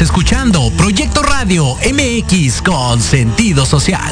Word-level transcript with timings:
Estás 0.00 0.16
escuchando 0.16 0.72
Proyecto 0.78 1.22
Radio 1.22 1.76
MX 1.76 2.62
con 2.62 3.02
sentido 3.02 3.66
social. 3.66 4.10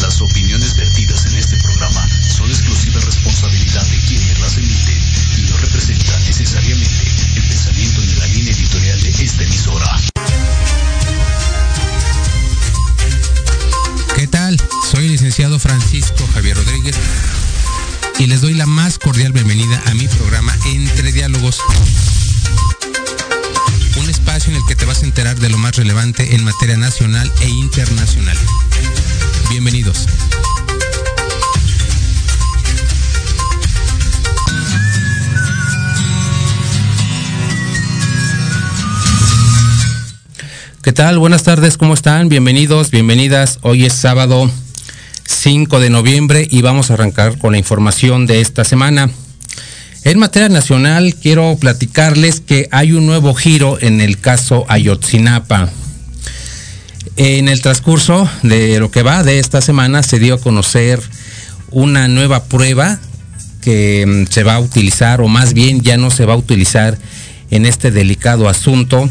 Las 0.00 0.20
opiniones 0.20 0.76
vertidas 0.76 1.26
en 1.26 1.34
este 1.34 1.56
programa 1.56 2.08
son 2.28 2.48
exclusiva 2.50 3.00
responsabilidad 3.00 3.84
de 3.84 3.96
quienes 4.06 4.38
las 4.38 4.56
emiten 4.58 4.96
y 5.38 5.50
no 5.50 5.56
representan 5.56 6.24
necesariamente 6.24 7.04
el 7.34 7.42
pensamiento 7.48 8.00
ni 8.02 8.14
la 8.14 8.26
línea 8.28 8.52
editorial 8.52 9.02
de 9.02 9.10
esta 9.10 9.42
emisora. 9.42 10.00
¿Qué 14.14 14.28
tal? 14.28 14.56
Soy 14.88 15.06
el 15.06 15.10
licenciado 15.10 15.58
Francisco 15.58 16.28
Javier 16.32 16.58
Rodríguez 16.58 16.94
y 18.20 18.26
les 18.26 18.40
doy 18.40 18.54
la 18.54 18.66
más 18.66 18.98
cordial 18.98 19.32
bienvenida 19.32 19.82
a 19.86 19.94
Entre 20.68 21.12
Diálogos. 21.12 21.60
Un 23.98 24.10
espacio 24.10 24.50
en 24.50 24.56
el 24.56 24.62
que 24.68 24.76
te 24.76 24.84
vas 24.84 25.02
a 25.02 25.06
enterar 25.06 25.38
de 25.38 25.48
lo 25.48 25.56
más 25.56 25.76
relevante 25.76 26.34
en 26.34 26.44
materia 26.44 26.76
nacional 26.76 27.32
e 27.40 27.48
internacional. 27.48 28.36
Bienvenidos. 29.48 30.06
¿Qué 40.82 40.92
tal? 40.92 41.18
Buenas 41.18 41.44
tardes, 41.44 41.78
¿cómo 41.78 41.94
están? 41.94 42.28
Bienvenidos, 42.28 42.90
bienvenidas. 42.90 43.58
Hoy 43.62 43.86
es 43.86 43.94
sábado 43.94 44.50
5 45.24 45.80
de 45.80 45.88
noviembre 45.88 46.46
y 46.50 46.60
vamos 46.60 46.90
a 46.90 46.94
arrancar 46.94 47.38
con 47.38 47.52
la 47.52 47.58
información 47.58 48.26
de 48.26 48.42
esta 48.42 48.64
semana. 48.64 49.10
En 50.08 50.18
materia 50.18 50.48
nacional 50.48 51.14
quiero 51.14 51.54
platicarles 51.60 52.40
que 52.40 52.66
hay 52.70 52.92
un 52.92 53.04
nuevo 53.04 53.34
giro 53.34 53.76
en 53.78 54.00
el 54.00 54.18
caso 54.18 54.64
Ayotzinapa. 54.66 55.68
En 57.16 57.46
el 57.46 57.60
transcurso 57.60 58.26
de 58.42 58.80
lo 58.80 58.90
que 58.90 59.02
va 59.02 59.22
de 59.22 59.38
esta 59.38 59.60
semana 59.60 60.02
se 60.02 60.18
dio 60.18 60.36
a 60.36 60.40
conocer 60.40 60.98
una 61.70 62.08
nueva 62.08 62.44
prueba 62.44 62.98
que 63.60 64.06
mm, 64.06 64.32
se 64.32 64.44
va 64.44 64.54
a 64.54 64.60
utilizar 64.60 65.20
o 65.20 65.28
más 65.28 65.52
bien 65.52 65.82
ya 65.82 65.98
no 65.98 66.10
se 66.10 66.24
va 66.24 66.32
a 66.32 66.38
utilizar 66.38 66.96
en 67.50 67.66
este 67.66 67.90
delicado 67.90 68.48
asunto 68.48 69.10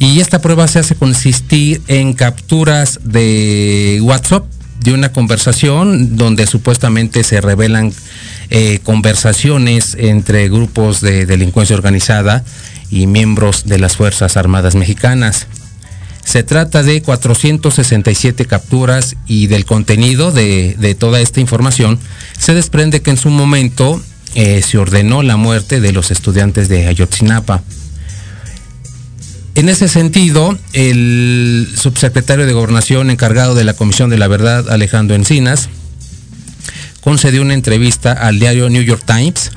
y 0.00 0.18
esta 0.18 0.40
prueba 0.40 0.66
se 0.66 0.80
hace 0.80 0.96
consistir 0.96 1.80
en 1.86 2.12
capturas 2.12 2.98
de 3.04 4.00
WhatsApp 4.02 4.46
de 4.84 4.92
una 4.92 5.12
conversación 5.12 6.16
donde 6.16 6.46
supuestamente 6.46 7.24
se 7.24 7.40
revelan 7.40 7.92
eh, 8.50 8.80
conversaciones 8.82 9.96
entre 9.98 10.48
grupos 10.50 11.00
de 11.00 11.24
delincuencia 11.24 11.74
organizada 11.74 12.44
y 12.90 13.06
miembros 13.06 13.64
de 13.64 13.78
las 13.78 13.96
Fuerzas 13.96 14.36
Armadas 14.36 14.74
Mexicanas. 14.74 15.46
Se 16.22 16.42
trata 16.42 16.82
de 16.82 17.00
467 17.00 18.44
capturas 18.44 19.16
y 19.26 19.46
del 19.46 19.64
contenido 19.64 20.32
de, 20.32 20.76
de 20.78 20.94
toda 20.94 21.20
esta 21.20 21.40
información 21.40 21.98
se 22.38 22.54
desprende 22.54 23.00
que 23.00 23.10
en 23.10 23.16
su 23.16 23.30
momento 23.30 24.02
eh, 24.34 24.60
se 24.62 24.76
ordenó 24.76 25.22
la 25.22 25.38
muerte 25.38 25.80
de 25.80 25.92
los 25.92 26.10
estudiantes 26.10 26.68
de 26.68 26.88
Ayotzinapa. 26.88 27.62
En 29.56 29.68
ese 29.68 29.88
sentido, 29.88 30.58
el 30.72 31.72
subsecretario 31.76 32.44
de 32.44 32.52
Gobernación 32.52 33.10
encargado 33.10 33.54
de 33.54 33.62
la 33.62 33.74
Comisión 33.74 34.10
de 34.10 34.18
la 34.18 34.26
Verdad, 34.26 34.68
Alejandro 34.68 35.14
Encinas, 35.14 35.68
concedió 37.00 37.42
una 37.42 37.54
entrevista 37.54 38.12
al 38.12 38.40
diario 38.40 38.68
New 38.68 38.82
York 38.82 39.02
Times 39.06 39.52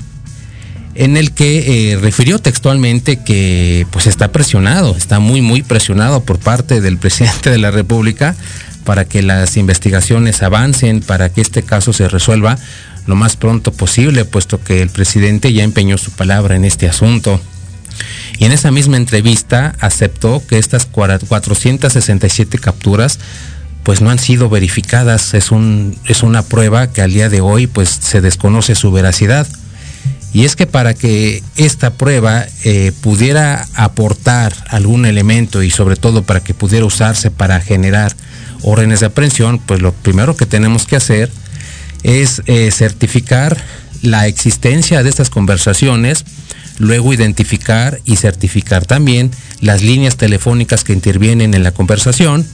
en 0.93 1.15
el 1.15 1.31
que 1.31 1.91
eh, 1.93 1.97
refirió 1.97 2.39
textualmente 2.39 3.23
que 3.23 3.87
pues 3.91 4.07
está 4.07 4.31
presionado, 4.31 4.95
está 4.97 5.19
muy 5.19 5.41
muy 5.41 5.61
presionado 5.61 6.21
por 6.21 6.39
parte 6.39 6.81
del 6.81 6.97
presidente 6.99 7.49
de 7.49 7.57
la 7.57 7.71
República 7.71 8.35
para 8.83 9.05
que 9.05 9.21
las 9.21 9.57
investigaciones 9.57 10.41
avancen, 10.43 11.01
para 11.01 11.29
que 11.29 11.41
este 11.41 11.63
caso 11.63 11.91
se 11.91 12.07
resuelva 12.07 12.57
lo 13.05 13.15
más 13.15 13.35
pronto 13.35 13.71
posible, 13.71 14.25
puesto 14.25 14.63
que 14.63 14.81
el 14.81 14.89
presidente 14.89 15.53
ya 15.53 15.63
empeñó 15.63 15.97
su 15.97 16.11
palabra 16.11 16.55
en 16.55 16.65
este 16.65 16.87
asunto. 16.87 17.41
Y 18.37 18.45
en 18.45 18.51
esa 18.51 18.71
misma 18.71 18.97
entrevista 18.97 19.75
aceptó 19.79 20.43
que 20.45 20.57
estas 20.57 20.85
467 20.85 22.57
capturas 22.59 23.19
pues 23.83 24.01
no 24.01 24.09
han 24.09 24.19
sido 24.19 24.49
verificadas. 24.49 25.33
Es, 25.33 25.51
un, 25.51 25.97
es 26.05 26.21
una 26.23 26.43
prueba 26.43 26.91
que 26.91 27.01
al 27.01 27.13
día 27.13 27.29
de 27.29 27.41
hoy 27.41 27.67
pues 27.67 27.89
se 27.89 28.21
desconoce 28.21 28.75
su 28.75 28.91
veracidad. 28.91 29.47
Y 30.33 30.43
es 30.43 30.55
que 30.55 30.67
para 30.67 30.93
que 30.93 31.41
esta 31.55 31.93
prueba 31.93 32.45
eh, 32.63 32.91
pudiera 33.01 33.65
aportar 33.75 34.53
algún 34.69 35.05
elemento 35.05 35.63
y 35.63 35.71
sobre 35.71 35.95
todo 35.95 36.23
para 36.23 36.41
que 36.41 36.53
pudiera 36.53 36.85
usarse 36.85 37.31
para 37.31 37.61
generar 37.61 38.15
órdenes 38.61 38.99
de 38.99 39.05
aprehensión, 39.05 39.59
pues 39.59 39.81
lo 39.81 39.93
primero 39.93 40.35
que 40.35 40.45
tenemos 40.45 40.85
que 40.85 40.97
hacer 40.97 41.31
es 42.03 42.41
eh, 42.45 42.69
certificar 42.71 43.57
la 44.01 44.27
existencia 44.27 45.01
de 45.01 45.09
estas 45.09 45.29
conversaciones, 45.29 46.25
luego 46.77 47.13
identificar 47.13 47.99
y 48.05 48.17
certificar 48.17 48.85
también 48.85 49.31
las 49.61 49.81
líneas 49.81 50.17
telefónicas 50.17 50.83
que 50.83 50.93
intervienen 50.93 51.53
en 51.53 51.63
la 51.63 51.71
conversación, 51.71 52.45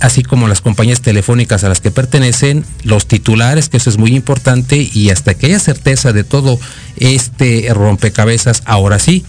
así 0.00 0.22
como 0.22 0.48
las 0.48 0.60
compañías 0.60 1.02
telefónicas 1.02 1.62
a 1.64 1.68
las 1.68 1.80
que 1.80 1.90
pertenecen, 1.90 2.64
los 2.82 3.06
titulares, 3.06 3.68
que 3.68 3.76
eso 3.76 3.90
es 3.90 3.98
muy 3.98 4.14
importante, 4.14 4.88
y 4.92 5.10
hasta 5.10 5.34
que 5.34 5.46
haya 5.46 5.58
certeza 5.58 6.12
de 6.12 6.24
todo 6.24 6.58
este 6.96 7.68
rompecabezas, 7.72 8.62
ahora 8.64 8.98
sí 8.98 9.24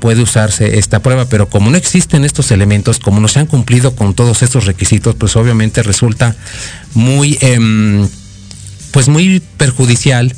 puede 0.00 0.22
usarse 0.22 0.78
esta 0.78 1.00
prueba, 1.00 1.24
pero 1.24 1.48
como 1.48 1.70
no 1.70 1.76
existen 1.76 2.24
estos 2.24 2.50
elementos, 2.50 2.98
como 2.98 3.20
no 3.20 3.28
se 3.28 3.40
han 3.40 3.46
cumplido 3.46 3.96
con 3.96 4.14
todos 4.14 4.42
estos 4.42 4.66
requisitos, 4.66 5.14
pues 5.14 5.34
obviamente 5.34 5.82
resulta 5.82 6.36
muy, 6.94 7.38
eh, 7.40 8.06
pues 8.92 9.08
muy 9.08 9.40
perjudicial 9.56 10.34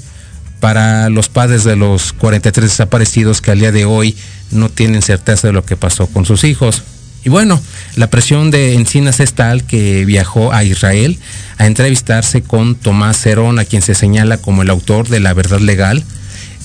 para 0.61 1.11
los 1.11 1.29
padres 1.29 1.65
de 1.65 1.77
los 1.77 2.13
43 2.13 2.71
desaparecidos 2.71 3.41
que 3.41 3.51
al 3.51 3.61
día 3.61 3.73
de 3.73 3.85
hoy 3.85 4.17
no 4.51 4.69
tienen 4.69 5.03
certeza 5.03 5.49
de 5.49 5.53
lo 5.53 5.65
que 5.65 5.77
pasó 5.77 6.07
con 6.07 6.25
sus 6.25 6.45
hijos. 6.45 6.83
Y 7.25 7.29
bueno, 7.29 7.61
la 7.97 8.09
presión 8.09 8.53
de 8.53 8.75
Encinas 8.75 9.19
es 9.19 9.33
tal 9.33 9.65
que 9.65 10.05
viajó 10.05 10.53
a 10.53 10.63
Israel 10.63 11.19
a 11.59 11.67
entrevistarse 11.67 12.43
con 12.43 12.77
Tomás 12.77 13.21
Cerón, 13.21 13.59
a 13.59 13.65
quien 13.65 13.83
se 13.83 13.97
señala 13.97 14.39
como 14.39 14.63
el 14.63 14.71
autor 14.71 15.09
de 15.09 15.19
La 15.19 15.35
Verdad 15.35 15.59
Legal, 15.59 16.05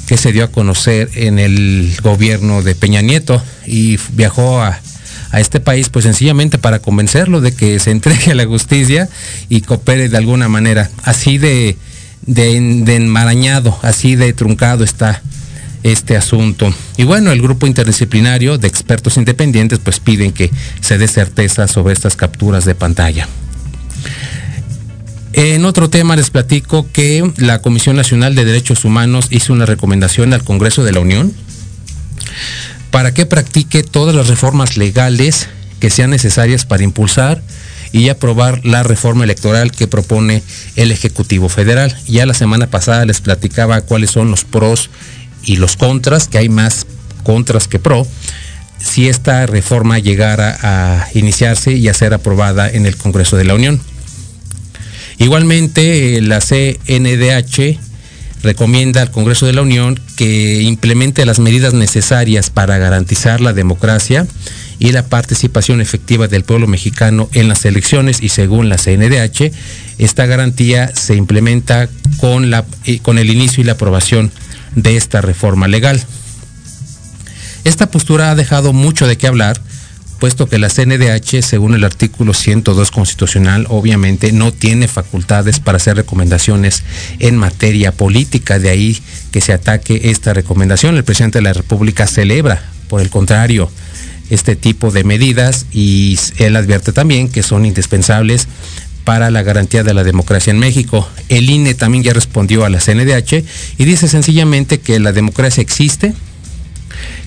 que 0.06 0.18
se 0.18 0.32
dio 0.32 0.44
a 0.44 0.52
conocer 0.52 1.10
en 1.16 1.40
el 1.40 1.98
gobierno 2.04 2.62
de 2.62 2.76
Peña 2.76 3.02
Nieto 3.02 3.42
y 3.66 3.98
viajó 4.14 4.62
a, 4.62 4.80
a 5.32 5.40
este 5.40 5.60
país 5.60 5.90
pues 5.90 6.04
sencillamente 6.04 6.58
para 6.58 6.80
convencerlo 6.80 7.42
de 7.42 7.56
que 7.56 7.80
se 7.80 7.92
entregue 7.92 8.32
a 8.32 8.36
la 8.36 8.46
justicia 8.46 9.10
y 9.50 9.62
coopere 9.62 10.10
de 10.10 10.18
alguna 10.18 10.48
manera. 10.48 10.92
Así 11.04 11.38
de, 11.38 11.78
de, 12.26 12.96
enmarañado, 12.96 13.78
así 13.82 14.16
de 14.16 14.34
truncado 14.34 14.84
está 14.84 15.22
este 15.84 16.16
asunto. 16.16 16.72
Y 16.98 17.04
bueno, 17.04 17.32
el 17.32 17.42
grupo 17.42 17.66
interdisciplinario 17.66 18.58
de 18.58 18.68
expertos 18.68 19.18
independientes 19.18 19.80
pues 19.80 20.00
piden 20.00 20.32
que 20.32 20.52
se 20.80 20.98
dé 20.98 21.08
certeza 21.08 21.68
sobre 21.68 21.94
estas 21.94 22.16
capturas 22.16 22.66
de 22.66 22.76
pantalla. 22.76 23.28
En 25.34 25.66
otro 25.66 25.90
tema 25.90 26.16
les 26.16 26.30
platico 26.30 26.86
que 26.92 27.32
la 27.38 27.62
Comisión 27.62 27.96
Nacional 27.96 28.36
de 28.36 28.46
Derechos 28.46 28.84
Humanos 28.84 29.28
hizo 29.32 29.54
una 29.54 29.66
recomendación 29.66 30.34
al 30.34 30.44
Congreso 30.44 30.84
de 30.84 30.92
la 30.92 31.00
Unión 31.00 31.34
para 32.92 33.14
que 33.14 33.26
practique 33.26 33.82
todas 33.82 34.14
las 34.14 34.28
reformas 34.28 34.76
legales 34.76 35.48
que 35.80 35.90
sean 35.90 36.10
necesarias 36.10 36.66
para 36.66 36.84
impulsar 36.84 37.42
y 37.92 38.10
aprobar 38.10 38.66
la 38.66 38.84
reforma 38.84 39.24
electoral 39.24 39.72
que 39.72 39.88
propone 39.88 40.44
el 40.76 40.92
Ejecutivo 40.92 41.50
Federal. 41.50 41.96
Ya 42.08 42.26
la 42.26 42.34
semana 42.34 42.68
pasada 42.68 43.06
les 43.06 43.22
platicaba 43.22 43.82
cuáles 43.82 44.12
son 44.12 44.32
los 44.32 44.46
pros 44.46 44.90
y 45.44 45.58
los 45.58 45.76
contras, 45.76 46.28
que 46.28 46.38
hay 46.38 46.50
más 46.50 46.86
contras 47.24 47.68
que 47.68 47.80
pro, 47.80 48.08
si 48.80 49.10
esta 49.10 49.46
reforma 49.46 50.00
llegara 50.00 50.58
a 50.62 51.08
iniciarse 51.14 51.74
y 51.74 51.88
a 51.88 51.94
ser 51.94 52.14
aprobada 52.14 52.70
en 52.70 52.86
el 52.86 52.98
Congreso 52.98 53.38
de 53.38 53.46
la 53.46 53.56
Unión. 53.56 53.82
Igualmente, 55.18 56.18
eh, 56.18 56.22
la 56.22 56.40
CNDH 56.42 57.78
recomienda 58.42 59.02
al 59.02 59.12
Congreso 59.12 59.46
de 59.46 59.54
la 59.54 59.62
Unión 59.62 60.00
que 60.16 60.62
implemente 60.64 61.26
las 61.26 61.40
medidas 61.40 61.74
necesarias 61.74 62.50
para 62.50 62.80
garantizar 62.80 63.40
la 63.40 63.54
democracia 63.54 64.26
y 64.82 64.94
la 64.94 65.06
participación 65.06 65.80
efectiva 65.80 66.28
del 66.28 66.44
pueblo 66.44 66.66
mexicano 66.66 67.30
en 67.34 67.48
las 67.48 67.66
elecciones 67.66 68.18
y 68.24 68.30
según 68.30 68.68
la 68.68 68.78
CNDH, 68.78 69.52
esta 70.00 70.26
garantía 70.26 70.90
se 70.96 71.16
implementa 71.16 71.88
con, 72.18 72.50
la, 72.50 72.66
eh, 72.86 72.98
con 72.98 73.20
el 73.20 73.30
inicio 73.30 73.62
y 73.62 73.64
la 73.64 73.74
aprobación 73.74 74.32
de 74.76 74.98
esta 74.98 75.22
reforma 75.22 75.68
legal. 75.68 76.04
Esta 77.64 77.92
postura 77.92 78.32
ha 78.32 78.36
dejado 78.36 78.74
mucho 78.74 79.06
de 79.06 79.20
qué 79.20 79.28
hablar 79.28 79.62
puesto 80.20 80.50
que 80.50 80.58
la 80.58 80.70
CNDH, 80.70 81.44
según 81.44 81.76
el 81.76 81.84
artículo 81.84 82.34
102 82.34 82.90
constitucional, 82.90 83.68
obviamente 83.70 84.32
no 84.32 84.52
tiene 84.52 84.88
facultades 84.88 85.60
para 85.60 85.78
hacer 85.78 85.96
recomendaciones 85.96 86.84
en 87.20 87.38
materia 87.38 87.92
política, 87.92 88.58
de 88.58 88.70
ahí 88.70 89.00
que 89.32 89.42
se 89.42 89.54
ataque 89.54 90.02
esta 90.06 90.34
recomendación. 90.34 90.96
El 90.96 91.04
presidente 91.04 91.40
de 91.40 91.44
la 91.44 91.54
República 91.54 92.06
celebra, 92.06 92.64
por 92.88 93.02
el 93.02 93.10
contrario, 93.10 93.72
este 94.32 94.56
tipo 94.56 94.92
de 94.92 95.04
medidas 95.04 95.68
y 95.72 96.18
él 96.38 96.56
advierte 96.56 96.94
también 96.94 97.30
que 97.30 97.44
son 97.44 97.66
indispensables 97.66 98.48
para 99.04 99.30
la 99.30 99.44
garantía 99.44 99.84
de 99.84 99.94
la 99.94 100.04
democracia 100.04 100.52
en 100.52 100.60
México. 100.60 101.08
El 101.28 101.50
INE 101.50 101.74
también 101.74 102.04
ya 102.04 102.14
respondió 102.14 102.64
a 102.64 102.70
la 102.70 102.80
CNDH 102.80 103.44
y 103.78 103.86
dice 103.86 104.08
sencillamente 104.08 104.80
que 104.80 105.00
la 105.00 105.12
democracia 105.12 105.62
existe, 105.62 106.14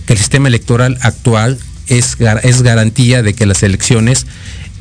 que 0.06 0.14
el 0.14 0.18
sistema 0.18 0.48
electoral 0.48 0.96
actual 1.02 1.58
es, 1.88 2.16
es 2.42 2.62
garantía 2.62 3.22
de 3.22 3.34
que 3.34 3.44
las 3.44 3.62
elecciones 3.62 4.26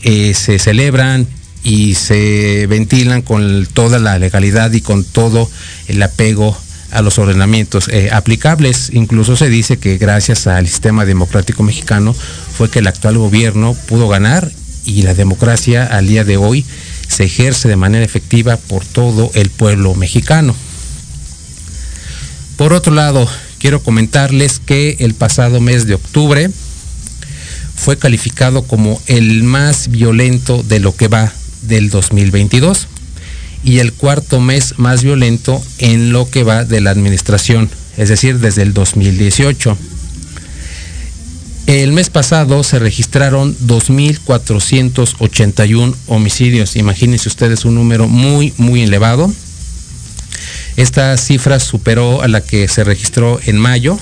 eh, 0.04 0.34
se 0.34 0.60
celebran 0.60 1.28
y 1.62 1.96
se 1.96 2.68
ventilan 2.68 3.22
con 3.22 3.68
toda 3.74 4.00
la 4.00 4.18
legalidad 4.18 4.72
y 4.72 4.80
con 4.80 5.04
todo 5.04 5.50
el 5.88 6.02
apego 6.02 6.58
a 6.94 7.02
los 7.02 7.20
ordenamientos 7.20 7.88
eh, 7.90 8.10
aplicables. 8.12 8.90
Incluso 8.94 9.36
se 9.36 9.50
dice 9.50 9.78
que 9.78 9.98
gracias 9.98 10.48
al 10.48 10.68
sistema 10.68 11.06
democrático 11.06 11.64
mexicano 11.64 12.14
fue 12.14 12.70
que 12.70 12.80
el 12.80 12.88
actual 12.88 13.18
gobierno 13.18 13.76
pudo 13.88 14.08
ganar 14.08 14.52
y 14.86 15.04
la 15.04 15.14
democracia 15.14 15.86
al 15.86 16.08
día 16.08 16.24
de 16.24 16.38
hoy 16.38 16.66
se 17.08 17.26
ejerce 17.26 17.68
de 17.68 17.76
manera 17.76 18.06
efectiva 18.06 18.58
por 18.58 18.86
todo 18.86 19.32
el 19.34 19.50
pueblo 19.50 19.96
mexicano. 19.96 20.56
Por 22.58 22.74
otro 22.74 22.94
lado, 22.94 23.28
quiero 23.60 23.82
comentarles 23.82 24.60
que 24.60 24.98
el 25.00 25.14
pasado 25.14 25.60
mes 25.60 25.88
de 25.88 25.96
octubre 25.96 26.50
fue 27.76 27.98
calificado 27.98 28.64
como 28.64 29.02
el 29.08 29.44
más 29.44 29.90
violento 29.90 30.64
de 30.64 30.80
lo 30.80 30.96
que 30.96 31.08
va 31.08 31.34
del 31.64 31.90
2022 31.90 32.88
y 33.64 33.80
el 33.80 33.94
cuarto 33.94 34.40
mes 34.40 34.76
más 34.78 35.04
violento 35.04 35.60
en 35.78 36.12
lo 36.12 36.30
que 36.30 36.44
va 36.44 36.66
de 36.66 36.82
la 36.82 36.92
administración, 36.92 37.70
es 37.98 38.10
decir, 38.10 38.38
desde 38.40 38.62
el 38.64 38.74
2018. 38.74 39.78
El 41.66 41.94
mes 41.94 42.10
pasado 42.10 42.62
se 42.64 42.78
registraron 42.78 43.58
2.481 43.60 45.96
homicidios. 46.08 46.76
Imagínense 46.76 47.30
ustedes 47.30 47.64
un 47.64 47.76
número 47.76 48.10
muy, 48.10 48.54
muy 48.58 48.84
elevado. 48.84 49.34
Esta 50.76 51.16
cifra 51.18 51.62
superó 51.62 52.22
a 52.22 52.28
la 52.28 52.42
que 52.42 52.68
se 52.68 52.84
registró 52.84 53.40
en 53.46 53.58
mayo, 53.58 53.98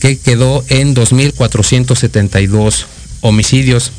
que 0.00 0.18
quedó 0.18 0.62
en 0.68 0.94
2.472 0.94 2.84
homicidios. 3.22 3.92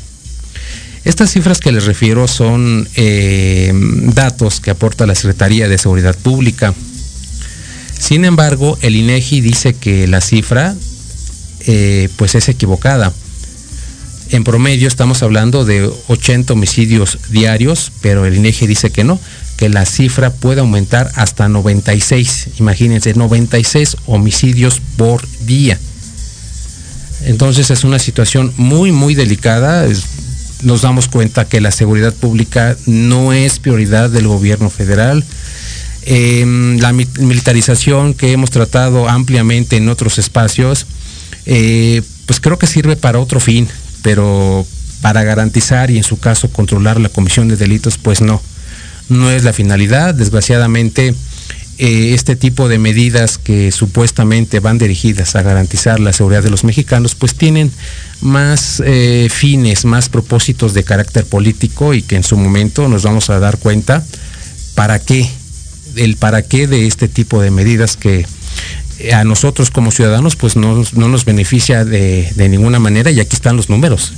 Estas 1.04 1.30
cifras 1.30 1.60
que 1.60 1.72
les 1.72 1.84
refiero 1.86 2.28
son 2.28 2.86
eh, 2.94 3.72
datos 4.14 4.60
que 4.60 4.70
aporta 4.70 5.06
la 5.06 5.14
Secretaría 5.14 5.68
de 5.68 5.78
Seguridad 5.78 6.16
Pública. 6.16 6.74
Sin 7.98 8.24
embargo, 8.24 8.78
el 8.82 8.96
INEGI 8.96 9.40
dice 9.40 9.74
que 9.74 10.06
la 10.06 10.20
cifra 10.20 10.74
eh, 11.66 12.08
pues 12.16 12.34
es 12.34 12.48
equivocada. 12.48 13.12
En 14.30 14.44
promedio 14.44 14.88
estamos 14.88 15.22
hablando 15.22 15.64
de 15.64 15.90
80 16.08 16.52
homicidios 16.52 17.18
diarios, 17.30 17.90
pero 18.00 18.26
el 18.26 18.36
INEGI 18.36 18.66
dice 18.66 18.90
que 18.90 19.02
no, 19.02 19.18
que 19.56 19.68
la 19.68 19.84
cifra 19.86 20.30
puede 20.30 20.60
aumentar 20.60 21.10
hasta 21.16 21.48
96. 21.48 22.48
Imagínense, 22.60 23.14
96 23.14 23.96
homicidios 24.06 24.80
por 24.96 25.26
día. 25.46 25.78
Entonces 27.24 27.70
es 27.70 27.84
una 27.84 27.98
situación 27.98 28.52
muy, 28.56 28.92
muy 28.92 29.14
delicada. 29.14 29.86
Nos 30.62 30.82
damos 30.82 31.08
cuenta 31.08 31.46
que 31.46 31.60
la 31.60 31.70
seguridad 31.70 32.14
pública 32.14 32.76
no 32.86 33.32
es 33.32 33.58
prioridad 33.58 34.10
del 34.10 34.28
gobierno 34.28 34.70
federal. 34.70 35.24
Em, 36.02 36.78
la 36.78 36.92
militarización 36.92 38.14
que 38.14 38.32
hemos 38.32 38.50
tratado 38.50 39.08
ampliamente 39.08 39.76
en 39.76 39.88
otros 39.88 40.18
espacios, 40.18 40.86
eh, 41.46 42.02
pues 42.26 42.40
creo 42.40 42.58
que 42.58 42.66
sirve 42.66 42.96
para 42.96 43.18
otro 43.18 43.40
fin, 43.40 43.68
pero 44.02 44.66
para 45.00 45.22
garantizar 45.22 45.90
y 45.90 45.96
en 45.96 46.04
su 46.04 46.18
caso 46.18 46.50
controlar 46.50 47.00
la 47.00 47.08
comisión 47.08 47.48
de 47.48 47.56
delitos, 47.56 47.98
pues 47.98 48.20
no, 48.20 48.42
no 49.08 49.30
es 49.30 49.44
la 49.44 49.52
finalidad. 49.52 50.14
Desgraciadamente, 50.14 51.14
eh, 51.82 52.12
este 52.12 52.36
tipo 52.36 52.68
de 52.68 52.78
medidas 52.78 53.38
que 53.38 53.72
supuestamente 53.72 54.60
van 54.60 54.76
dirigidas 54.76 55.34
a 55.34 55.40
garantizar 55.40 55.98
la 55.98 56.12
seguridad 56.12 56.42
de 56.42 56.50
los 56.50 56.62
mexicanos, 56.62 57.14
pues 57.14 57.34
tienen 57.34 57.72
más 58.20 58.82
eh, 58.84 59.28
fines, 59.30 59.86
más 59.86 60.10
propósitos 60.10 60.74
de 60.74 60.84
carácter 60.84 61.24
político 61.24 61.94
y 61.94 62.02
que 62.02 62.16
en 62.16 62.22
su 62.22 62.36
momento 62.36 62.86
nos 62.86 63.04
vamos 63.04 63.30
a 63.30 63.38
dar 63.38 63.56
cuenta 63.56 64.04
para 64.74 64.98
qué, 64.98 65.26
el 65.96 66.16
para 66.16 66.42
qué 66.42 66.66
de 66.66 66.86
este 66.86 67.08
tipo 67.08 67.40
de 67.40 67.50
medidas 67.50 67.96
que 67.96 68.26
a 69.14 69.24
nosotros 69.24 69.70
como 69.70 69.90
ciudadanos 69.90 70.36
pues 70.36 70.56
no, 70.56 70.84
nos 70.92 71.24
beneficia 71.24 71.86
de, 71.86 72.30
de, 72.36 72.48
ninguna 72.50 72.78
manera 72.78 73.10
y 73.10 73.20
aquí 73.20 73.36
están 73.36 73.56
los 73.56 73.70
números. 73.70 74.12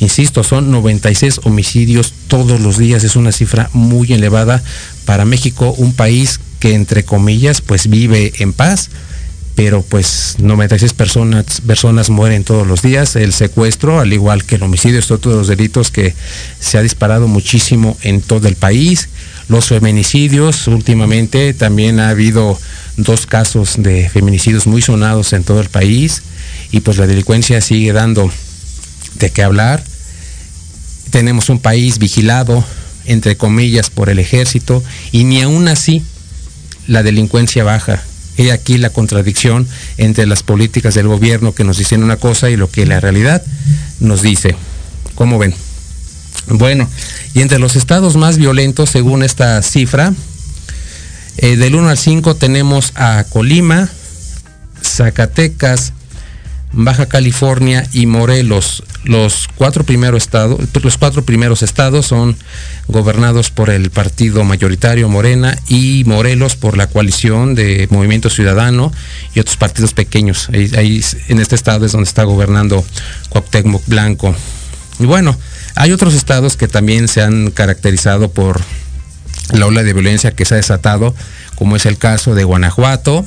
Insisto, 0.00 0.44
son 0.44 0.70
96 0.70 1.42
homicidios 1.44 2.14
todos 2.26 2.58
los 2.62 2.78
días, 2.78 3.04
es 3.04 3.16
una 3.16 3.32
cifra 3.32 3.68
muy 3.74 4.14
elevada 4.14 4.62
para 5.04 5.26
México, 5.26 5.74
un 5.76 5.92
país 5.92 6.40
que 6.62 6.74
entre 6.74 7.02
comillas 7.02 7.60
pues 7.60 7.88
vive 7.88 8.32
en 8.38 8.52
paz, 8.52 8.88
pero 9.56 9.82
pues 9.82 10.36
96 10.38 10.92
personas, 10.92 11.60
personas 11.66 12.08
mueren 12.08 12.44
todos 12.44 12.68
los 12.68 12.82
días. 12.82 13.16
El 13.16 13.32
secuestro, 13.32 13.98
al 13.98 14.12
igual 14.12 14.44
que 14.44 14.54
el 14.54 14.62
homicidio, 14.62 15.00
es 15.00 15.10
otro 15.10 15.32
de 15.32 15.38
los 15.38 15.48
delitos 15.48 15.90
que 15.90 16.14
se 16.60 16.78
ha 16.78 16.82
disparado 16.82 17.26
muchísimo 17.26 17.98
en 18.02 18.20
todo 18.20 18.46
el 18.46 18.54
país. 18.54 19.08
Los 19.48 19.66
feminicidios, 19.66 20.68
últimamente 20.68 21.52
también 21.52 21.98
ha 21.98 22.10
habido 22.10 22.56
dos 22.96 23.26
casos 23.26 23.82
de 23.82 24.08
feminicidios 24.08 24.68
muy 24.68 24.82
sonados 24.82 25.32
en 25.32 25.42
todo 25.42 25.60
el 25.60 25.68
país 25.68 26.22
y 26.70 26.78
pues 26.78 26.96
la 26.96 27.08
delincuencia 27.08 27.60
sigue 27.60 27.92
dando 27.92 28.30
de 29.16 29.30
qué 29.30 29.42
hablar. 29.42 29.82
Tenemos 31.10 31.48
un 31.48 31.58
país 31.58 31.98
vigilado, 31.98 32.64
entre 33.04 33.36
comillas, 33.36 33.90
por 33.90 34.10
el 34.10 34.20
ejército 34.20 34.80
y 35.10 35.24
ni 35.24 35.42
aún 35.42 35.66
así 35.66 36.04
la 36.92 37.02
delincuencia 37.02 37.64
baja. 37.64 38.02
He 38.36 38.52
aquí 38.52 38.78
la 38.78 38.90
contradicción 38.90 39.66
entre 39.98 40.26
las 40.26 40.42
políticas 40.42 40.94
del 40.94 41.08
gobierno 41.08 41.54
que 41.54 41.64
nos 41.64 41.78
dicen 41.78 42.02
una 42.02 42.16
cosa 42.16 42.50
y 42.50 42.56
lo 42.56 42.70
que 42.70 42.86
la 42.86 43.00
realidad 43.00 43.42
nos 44.00 44.22
dice. 44.22 44.54
¿Cómo 45.14 45.38
ven? 45.38 45.54
Bueno, 46.48 46.88
y 47.34 47.40
entre 47.40 47.58
los 47.58 47.76
estados 47.76 48.16
más 48.16 48.38
violentos, 48.38 48.90
según 48.90 49.22
esta 49.22 49.60
cifra, 49.62 50.12
eh, 51.38 51.56
del 51.56 51.74
1 51.74 51.88
al 51.88 51.98
5 51.98 52.36
tenemos 52.36 52.92
a 52.94 53.24
Colima, 53.28 53.88
Zacatecas, 54.82 55.92
Baja 56.72 57.06
California 57.06 57.86
y 57.92 58.06
Morelos. 58.06 58.82
Los 59.04 59.48
cuatro 59.56 59.84
primeros 59.84 60.22
estados, 60.22 60.60
los 60.82 60.96
cuatro 60.96 61.24
primeros 61.24 61.62
estados 61.62 62.06
son 62.06 62.36
gobernados 62.88 63.50
por 63.50 63.68
el 63.70 63.90
partido 63.90 64.44
mayoritario 64.44 65.08
Morena 65.08 65.58
y 65.68 66.04
Morelos 66.06 66.56
por 66.56 66.76
la 66.76 66.86
coalición 66.86 67.54
de 67.54 67.88
Movimiento 67.90 68.30
Ciudadano 68.30 68.92
y 69.34 69.40
otros 69.40 69.56
partidos 69.56 69.92
pequeños. 69.92 70.48
Ahí, 70.50 71.02
en 71.28 71.40
este 71.40 71.54
estado 71.54 71.84
es 71.84 71.92
donde 71.92 72.08
está 72.08 72.24
gobernando 72.24 72.84
Cuauhtémoc 73.28 73.86
Blanco. 73.86 74.34
Y 74.98 75.04
bueno, 75.04 75.36
hay 75.74 75.92
otros 75.92 76.14
estados 76.14 76.56
que 76.56 76.68
también 76.68 77.08
se 77.08 77.22
han 77.22 77.50
caracterizado 77.50 78.30
por 78.30 78.60
la 79.52 79.66
ola 79.66 79.82
de 79.82 79.92
violencia 79.92 80.32
que 80.32 80.44
se 80.44 80.54
ha 80.54 80.56
desatado, 80.58 81.14
como 81.56 81.76
es 81.76 81.86
el 81.86 81.98
caso 81.98 82.34
de 82.34 82.44
Guanajuato, 82.44 83.26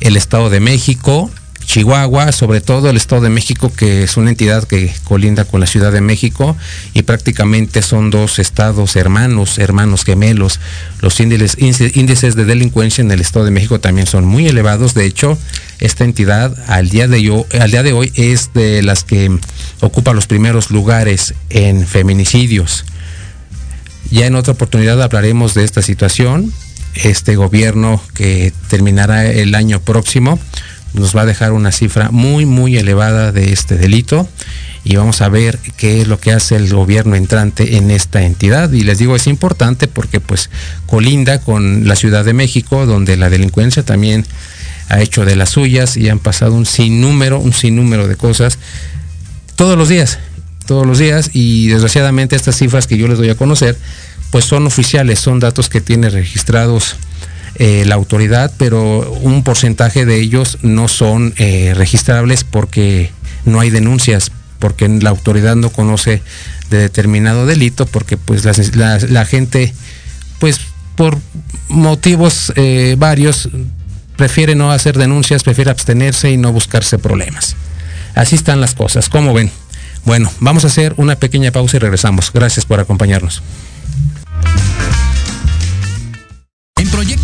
el 0.00 0.16
Estado 0.16 0.50
de 0.50 0.60
México, 0.60 1.30
Chihuahua, 1.66 2.32
sobre 2.32 2.60
todo 2.60 2.90
el 2.90 2.96
Estado 2.96 3.22
de 3.22 3.30
México, 3.30 3.72
que 3.74 4.04
es 4.04 4.16
una 4.16 4.30
entidad 4.30 4.64
que 4.64 4.92
colinda 5.04 5.44
con 5.44 5.60
la 5.60 5.66
Ciudad 5.66 5.92
de 5.92 6.00
México 6.00 6.56
y 6.92 7.02
prácticamente 7.02 7.82
son 7.82 8.10
dos 8.10 8.38
estados 8.38 8.96
hermanos, 8.96 9.58
hermanos 9.58 10.04
gemelos. 10.04 10.60
Los 11.00 11.18
índices, 11.20 12.36
de 12.36 12.44
delincuencia 12.44 13.02
en 13.02 13.10
el 13.10 13.20
Estado 13.20 13.44
de 13.44 13.50
México 13.50 13.80
también 13.80 14.06
son 14.06 14.24
muy 14.24 14.46
elevados. 14.46 14.94
De 14.94 15.06
hecho, 15.06 15.38
esta 15.80 16.04
entidad 16.04 16.54
al 16.68 16.88
día 16.90 17.08
de, 17.08 17.30
hoy, 17.30 17.44
al 17.58 17.70
día 17.70 17.82
de 17.82 17.92
hoy 17.92 18.12
es 18.14 18.52
de 18.54 18.82
las 18.82 19.04
que 19.04 19.36
ocupa 19.80 20.12
los 20.12 20.26
primeros 20.26 20.70
lugares 20.70 21.34
en 21.50 21.86
feminicidios. 21.86 22.84
Ya 24.10 24.26
en 24.26 24.34
otra 24.34 24.52
oportunidad 24.52 25.02
hablaremos 25.02 25.54
de 25.54 25.64
esta 25.64 25.82
situación. 25.82 26.52
Este 26.94 27.34
gobierno 27.34 28.00
que 28.14 28.52
terminará 28.68 29.26
el 29.26 29.56
año 29.56 29.80
próximo 29.80 30.38
nos 30.94 31.14
va 31.14 31.22
a 31.22 31.26
dejar 31.26 31.52
una 31.52 31.72
cifra 31.72 32.10
muy, 32.10 32.46
muy 32.46 32.76
elevada 32.76 33.32
de 33.32 33.52
este 33.52 33.76
delito 33.76 34.28
y 34.84 34.96
vamos 34.96 35.22
a 35.22 35.28
ver 35.28 35.58
qué 35.76 36.00
es 36.00 36.08
lo 36.08 36.20
que 36.20 36.32
hace 36.32 36.56
el 36.56 36.72
gobierno 36.72 37.16
entrante 37.16 37.76
en 37.76 37.90
esta 37.90 38.22
entidad. 38.22 38.70
Y 38.72 38.82
les 38.82 38.98
digo, 38.98 39.16
es 39.16 39.26
importante 39.26 39.88
porque 39.88 40.20
pues 40.20 40.50
colinda 40.86 41.40
con 41.40 41.88
la 41.88 41.96
Ciudad 41.96 42.24
de 42.24 42.34
México, 42.34 42.86
donde 42.86 43.16
la 43.16 43.30
delincuencia 43.30 43.82
también 43.82 44.26
ha 44.88 45.00
hecho 45.00 45.24
de 45.24 45.36
las 45.36 45.50
suyas 45.50 45.96
y 45.96 46.10
han 46.10 46.18
pasado 46.18 46.52
un 46.54 46.66
sinnúmero, 46.66 47.40
un 47.40 47.54
sinnúmero 47.54 48.06
de 48.06 48.16
cosas 48.16 48.58
todos 49.56 49.78
los 49.78 49.88
días. 49.88 50.18
todos 50.66 50.86
los 50.86 50.98
días 50.98 51.30
y 51.34 51.68
desgraciadamente 51.68 52.36
estas 52.36 52.56
cifras 52.56 52.86
que 52.86 52.96
yo 52.96 53.06
les 53.06 53.18
doy 53.18 53.28
a 53.28 53.34
conocer 53.34 53.76
pues 54.30 54.46
son 54.46 54.66
oficiales, 54.66 55.20
son 55.20 55.38
datos 55.38 55.68
que 55.68 55.80
tiene 55.80 56.08
registrados 56.08 56.96
eh, 57.56 57.84
la 57.86 57.94
autoridad, 57.94 58.52
pero 58.58 59.12
un 59.22 59.42
porcentaje 59.42 60.04
de 60.04 60.18
ellos 60.20 60.58
no 60.62 60.88
son 60.88 61.34
eh, 61.36 61.72
registrables 61.76 62.44
porque 62.44 63.12
no 63.44 63.60
hay 63.60 63.70
denuncias, 63.70 64.32
porque 64.58 64.88
la 64.88 65.10
autoridad 65.10 65.54
no 65.54 65.70
conoce 65.70 66.22
de 66.70 66.78
determinado 66.78 67.46
delito, 67.46 67.86
porque 67.86 68.16
pues 68.16 68.44
la, 68.74 69.24
gente, 69.24 69.72
pues 70.40 70.60
por 70.96 71.18
motivos 71.68 72.52
eh, 72.56 72.96
varios, 72.98 73.48
prefiere 74.16 74.54
no 74.54 74.72
hacer 74.72 74.98
denuncias, 74.98 75.42
prefiere 75.42 75.70
abstenerse 75.70 76.30
y 76.30 76.36
no 76.36 76.52
buscarse 76.52 76.98
problemas. 76.98 77.56
Así 78.14 78.36
están 78.36 78.60
las 78.60 78.74
cosas, 78.74 79.08
¿cómo 79.08 79.32
ven? 79.34 79.50
Bueno, 80.04 80.30
vamos 80.40 80.64
a 80.64 80.66
hacer 80.66 80.94
una 80.96 81.16
pequeña 81.16 81.50
pausa 81.50 81.76
y 81.76 81.80
regresamos. 81.80 82.30
Gracias 82.32 82.66
por 82.66 82.78
acompañarnos. 82.78 83.42
En 86.76 86.90
Proyecto 86.90 87.23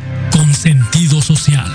social. 1.21 1.71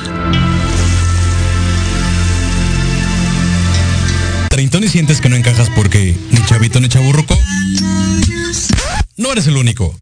Treintón 4.48 4.84
y 4.84 4.88
sientes 4.88 5.20
que 5.20 5.28
no 5.28 5.36
encajas 5.36 5.68
porque 5.74 6.16
ni 6.30 6.44
chavito 6.46 6.80
ni 6.80 6.88
chaburruco. 6.88 7.38
No 9.16 9.32
eres 9.32 9.46
el 9.46 9.56
único. 9.56 9.94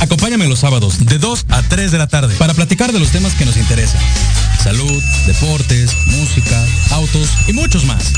Acompáñame 0.00 0.48
los 0.48 0.58
sábados 0.58 1.06
de 1.06 1.18
2 1.18 1.46
a 1.48 1.62
3 1.62 1.92
de 1.92 1.98
la 1.98 2.08
tarde 2.08 2.34
para 2.36 2.54
platicar 2.54 2.92
de 2.92 2.98
los 2.98 3.10
temas 3.10 3.34
que 3.34 3.44
nos 3.44 3.56
interesan. 3.56 4.00
Salud, 4.62 5.02
deportes, 5.26 5.96
música, 6.08 6.62
autos 6.90 7.28
y 7.46 7.52
muchos 7.52 7.84
más. 7.84 8.12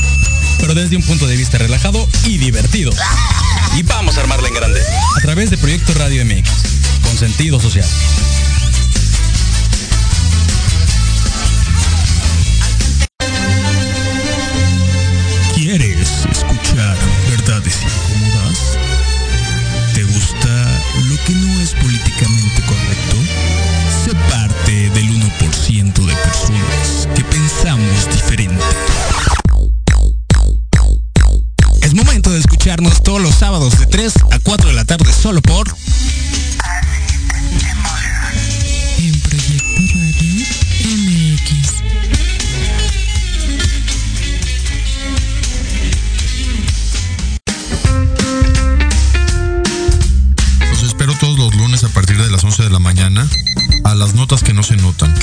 Pero 0.59 0.73
desde 0.73 0.95
un 0.95 1.03
punto 1.03 1.27
de 1.27 1.37
vista 1.37 1.57
relajado 1.57 2.05
y 2.25 2.37
divertido. 2.37 2.91
Y 3.77 3.83
vamos 3.83 4.17
a 4.17 4.21
armarla 4.21 4.47
en 4.47 4.53
grande. 4.53 4.81
A 5.17 5.21
través 5.21 5.49
de 5.49 5.57
Proyecto 5.57 5.93
Radio 5.93 6.25
MX, 6.25 6.49
con 7.03 7.17
sentido 7.17 7.59
social. 7.59 7.87
Que 21.25 21.33
no 21.33 21.59
es 21.59 21.73
políticamente 21.73 22.61
correcto? 22.67 23.17
Sé 24.03 24.13
parte 24.29 24.89
del 24.91 25.09
1% 25.09 25.93
de 25.93 26.15
personas 26.15 27.07
que 27.15 27.23
pensamos 27.23 28.09
diferente. 28.11 28.63
Es 31.81 31.95
momento 31.95 32.29
de 32.31 32.39
escucharnos 32.39 33.01
todos 33.01 33.21
los 33.21 33.33
sábados 33.33 33.79
de 33.79 33.87
3 33.87 34.13
a 34.31 34.39
4 34.39 34.69
de 34.69 34.75
la 34.75 34.85
tarde 34.85 35.11
solo 35.11 35.41
por... 35.41 35.67
a 53.83 53.95
las 53.95 54.13
notas 54.15 54.43
que 54.43 54.53
no 54.53 54.63
se 54.63 54.75
notan. 54.75 55.13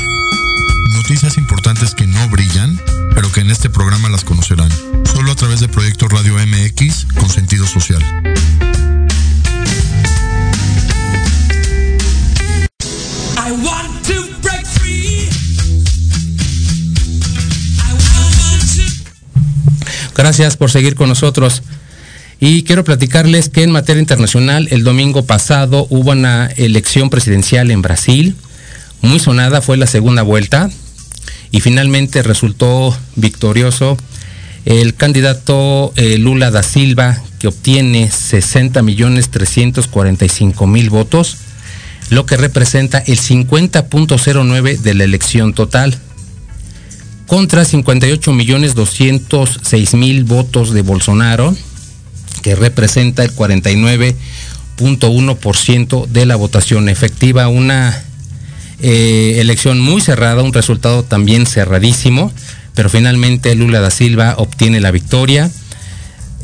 Noticias 0.95 1.37
importantes 1.37 1.95
que 1.95 2.07
no 2.07 2.29
brillan, 2.29 2.81
pero 3.15 3.31
que 3.33 3.41
en 3.41 3.51
este 3.51 3.71
programa 3.71 4.09
las 4.09 4.25
conocerán. 4.25 4.71
Solo 5.05 5.33
a 5.33 5.35
través 5.35 5.61
de 5.61 5.69
Proyecto 5.69 6.09
Radio 6.09 6.35
MX 6.35 7.07
con 7.19 7.29
sentido 7.29 7.67
social. 7.67 8.03
Gracias 20.15 20.57
por 20.57 20.71
seguir 20.71 20.95
con 20.95 21.09
nosotros. 21.09 21.63
Y 22.45 22.65
quiero 22.65 22.83
platicarles 22.83 23.49
que 23.49 23.63
en 23.63 23.71
materia 23.71 24.01
internacional, 24.01 24.67
el 24.73 24.83
domingo 24.83 25.25
pasado 25.25 25.87
hubo 25.91 26.11
una 26.11 26.47
elección 26.57 27.09
presidencial 27.09 27.71
en 27.71 27.83
Brasil. 27.83 28.35
Muy 29.01 29.21
sonada 29.21 29.63
fue 29.63 29.77
la 29.77 29.87
segunda 29.87 30.23
vuelta 30.23 30.69
y 31.53 31.61
finalmente 31.61 32.21
resultó 32.25 32.99
victorioso 33.15 33.97
el 34.65 34.97
candidato 34.97 35.93
eh, 35.95 36.19
Lula 36.19 36.51
da 36.51 36.65
Silva, 36.65 37.17
que 37.39 37.47
obtiene 37.47 38.11
60 38.11 38.83
millones 38.83 39.31
345 39.31 40.67
mil 40.67 40.91
votos, 40.91 41.37
lo 42.11 42.27
que 42.27 42.37
representa 42.37 42.99
el 42.99 43.21
50.09 43.21 44.79
de 44.79 44.95
la 44.95 45.05
elección 45.05 45.55
total 45.55 45.97
contra 47.29 47.65
58 47.65 48.33
millones 48.33 48.75
206 48.75 49.95
mil 49.95 50.25
votos 50.25 50.73
de 50.73 50.83
Bolsonaro, 50.83 51.57
que 52.43 52.55
representa 52.55 53.25
el 53.25 53.35
49.1% 53.35 56.07
de 56.07 56.27
la 56.27 56.37
votación 56.37 56.91
efectiva. 56.91 57.49
Una 57.49 58.05
eh, 58.81 59.37
elección 59.39 59.81
muy 59.81 60.03
cerrada, 60.03 60.43
un 60.43 60.53
resultado 60.53 61.05
también 61.05 61.47
cerradísimo, 61.47 62.31
pero 62.75 62.91
finalmente 62.91 63.55
Lula 63.55 63.81
da 63.81 63.91
Silva 63.91 64.35
obtiene 64.37 64.81
la 64.81 64.91
victoria. 64.91 65.51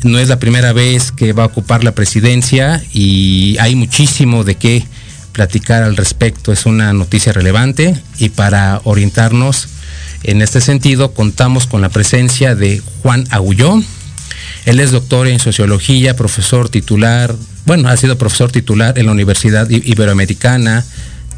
No 0.03 0.17
es 0.17 0.29
la 0.29 0.39
primera 0.39 0.73
vez 0.73 1.11
que 1.11 1.33
va 1.33 1.43
a 1.43 1.47
ocupar 1.47 1.83
la 1.83 1.91
presidencia 1.91 2.81
y 2.93 3.57
hay 3.59 3.75
muchísimo 3.75 4.43
de 4.43 4.55
qué 4.55 4.87
platicar 5.33 5.83
al 5.83 5.97
respecto. 5.97 6.53
Es 6.53 6.65
una 6.65 6.93
noticia 6.93 7.33
relevante 7.33 7.95
y 8.17 8.29
para 8.29 8.81
orientarnos 8.85 9.67
en 10.23 10.41
este 10.41 10.61
sentido, 10.61 11.13
contamos 11.13 11.67
con 11.67 11.81
la 11.81 11.89
presencia 11.89 12.55
de 12.55 12.81
Juan 13.01 13.25
Agulló. 13.29 13.81
Él 14.65 14.79
es 14.79 14.91
doctor 14.91 15.27
en 15.27 15.39
sociología, 15.39 16.15
profesor 16.15 16.69
titular, 16.69 17.35
bueno, 17.65 17.87
ha 17.89 17.97
sido 17.97 18.17
profesor 18.17 18.51
titular 18.51 18.97
en 18.97 19.05
la 19.05 19.11
Universidad 19.11 19.69
Iberoamericana, 19.69 20.83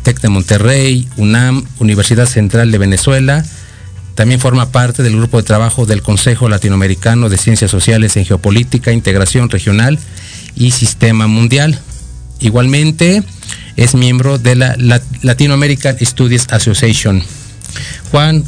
TEC 0.04 0.22
de 0.22 0.30
Monterrey, 0.30 1.08
UNAM, 1.18 1.66
Universidad 1.80 2.26
Central 2.26 2.72
de 2.72 2.78
Venezuela. 2.78 3.44
También 4.16 4.40
forma 4.40 4.72
parte 4.72 5.04
del 5.04 5.18
grupo 5.18 5.38
de 5.38 5.44
trabajo 5.44 5.86
del 5.86 6.02
Consejo 6.02 6.48
Latinoamericano 6.48 7.28
de 7.28 7.38
Ciencias 7.38 7.72
Sociales 7.72 8.16
en 8.18 8.26
Geopolítica, 8.26 8.92
Integración 8.92 9.50
Regional 9.50 10.00
y 10.56 10.72
Sistema 10.72 11.28
Mundial. 11.28 11.80
Igualmente 12.40 13.24
es 13.76 13.94
miembro 13.96 14.38
de 14.38 14.56
la 14.56 14.76
Latino 15.22 15.54
American 15.54 15.98
Studies 16.00 16.48
Association. 16.52 17.22
Juan, 18.10 18.44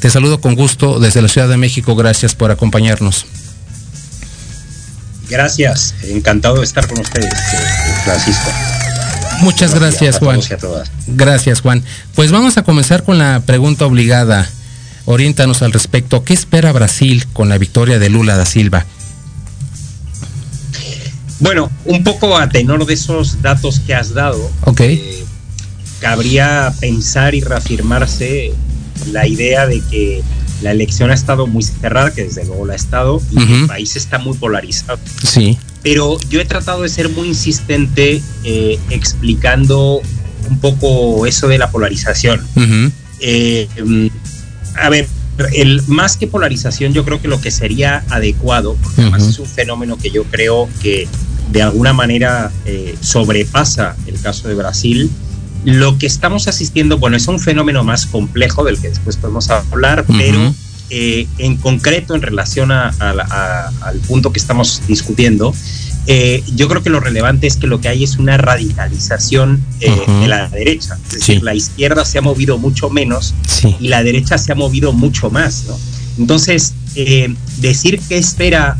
te 0.00 0.08
saludo 0.08 0.40
con 0.40 0.54
gusto 0.54 1.00
desde 1.00 1.20
la 1.20 1.28
Ciudad 1.28 1.48
de 1.48 1.56
México. 1.56 1.96
Gracias 1.96 2.34
por 2.34 2.50
acompañarnos. 2.50 3.26
Gracias, 5.28 5.94
encantado 6.02 6.56
de 6.56 6.64
estar 6.64 6.86
con 6.86 7.00
ustedes, 7.00 7.32
Francisco. 8.04 8.50
Muchas 9.40 9.74
gracias, 9.74 10.18
Juan. 10.18 10.40
Gracias, 11.06 11.60
Juan. 11.60 11.82
Pues 12.14 12.30
vamos 12.30 12.56
a 12.56 12.62
comenzar 12.62 13.02
con 13.04 13.18
la 13.18 13.42
pregunta 13.44 13.86
obligada. 13.86 14.48
Oriéntanos 15.06 15.62
al 15.62 15.72
respecto. 15.72 16.24
¿Qué 16.24 16.32
espera 16.32 16.72
Brasil 16.72 17.26
con 17.32 17.48
la 17.48 17.58
victoria 17.58 17.98
de 17.98 18.08
Lula 18.08 18.36
da 18.36 18.46
Silva? 18.46 18.86
Bueno, 21.40 21.70
un 21.84 22.04
poco 22.04 22.38
a 22.38 22.48
tenor 22.48 22.86
de 22.86 22.94
esos 22.94 23.42
datos 23.42 23.80
que 23.80 23.94
has 23.94 24.14
dado. 24.14 24.50
Ok. 24.62 24.80
Eh, 24.80 25.24
cabría 26.00 26.72
pensar 26.80 27.34
y 27.34 27.40
reafirmarse 27.40 28.52
la 29.10 29.26
idea 29.26 29.66
de 29.66 29.80
que 29.90 30.22
la 30.64 30.72
elección 30.72 31.10
ha 31.10 31.14
estado 31.14 31.46
muy 31.46 31.62
cerrada, 31.62 32.12
que 32.12 32.24
desde 32.24 32.46
luego 32.46 32.64
la 32.64 32.72
ha 32.72 32.76
estado, 32.76 33.20
y 33.30 33.38
el 33.38 33.66
país 33.66 33.96
está 33.96 34.18
muy 34.18 34.34
polarizado. 34.36 34.98
Sí. 35.22 35.58
Pero 35.82 36.18
yo 36.30 36.40
he 36.40 36.46
tratado 36.46 36.82
de 36.82 36.88
ser 36.88 37.10
muy 37.10 37.28
insistente 37.28 38.22
eh, 38.44 38.78
explicando 38.88 40.00
un 40.48 40.58
poco 40.60 41.26
eso 41.26 41.48
de 41.48 41.58
la 41.58 41.70
polarización. 41.70 42.40
Eh, 43.20 43.68
mm, 43.84 44.06
a 44.76 44.88
ver, 44.88 45.06
el, 45.52 45.82
más 45.86 46.16
que 46.16 46.26
polarización, 46.26 46.94
yo 46.94 47.04
creo 47.04 47.20
que 47.20 47.28
lo 47.28 47.42
que 47.42 47.50
sería 47.50 48.02
adecuado, 48.08 48.76
porque 48.82 49.02
además 49.02 49.24
es 49.24 49.38
un 49.38 49.46
fenómeno 49.46 49.98
que 49.98 50.10
yo 50.10 50.24
creo 50.24 50.70
que 50.82 51.06
de 51.52 51.60
alguna 51.60 51.92
manera 51.92 52.50
eh, 52.64 52.96
sobrepasa 53.02 53.96
el 54.06 54.18
caso 54.18 54.48
de 54.48 54.54
Brasil, 54.54 55.10
lo 55.64 55.98
que 55.98 56.06
estamos 56.06 56.48
asistiendo, 56.48 56.98
bueno, 56.98 57.16
es 57.16 57.26
un 57.26 57.40
fenómeno 57.40 57.84
más 57.84 58.06
complejo 58.06 58.64
del 58.64 58.78
que 58.78 58.88
después 58.88 59.16
podemos 59.16 59.48
hablar, 59.50 60.04
pero 60.06 60.54
eh, 60.90 61.26
en 61.38 61.56
concreto 61.56 62.14
en 62.14 62.22
relación 62.22 62.70
al 62.70 63.98
punto 64.06 64.32
que 64.32 64.38
estamos 64.38 64.82
discutiendo, 64.86 65.54
eh, 66.06 66.44
yo 66.54 66.68
creo 66.68 66.82
que 66.82 66.90
lo 66.90 67.00
relevante 67.00 67.46
es 67.46 67.56
que 67.56 67.66
lo 67.66 67.80
que 67.80 67.88
hay 67.88 68.04
es 68.04 68.18
una 68.18 68.36
radicalización 68.36 69.64
eh, 69.80 69.90
de 70.20 70.28
la 70.28 70.48
derecha. 70.48 70.98
Es 71.06 71.14
decir, 71.14 71.42
la 71.42 71.54
izquierda 71.54 72.04
se 72.04 72.18
ha 72.18 72.20
movido 72.20 72.58
mucho 72.58 72.90
menos 72.90 73.34
y 73.80 73.88
la 73.88 74.02
derecha 74.02 74.36
se 74.36 74.52
ha 74.52 74.54
movido 74.54 74.92
mucho 74.92 75.30
más. 75.30 75.64
¿no? 75.66 75.78
Entonces, 76.18 76.74
decir 77.58 78.00
qué 78.06 78.18
espera 78.18 78.76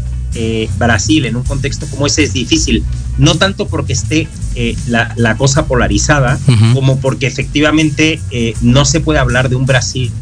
Brasil 0.79 1.25
en 1.25 1.37
un 1.37 1.44
contexto 1.44 1.87
como 1.87 2.07
ese 2.07 2.25
es 2.25 2.35
difícil 2.35 2.85
no 3.18 3.35
tanto 3.37 3.66
porque 3.66 3.92
esté 3.92 4.29
eh, 4.55 4.77
la, 4.87 5.37
cosa 5.37 5.66
polarizada, 5.66 6.38
como 6.72 6.98
porque 7.00 7.27
efectivamente 7.27 8.20
eh, 8.31 8.55
no 8.61 8.85
se 8.85 9.00
puede 9.00 9.18
hablar 9.18 9.48
de 9.48 9.57
un 9.57 9.66
Brasil 9.66 10.12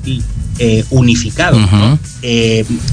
eh, 0.59 0.85
unificado. 0.91 1.59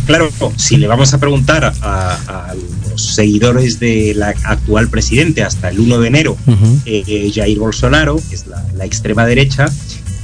claro, 0.06 0.30
si 0.58 0.78
le 0.78 0.88
vamos 0.88 1.14
a 1.14 1.18
preguntar 1.18 1.74
a, 1.82 2.54
los 2.90 3.14
seguidores 3.14 3.80
del 3.80 4.22
actual 4.24 4.90
presidente 4.90 5.44
hasta 5.44 5.70
el 5.70 5.80
1 5.80 6.00
de 6.00 6.08
enero, 6.08 6.38
Jair 6.86 7.60
Bolsonaro, 7.60 8.22
que 8.30 8.36
es 8.36 8.46
la 8.48 8.86
extrema 8.86 9.26
derecha, 9.26 9.68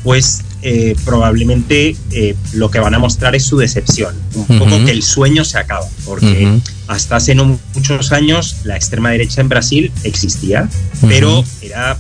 pues 0.06 0.44
eh, 0.68 0.96
probablemente 1.06 1.96
eh, 2.12 2.36
lo 2.54 2.72
que 2.72 2.80
van 2.80 2.96
a 2.96 3.00
mostrar 3.00 3.36
es 3.36 3.44
su 3.44 3.58
decepción, 3.58 4.16
un 4.34 4.60
poco 4.60 4.84
que 4.84 4.90
el 4.90 5.04
sueño 5.04 5.44
se 5.44 5.60
acaba, 5.60 5.86
porque 6.06 6.60
hasta 6.88 7.16
hace 7.16 7.36
no 7.36 7.60
muchos 7.74 8.12
años 8.12 8.58
la 8.64 8.76
extrema 8.76 9.12
derecha 9.12 9.42
en 9.42 9.50
Brasil 9.50 9.92
existía, 10.04 10.70
pero 11.02 11.44
era 11.62 11.98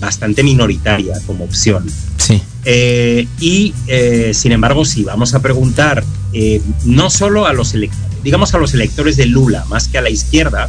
bastante 0.00 0.42
minoritaria 0.42 1.14
como 1.26 1.44
opción. 1.44 1.84
Sí. 2.18 2.42
Eh, 2.64 3.26
y 3.40 3.72
sin 4.32 4.52
embargo, 4.52 4.84
si 4.84 5.04
vamos 5.04 5.34
a 5.34 5.40
preguntar 5.40 6.04
no 6.84 7.10
solo 7.10 7.46
a 7.46 7.52
los 7.52 7.74
electores, 7.74 8.06
digamos 8.26 8.52
a 8.54 8.58
los 8.58 8.74
electores 8.74 9.16
de 9.16 9.26
Lula, 9.26 9.64
más 9.66 9.86
que 9.86 9.98
a 9.98 10.02
la 10.02 10.10
izquierda, 10.10 10.68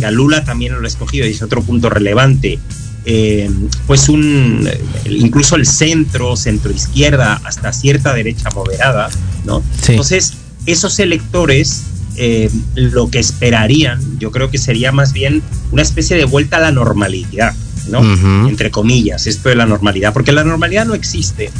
que 0.00 0.06
a 0.06 0.10
Lula 0.10 0.42
también 0.42 0.72
lo 0.72 0.82
ha 0.82 0.86
escogido 0.86 1.26
y 1.26 1.32
es 1.32 1.42
otro 1.42 1.62
punto 1.62 1.90
relevante, 1.90 2.58
eh, 3.04 3.50
pues 3.86 4.08
un 4.08 4.66
incluso 5.04 5.56
el 5.56 5.66
centro, 5.66 6.34
centro 6.34 6.72
izquierda, 6.72 7.42
hasta 7.44 7.74
cierta 7.74 8.14
derecha 8.14 8.48
moderada, 8.54 9.10
¿no? 9.44 9.62
Entonces, 9.86 10.32
esos 10.64 10.98
electores 10.98 11.82
eh, 12.16 12.50
lo 12.74 13.10
que 13.10 13.18
esperarían, 13.18 14.18
yo 14.18 14.30
creo 14.30 14.50
que 14.50 14.58
sería 14.58 14.92
más 14.92 15.12
bien 15.12 15.42
una 15.72 15.82
especie 15.82 16.16
de 16.16 16.24
vuelta 16.24 16.58
a 16.58 16.60
la 16.60 16.72
normalidad, 16.72 17.54
¿no? 17.88 18.00
Entre 18.48 18.70
comillas, 18.70 19.26
esto 19.26 19.48
de 19.48 19.56
la 19.56 19.66
normalidad, 19.66 20.12
porque 20.12 20.32
la 20.32 20.44
normalidad 20.44 20.86
no 20.86 20.94
existe. 20.94 21.50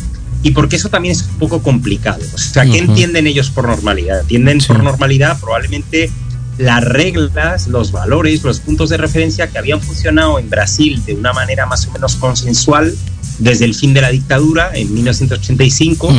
Y 0.42 0.50
porque 0.50 0.76
eso 0.76 0.90
también 0.90 1.12
es 1.12 1.22
un 1.22 1.38
poco 1.38 1.62
complicado. 1.62 2.20
O 2.34 2.38
sea, 2.38 2.66
¿qué 2.66 2.78
entienden 2.78 3.26
ellos 3.26 3.50
por 3.50 3.66
normalidad? 3.66 4.20
Entienden 4.20 4.58
por 4.58 4.82
normalidad 4.82 5.40
probablemente 5.40 6.10
las 6.58 6.84
reglas, 6.84 7.66
los 7.66 7.92
valores, 7.92 8.42
los 8.42 8.60
puntos 8.60 8.90
de 8.90 8.96
referencia 8.96 9.48
que 9.48 9.58
habían 9.58 9.80
funcionado 9.80 10.38
en 10.38 10.50
Brasil 10.50 11.02
de 11.04 11.14
una 11.14 11.32
manera 11.32 11.66
más 11.66 11.86
o 11.86 11.92
menos 11.92 12.16
consensual 12.16 12.94
desde 13.38 13.64
el 13.64 13.74
fin 13.74 13.94
de 13.94 14.00
la 14.00 14.10
dictadura 14.10 14.70
en 14.74 14.92
1985 14.94 16.12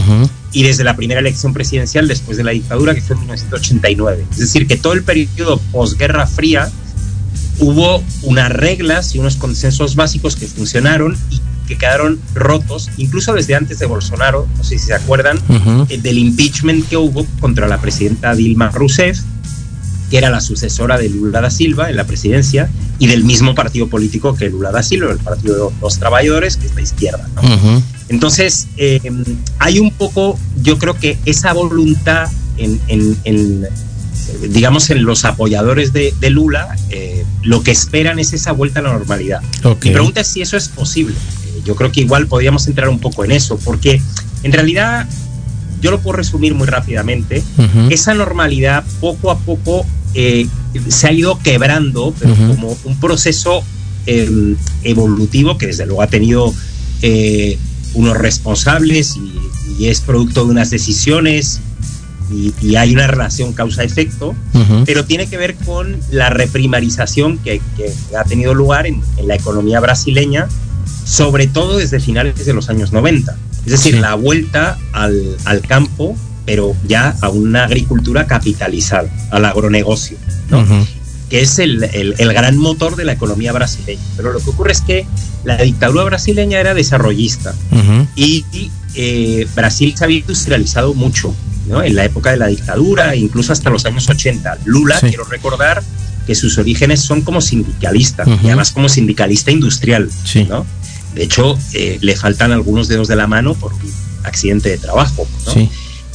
y 0.55 0.63
desde 0.63 0.85
la 0.85 0.95
primera 0.95 1.19
elección 1.19 1.53
presidencial 1.53 2.07
después 2.07 2.37
de 2.37 2.45
la 2.45 2.51
dictadura 2.51 2.95
que 2.95 3.01
fue 3.01 3.17
en 3.17 3.23
1989. 3.23 4.25
Es 4.31 4.37
decir, 4.37 4.67
que 4.67 4.77
todo 4.77 4.93
el 4.93 5.03
periodo 5.03 5.59
posguerra 5.73 6.25
fría 6.27 6.71
hubo 7.59 8.01
unas 8.21 8.49
reglas 8.53 9.13
y 9.15 9.19
unos 9.19 9.35
consensos 9.35 9.97
básicos 9.97 10.37
que 10.37 10.47
funcionaron 10.47 11.17
y 11.29 11.41
que 11.67 11.77
quedaron 11.77 12.21
rotos, 12.33 12.89
incluso 12.95 13.33
desde 13.33 13.53
antes 13.53 13.79
de 13.79 13.85
Bolsonaro, 13.85 14.47
no 14.57 14.63
sé 14.63 14.79
si 14.79 14.85
se 14.85 14.93
acuerdan, 14.93 15.37
eh, 15.89 15.97
del 15.97 16.17
impeachment 16.17 16.87
que 16.87 16.95
hubo 16.95 17.27
contra 17.41 17.67
la 17.67 17.81
presidenta 17.81 18.33
Dilma 18.33 18.69
Rousseff, 18.69 19.19
que 20.09 20.17
era 20.17 20.29
la 20.29 20.39
sucesora 20.39 20.97
de 20.97 21.09
Lula 21.09 21.41
da 21.41 21.49
Silva 21.49 21.89
en 21.89 21.97
la 21.97 22.05
presidencia 22.05 22.69
y 22.97 23.07
del 23.07 23.25
mismo 23.25 23.55
partido 23.55 23.89
político 23.89 24.35
que 24.35 24.49
Lula 24.49 24.71
da 24.71 24.83
Silva, 24.83 25.11
el 25.11 25.19
Partido 25.19 25.69
de 25.69 25.75
los 25.81 25.99
Trabajadores, 25.99 26.55
que 26.55 26.67
es 26.67 26.75
la 26.75 26.81
izquierda. 26.81 27.27
Entonces, 28.09 28.67
eh, 28.77 28.99
hay 29.59 29.79
un 29.79 29.91
poco, 29.91 30.39
yo 30.61 30.77
creo 30.77 30.93
que 30.97 31.17
esa 31.25 31.53
voluntad 31.53 32.29
en, 32.57 32.79
digamos, 34.49 34.89
en 34.89 35.03
los 35.03 35.25
apoyadores 35.25 35.93
de, 35.93 36.29
Lula, 36.29 36.75
eh, 36.89 37.25
lo 37.43 37.63
que 37.63 37.71
esperan 37.71 38.19
es 38.19 38.33
esa 38.33 38.51
vuelta 38.51 38.79
a 38.79 38.83
la 38.83 38.93
normalidad. 38.93 39.41
Mi 39.63 39.91
pregunta 39.91 40.21
es 40.21 40.27
si 40.27 40.41
eso 40.41 40.57
es 40.57 40.69
posible. 40.69 41.15
Eh, 41.15 41.61
yo 41.65 41.75
creo 41.75 41.91
que 41.91 42.01
igual 42.01 42.27
podríamos 42.27 42.67
entrar 42.67 42.89
un 42.89 42.99
poco 42.99 43.23
en 43.23 43.31
eso, 43.31 43.57
porque 43.63 44.01
en 44.43 44.51
realidad 44.51 45.07
yo 45.81 45.91
lo 45.91 45.99
puedo 45.99 46.17
resumir 46.17 46.55
muy 46.55 46.67
rápidamente, 46.67 47.43
esa 47.89 48.13
normalidad 48.15 48.83
poco 48.99 49.29
a 49.29 49.37
poco 49.37 49.85
eh, 50.15 50.47
se 50.87 51.07
ha 51.07 51.11
ido 51.11 51.37
quebrando, 51.39 52.13
pero 52.17 52.33
como 52.33 52.75
un 52.85 52.99
proceso 52.99 53.63
em, 54.05 54.55
evolutivo 54.83 55.57
que 55.57 55.67
desde 55.67 55.85
luego 55.85 56.01
ha 56.01 56.07
tenido 56.07 56.53
eh, 57.01 57.59
unos 57.95 58.17
responsables 58.17 59.15
y, 59.17 59.87
es 59.87 59.99
producto 59.99 60.45
de 60.45 60.51
unas 60.51 60.69
decisiones 60.69 61.59
y, 62.31 62.75
hay 62.75 62.93
una 62.93 63.07
relación 63.07 63.53
causa-efecto, 63.53 64.35
pero 64.85 65.05
tiene 65.05 65.27
que 65.27 65.37
ver 65.37 65.55
con 65.55 65.97
la 66.11 66.29
reprimarización 66.29 67.37
que, 67.39 67.61
ha 68.17 68.23
tenido 68.23 68.53
lugar 68.53 68.87
en, 68.87 69.01
la 69.25 69.35
economía 69.35 69.79
brasileña, 69.79 70.47
sobre 71.03 71.47
todo 71.47 71.77
desde 71.77 71.99
finales 71.99 72.45
de 72.45 72.53
los 72.53 72.69
años 72.69 72.91
90. 72.91 73.35
Es 73.65 73.71
decir, 73.71 73.95
la 73.97 74.13
vuelta 74.15 74.77
al, 74.93 75.37
al 75.45 75.61
campo 75.61 76.15
pero 76.45 76.75
ya 76.87 77.15
a 77.21 77.29
una 77.29 77.63
agricultura 77.63 78.27
capitalizada, 78.27 79.09
al 79.31 79.45
agronegocio, 79.45 80.17
¿no? 80.49 80.63
Que 81.35 81.41
es 81.41 81.59
el, 81.59 81.83
el, 81.83 82.33
gran 82.33 82.57
motor 82.57 82.95
de 82.95 83.03
la 83.03 83.11
economía 83.11 83.51
brasileña. 83.51 84.01
Pero 84.15 84.31
lo 84.31 84.39
que 84.39 84.51
ocurre 84.51 84.71
es 84.71 84.79
que 84.79 85.05
la 85.43 85.57
dictadura 85.57 86.05
brasileña 86.05 86.61
era 86.61 86.73
desarrollista 86.73 87.53
y, 88.15 88.45
eh, 88.93 89.45
Brasil 89.53 89.93
se 89.97 90.05
había 90.05 90.19
industrializado 90.19 90.93
mucho 90.93 91.35
¿no? 91.67 91.83
en 91.83 91.93
la 91.93 92.05
época 92.05 92.31
de 92.31 92.37
la 92.37 92.47
dictadura, 92.47 93.17
incluso 93.17 93.51
hasta 93.51 93.69
los 93.69 93.85
años 93.85 94.07
80. 94.07 94.59
Lula, 94.63 94.97
quiero 95.01 95.25
recordar 95.25 95.83
que 96.25 96.35
sus 96.35 96.57
orígenes 96.57 97.01
son 97.01 97.19
como 97.19 97.41
sindicalista, 97.41 98.23
y 98.25 98.45
además 98.45 98.71
como 98.71 98.87
sindicalista 98.87 99.51
industrial. 99.51 100.09
¿no? 100.47 100.65
De 101.15 101.23
hecho, 101.23 101.59
eh, 101.73 101.97
le 101.99 102.15
faltan 102.15 102.53
algunos 102.53 102.87
dedos 102.87 103.09
de 103.09 103.17
la 103.17 103.27
mano 103.27 103.55
por 103.55 103.73
un 103.73 103.93
accidente 104.23 104.69
de 104.69 104.77
trabajo. 104.77 105.27
¿no? 105.47 105.69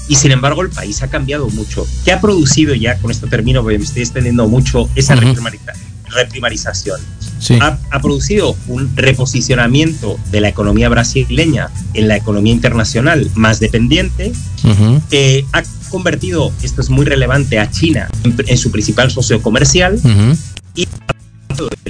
Y 0.08 0.16
sin 0.16 0.32
embargo 0.32 0.62
el 0.62 0.70
país 0.70 1.02
ha 1.02 1.08
cambiado 1.08 1.48
mucho. 1.50 1.86
¿Qué 2.04 2.12
ha 2.12 2.20
producido 2.20 2.74
ya, 2.74 2.98
con 2.98 3.10
esto 3.10 3.26
termino, 3.26 3.62
porque 3.62 3.78
me 3.78 3.84
estoy 3.84 4.02
extendiendo 4.02 4.48
mucho, 4.48 4.88
esa 4.94 5.14
reprimarización? 5.14 7.00
Ha, 7.60 8.00
producido 8.00 8.56
un 8.66 8.94
reposicionamiento 8.96 10.18
de 10.30 10.40
la 10.40 10.48
economía 10.48 10.88
brasileña 10.88 11.70
en 11.94 12.08
la 12.08 12.16
economía 12.16 12.52
internacional 12.52 13.30
más 13.34 13.60
dependiente, 13.60 14.32
ha 15.52 15.62
convertido, 15.88 16.52
esto 16.62 16.80
es 16.80 16.90
muy 16.90 17.04
relevante, 17.04 17.58
a 17.58 17.70
China 17.70 18.08
en, 18.24 18.58
su 18.58 18.70
principal 18.70 19.10
socio 19.10 19.40
comercial 19.42 20.00
y 20.74 20.86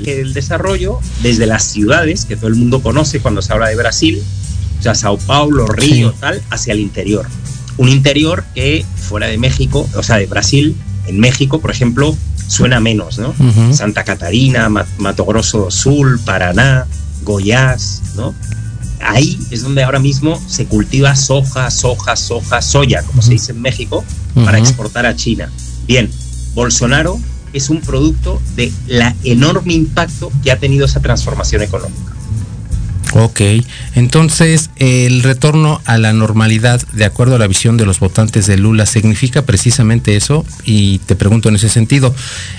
el 0.05 0.33
desarrollo 0.33 0.99
desde 1.23 1.46
las 1.46 1.64
ciudades 1.64 2.25
que 2.25 2.37
todo 2.37 2.49
el 2.49 2.57
mundo 2.57 2.83
conoce 2.83 3.20
cuando 3.20 3.42
se 3.42 3.53
habla 3.53 3.68
de 3.68 3.77
Brasil, 3.77 4.23
o 4.79 4.83
sea, 4.83 4.94
Sao 4.94 5.18
Paulo, 5.18 5.66
Río, 5.66 6.12
tal, 6.20 6.42
hacia 6.51 6.73
el 6.73 6.81
interior 6.81 7.27
un 7.81 7.88
interior 7.88 8.45
que 8.55 8.85
fuera 8.95 9.27
de 9.27 9.38
México, 9.38 9.88
o 9.97 10.03
sea, 10.03 10.19
de 10.19 10.27
Brasil, 10.27 10.77
en 11.07 11.19
México, 11.19 11.61
por 11.61 11.71
ejemplo, 11.71 12.14
suena 12.47 12.79
menos, 12.79 13.19
¿no? 13.19 13.35
Santa 13.73 14.05
Catarina, 14.05 14.69
Mato 14.99 15.25
Grosso 15.25 15.61
do 15.61 15.71
Sul, 15.71 16.21
Paraná, 16.21 16.87
Goiás, 17.23 18.03
¿no? 18.16 18.35
Ahí 19.01 19.40
es 19.51 19.62
donde 19.62 19.83
ahora 19.83 19.99
mismo 19.99 20.38
se 20.47 20.66
cultiva 20.66 21.16
soja, 21.16 21.71
soja, 21.71 22.16
soja, 22.16 22.61
soya, 22.61 23.03
como 23.03 23.23
se 23.23 23.31
dice 23.31 23.53
en 23.53 23.62
México, 23.62 24.05
para 24.45 24.59
exportar 24.59 25.07
a 25.07 25.16
China. 25.16 25.51
Bien, 25.87 26.11
Bolsonaro 26.53 27.19
es 27.55 27.71
un 27.71 27.81
producto 27.81 28.43
de 28.57 28.71
la 28.88 29.16
enorme 29.25 29.73
impacto 29.73 30.31
que 30.43 30.53
ha 30.53 30.59
tenido 30.59 30.85
esa 30.85 31.01
transformación 31.01 31.62
económica. 31.62 32.12
Ok, 33.12 33.40
entonces 33.96 34.70
el 34.77 35.23
retorno 35.23 35.81
a 35.85 35.99
la 35.99 36.12
normalidad, 36.12 36.81
de 36.92 37.05
acuerdo 37.05 37.35
a 37.35 37.38
la 37.38 37.49
visión 37.49 37.77
de 37.77 37.85
los 37.85 37.99
votantes 37.99 38.46
de 38.46 38.57
Lula, 38.57 38.87
significa 38.87 39.42
precisamente 39.42 40.16
eso, 40.16 40.46
y 40.64 40.99
te 40.99 41.16
pregunto 41.16 41.49
en 41.49 41.57
ese 41.57 41.68
sentido, 41.68 42.14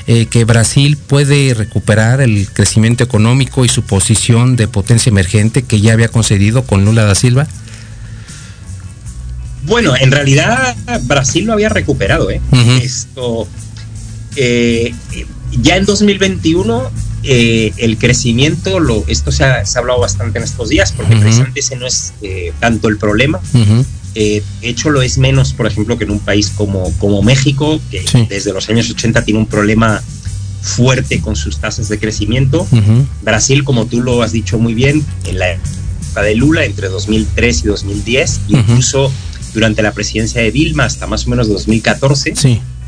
eh, 0.07 0.25
que 0.25 0.43
Brasil 0.43 0.97
puede 0.97 1.53
recuperar 1.53 2.19
el 2.19 2.49
crecimiento 2.51 3.03
económico 3.03 3.63
y 3.63 3.69
su 3.69 3.83
posición 3.83 4.57
de 4.57 4.67
potencia 4.67 5.09
emergente 5.09 5.63
que 5.63 5.79
ya 5.79 5.93
había 5.93 6.09
concedido 6.09 6.63
con 6.63 6.83
Lula 6.83 7.05
da 7.05 7.15
Silva. 7.15 7.47
Bueno, 9.63 9.95
en 9.95 10.11
realidad 10.11 10.75
Brasil 11.03 11.45
lo 11.45 11.53
había 11.53 11.69
recuperado, 11.69 12.29
¿eh? 12.29 12.41
Esto, 12.81 13.47
eh, 14.35 14.93
ya 15.51 15.77
en 15.77 15.85
2021 15.85 16.91
eh, 17.23 17.73
el 17.77 17.97
crecimiento, 17.97 18.79
lo, 18.79 19.03
esto 19.07 19.31
se 19.31 19.43
ha, 19.43 19.63
hablado 19.75 19.99
bastante 19.99 20.39
en 20.39 20.43
estos 20.43 20.69
días, 20.69 20.91
porque 20.91 21.15
precisamente 21.15 21.59
ese 21.59 21.75
no 21.75 21.85
es 21.85 22.13
eh, 22.21 22.53
tanto 22.59 22.87
el 22.87 22.97
problema. 22.97 23.39
de 24.13 24.43
hecho, 24.61 24.89
lo 24.89 25.01
es 25.01 25.17
menos, 25.17 25.53
por 25.53 25.67
ejemplo, 25.67 25.97
que 25.97 26.03
en 26.03 26.11
un 26.11 26.19
país 26.19 26.51
como, 26.55 26.91
como 26.97 27.21
México, 27.21 27.79
que 27.89 28.03
desde 28.29 28.53
los 28.53 28.69
años 28.69 28.89
80 28.89 29.23
tiene 29.23 29.39
un 29.39 29.47
problema 29.47 30.01
fuerte 30.61 31.21
con 31.21 31.35
sus 31.35 31.57
tasas 31.57 31.89
de 31.89 31.99
crecimiento. 31.99 32.67
Brasil, 33.23 33.63
como 33.63 33.85
tú 33.85 34.01
lo 34.01 34.21
has 34.21 34.31
dicho 34.31 34.59
muy 34.59 34.73
bien, 34.73 35.03
en 35.25 35.39
la 35.39 35.51
época 35.51 36.21
de 36.21 36.35
Lula, 36.35 36.65
entre 36.65 36.87
2003 36.89 37.63
y 37.63 37.67
2010, 37.67 38.41
incluso 38.49 39.11
durante 39.53 39.81
la 39.81 39.91
presidencia 39.91 40.41
de 40.41 40.51
Dilma 40.51 40.85
hasta 40.85 41.07
más 41.07 41.27
o 41.27 41.29
menos 41.29 41.47
2014, 41.49 42.33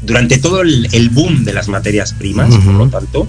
durante 0.02 0.38
todo 0.38 0.62
el, 0.62 1.10
boom 1.12 1.43
de 1.43 1.54
las 1.54 1.67
materias 1.67 2.13
primas, 2.13 2.56
por 2.56 2.74
lo 2.74 2.89
tanto, 2.89 3.28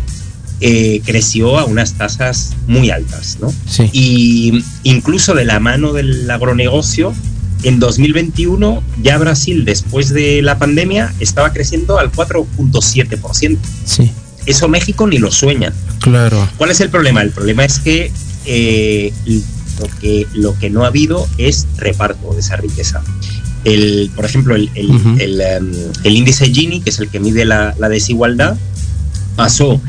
eh, 0.60 1.00
creció 1.04 1.58
a 1.58 1.64
unas 1.64 1.94
tasas 1.94 2.54
muy 2.66 2.90
altas, 2.90 3.38
¿no? 3.40 3.52
Y 3.92 4.64
incluso 4.82 5.34
de 5.34 5.44
la 5.44 5.60
mano 5.60 5.92
del 5.92 6.30
agronegocio, 6.30 7.14
en 7.64 7.80
2021 7.80 8.82
ya 9.02 9.18
Brasil, 9.18 9.64
después 9.64 10.10
de 10.10 10.42
la 10.42 10.58
pandemia, 10.58 11.14
estaba 11.20 11.52
creciendo 11.52 11.98
al 11.98 12.12
4.7%. 12.12 13.58
Sí. 13.84 14.10
Eso 14.46 14.68
México 14.68 15.06
ni 15.06 15.18
lo 15.18 15.30
sueña. 15.30 15.72
Claro. 16.00 16.48
¿Cuál 16.58 16.70
es 16.70 16.80
el 16.80 16.90
problema? 16.90 17.22
El 17.22 17.30
problema 17.30 17.64
es 17.64 17.78
que 17.78 18.12
eh, 18.44 19.12
lo 19.26 19.88
que, 20.00 20.26
lo 20.34 20.58
que 20.58 20.70
no 20.70 20.84
ha 20.84 20.88
habido 20.88 21.26
es 21.38 21.66
reparto 21.78 22.32
de 22.34 22.40
esa 22.40 22.56
riqueza. 22.56 23.02
El, 23.64 24.10
por 24.14 24.26
ejemplo, 24.26 24.54
el, 24.54 24.70
el, 24.74 25.40
em, 25.40 25.72
índice 26.04 26.46
Gini, 26.46 26.80
que 26.80 26.90
es 26.90 26.98
el 26.98 27.08
que 27.08 27.18
mide 27.18 27.46
la, 27.46 27.74
desigualdad, 27.88 28.56
pasó 29.36 29.80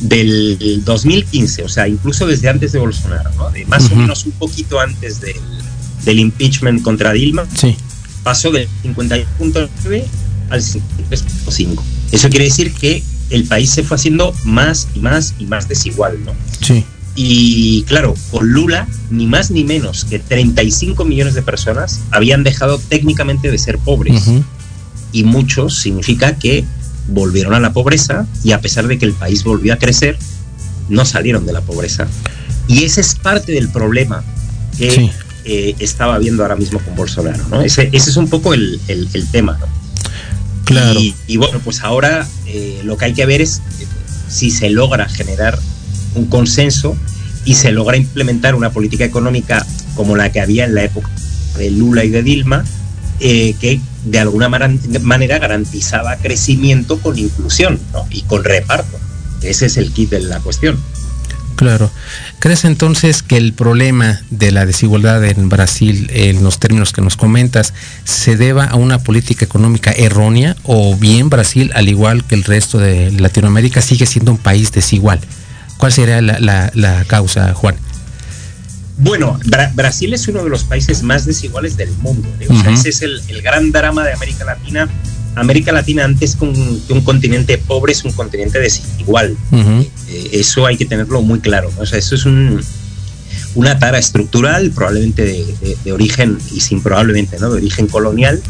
del 0.00 0.82
2015, 0.84 1.62
o 1.62 1.68
sea, 1.68 1.86
incluso 1.86 2.26
desde 2.26 2.48
antes 2.48 2.72
de 2.72 2.78
Bolsonaro, 2.78 3.30
¿no? 3.36 3.50
de 3.50 3.64
más 3.66 3.90
o 3.92 3.96
menos 3.96 4.24
un 4.24 4.32
poquito 4.32 4.80
antes 4.80 5.20
del, 5.20 5.36
del 6.04 6.18
impeachment 6.18 6.82
contra 6.82 7.12
Dilma, 7.12 7.46
sí. 7.54 7.76
pasó 8.22 8.50
del 8.50 8.68
51.9 8.82 10.04
al 10.50 10.62
53.5. 10.62 11.82
Eso 12.12 12.28
quiere 12.30 12.46
decir 12.46 12.72
que 12.72 13.02
el 13.30 13.44
país 13.44 13.70
se 13.70 13.82
fue 13.82 13.96
haciendo 13.96 14.34
más 14.44 14.88
y 14.94 15.00
más 15.00 15.34
y 15.38 15.46
más 15.46 15.68
desigual, 15.68 16.18
¿no? 16.24 16.32
Sí. 16.60 16.84
Y 17.14 17.82
claro, 17.82 18.14
con 18.30 18.50
Lula, 18.50 18.86
ni 19.10 19.26
más 19.26 19.50
ni 19.50 19.64
menos 19.64 20.04
que 20.04 20.18
35 20.18 21.04
millones 21.04 21.34
de 21.34 21.42
personas 21.42 22.00
habían 22.10 22.44
dejado 22.44 22.78
técnicamente 22.78 23.50
de 23.50 23.58
ser 23.58 23.78
pobres. 23.78 24.24
Y 25.12 25.24
muchos 25.24 25.80
significa 25.80 26.36
que 26.38 26.64
volvieron 27.08 27.54
a 27.54 27.60
la 27.60 27.72
pobreza 27.72 28.26
y 28.44 28.52
a 28.52 28.60
pesar 28.60 28.86
de 28.86 28.98
que 28.98 29.06
el 29.06 29.12
país 29.12 29.44
volvió 29.44 29.72
a 29.72 29.76
crecer, 29.76 30.18
no 30.88 31.04
salieron 31.04 31.46
de 31.46 31.52
la 31.52 31.60
pobreza. 31.60 32.06
Y 32.68 32.84
ese 32.84 33.00
es 33.00 33.14
parte 33.14 33.52
del 33.52 33.68
problema 33.68 34.22
que 34.76 35.10
eh, 35.44 35.74
estaba 35.78 36.18
viendo 36.18 36.42
ahora 36.42 36.56
mismo 36.56 36.78
con 36.80 36.94
Bolsonaro. 36.94 37.46
¿no? 37.48 37.62
Ese, 37.62 37.88
ese 37.92 38.10
es 38.10 38.16
un 38.16 38.28
poco 38.28 38.54
el, 38.54 38.80
el, 38.88 39.26
tema. 39.30 39.58
¿no? 39.58 39.66
Claro. 40.64 41.00
Y, 41.00 41.36
bueno, 41.36 41.60
pues 41.64 41.80
ahora 41.80 42.26
eh, 42.46 42.80
lo 42.84 42.96
que 42.96 43.06
hay 43.06 43.14
que 43.14 43.26
ver 43.26 43.40
es 43.40 43.60
si 44.28 44.50
se 44.50 44.70
logra 44.70 45.08
generar 45.08 45.58
un 46.14 46.26
consenso 46.26 46.96
y 47.44 47.54
se 47.54 47.72
logra 47.72 47.96
implementar 47.96 48.54
una 48.54 48.70
política 48.70 49.04
económica 49.04 49.66
como 49.94 50.16
la 50.16 50.30
que 50.30 50.40
había 50.40 50.64
en 50.64 50.74
la 50.74 50.84
época 50.84 51.10
de 51.56 51.70
Lula 51.70 52.04
y 52.04 52.10
de 52.10 52.22
Dilma, 52.22 52.64
eh, 53.20 53.54
que 53.60 53.80
de 54.04 54.18
alguna 54.18 54.48
manera 54.48 55.38
garantizaba 55.38 56.16
crecimiento 56.16 56.98
con 56.98 57.18
inclusión 57.18 57.78
y 58.10 58.22
con 58.22 58.44
reparto. 58.44 58.98
Ese 59.42 59.66
es 59.66 59.76
el 59.76 59.92
kit 59.92 60.10
de 60.10 60.20
la 60.20 60.40
cuestión. 60.40 60.78
Claro. 61.60 61.90
¿Crees 62.38 62.64
entonces 62.64 63.22
que 63.22 63.36
el 63.36 63.52
problema 63.52 64.22
de 64.30 64.50
la 64.50 64.64
desigualdad 64.64 65.22
en 65.26 65.50
Brasil, 65.50 66.08
en 66.10 66.42
los 66.42 66.58
términos 66.58 66.94
que 66.94 67.02
nos 67.02 67.18
comentas, 67.18 67.74
se 68.04 68.36
deba 68.36 68.64
a 68.64 68.76
una 68.76 68.98
política 68.98 69.44
económica 69.44 69.90
errónea 69.90 70.56
o 70.62 70.96
bien 70.96 71.28
Brasil, 71.28 71.70
al 71.74 71.90
igual 71.90 72.24
que 72.24 72.34
el 72.34 72.44
resto 72.44 72.78
de 72.78 73.12
Latinoamérica, 73.12 73.82
sigue 73.82 74.06
siendo 74.06 74.32
un 74.32 74.38
país 74.38 74.72
desigual? 74.72 75.20
¿Cuál 75.76 75.92
sería 75.92 76.22
la, 76.22 77.04
causa, 77.06 77.52
Juan? 77.52 77.74
Bueno, 79.00 79.38
Brasil 79.74 80.12
es 80.14 80.28
uno 80.28 80.44
de 80.44 80.50
los 80.50 80.64
países 80.64 81.02
más 81.02 81.24
desiguales 81.24 81.76
del 81.76 81.90
mundo. 81.98 82.28
¿eh? 82.40 82.48
ese 82.72 82.90
es 82.90 83.02
el, 83.02 83.20
gran 83.42 83.72
drama 83.72 84.04
de 84.04 84.12
América 84.12 84.44
Latina. 84.44 84.88
América 85.36 85.72
Latina 85.72 86.04
antes 86.04 86.36
que 86.36 86.44
un, 86.44 87.00
continente 87.04 87.56
pobre 87.58 87.92
es 87.92 88.04
un 88.04 88.12
continente 88.12 88.58
desigual. 88.58 89.36
Eh, 89.52 90.30
eso 90.32 90.66
hay 90.66 90.76
que 90.76 90.84
tenerlo 90.84 91.22
muy 91.22 91.40
claro. 91.40 91.70
O 91.78 91.86
sea, 91.86 91.98
eso 91.98 92.14
es 92.14 92.26
una 93.54 93.78
tara 93.78 93.98
estructural, 93.98 94.70
probablemente 94.72 95.46
de, 95.84 95.92
origen, 95.92 96.38
y 96.52 96.60
sin 96.60 96.82
probablemente, 96.82 97.38
¿no? 97.38 97.50
De 97.50 97.56
origen 97.56 97.86
colonial. 97.86 98.42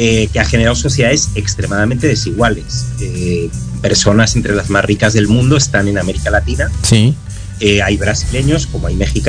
Eh, 0.00 0.28
que 0.32 0.38
ha 0.38 0.44
generado 0.44 0.76
sociedades 0.76 1.30
extremadamente 1.34 2.06
desiguales 2.06 2.86
personas 3.78 4.36
entre 4.36 4.54
las 4.54 4.70
más 4.70 4.84
ricas 4.84 5.12
del 5.12 5.28
mundo 5.28 5.56
están 5.56 5.88
en 5.88 5.98
América 5.98 6.30
Latina. 6.30 6.70
Sí. 6.82 7.14
Eh, 7.60 7.82
hay 7.82 7.96
brasileños, 7.96 8.66
como 8.66 8.86
hay 8.86 8.94
mexicanos, 8.94 9.27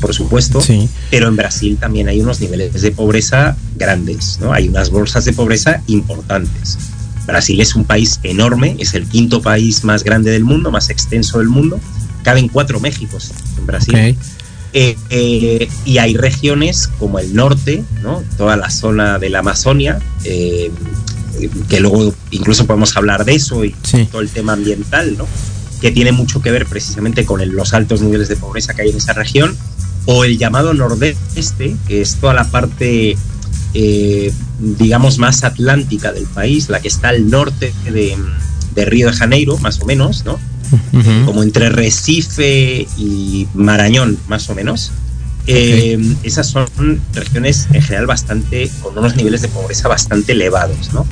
por 0.00 0.14
supuesto, 0.14 0.60
sí. 0.60 0.88
pero 1.10 1.28
en 1.28 1.36
Brasil 1.36 1.76
también 1.78 2.08
hay 2.08 2.20
unos 2.20 2.40
niveles 2.40 2.80
de 2.80 2.90
pobreza 2.90 3.56
grandes, 3.76 4.38
¿no? 4.40 4.52
Hay 4.52 4.68
unas 4.68 4.90
bolsas 4.90 5.24
de 5.24 5.32
pobreza 5.32 5.82
importantes. 5.86 6.78
Brasil 7.26 7.60
es 7.60 7.74
un 7.74 7.84
país 7.84 8.20
enorme, 8.22 8.76
es 8.78 8.94
el 8.94 9.08
quinto 9.08 9.40
país 9.40 9.84
más 9.84 10.04
grande 10.04 10.30
del 10.30 10.44
mundo, 10.44 10.70
más 10.70 10.90
extenso 10.90 11.38
del 11.38 11.48
mundo. 11.48 11.80
Caben 12.22 12.48
cuatro 12.48 12.80
Méxicos 12.80 13.32
en 13.58 13.66
Brasil. 13.66 14.16
Eh, 14.76 14.96
eh, 15.10 15.68
y 15.84 15.98
hay 15.98 16.16
regiones 16.16 16.88
como 16.98 17.18
el 17.18 17.34
norte, 17.34 17.84
¿no? 18.02 18.22
toda 18.36 18.56
la 18.56 18.70
zona 18.70 19.18
de 19.18 19.30
la 19.30 19.38
Amazonia, 19.38 20.00
que 20.22 21.80
luego 21.80 22.14
incluso 22.30 22.66
podemos 22.66 22.96
hablar 22.96 23.24
de 23.24 23.34
eso 23.34 23.64
y 23.64 23.74
todo 24.10 24.20
el 24.20 24.28
tema 24.30 24.52
ambiental, 24.54 25.16
¿no? 25.16 25.26
Que 25.84 25.90
tiene 25.90 26.12
mucho 26.12 26.40
que 26.40 26.50
ver 26.50 26.64
precisamente 26.64 27.26
con 27.26 27.46
los 27.54 27.74
altos 27.74 28.00
niveles 28.00 28.28
de 28.28 28.36
pobreza 28.36 28.72
que 28.72 28.80
hay 28.80 28.88
en 28.88 28.96
esa 28.96 29.12
región, 29.12 29.54
o 30.06 30.24
el 30.24 30.38
llamado 30.38 30.72
nordeste, 30.72 31.76
que 31.86 32.00
es 32.00 32.14
toda 32.14 32.32
la 32.32 32.44
parte, 32.44 33.18
eh, 33.74 34.32
digamos, 34.58 35.18
más 35.18 35.44
atlántica 35.44 36.10
del 36.10 36.24
país, 36.24 36.70
la 36.70 36.80
que 36.80 36.88
está 36.88 37.10
al 37.10 37.28
norte 37.28 37.74
de, 37.84 38.16
Río 38.86 39.08
de 39.08 39.12
Janeiro, 39.12 39.58
más 39.58 39.78
o 39.82 39.84
menos, 39.84 40.24
¿no? 40.24 40.38
Como 41.26 41.42
entre 41.42 41.68
Recife 41.68 42.88
y 42.96 43.46
Marañón, 43.52 44.16
más 44.26 44.48
o 44.48 44.54
menos. 44.54 44.90
Eh, 45.46 45.98
esas 46.22 46.46
son 46.46 46.66
regiones 47.12 47.68
en 47.74 47.82
general 47.82 48.06
bastante, 48.06 48.70
con 48.80 48.96
unos 48.96 49.16
niveles 49.16 49.42
de 49.42 49.48
pobreza 49.48 49.86
bastante 49.88 50.32
elevados, 50.32 50.94
¿no? 50.94 51.06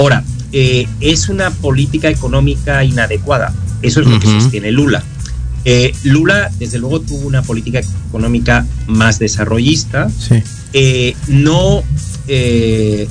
Ahora, 0.00 0.24
eh, 0.50 0.88
es 0.98 1.28
una 1.28 1.52
política 1.52 2.08
económica 2.08 2.82
inadecuada. 2.82 3.54
Eso 3.82 4.00
es 4.00 4.06
lo 4.06 4.18
que 4.18 4.26
sostiene 4.26 4.72
Lula. 4.72 5.02
Eh, 5.64 5.92
Lula, 6.04 6.50
desde 6.58 6.78
luego, 6.78 7.00
tuvo 7.00 7.26
una 7.26 7.42
política 7.42 7.80
económica 8.08 8.66
más 8.86 9.18
desarrollista, 9.18 10.10
eh, 10.72 11.14
no 11.28 11.82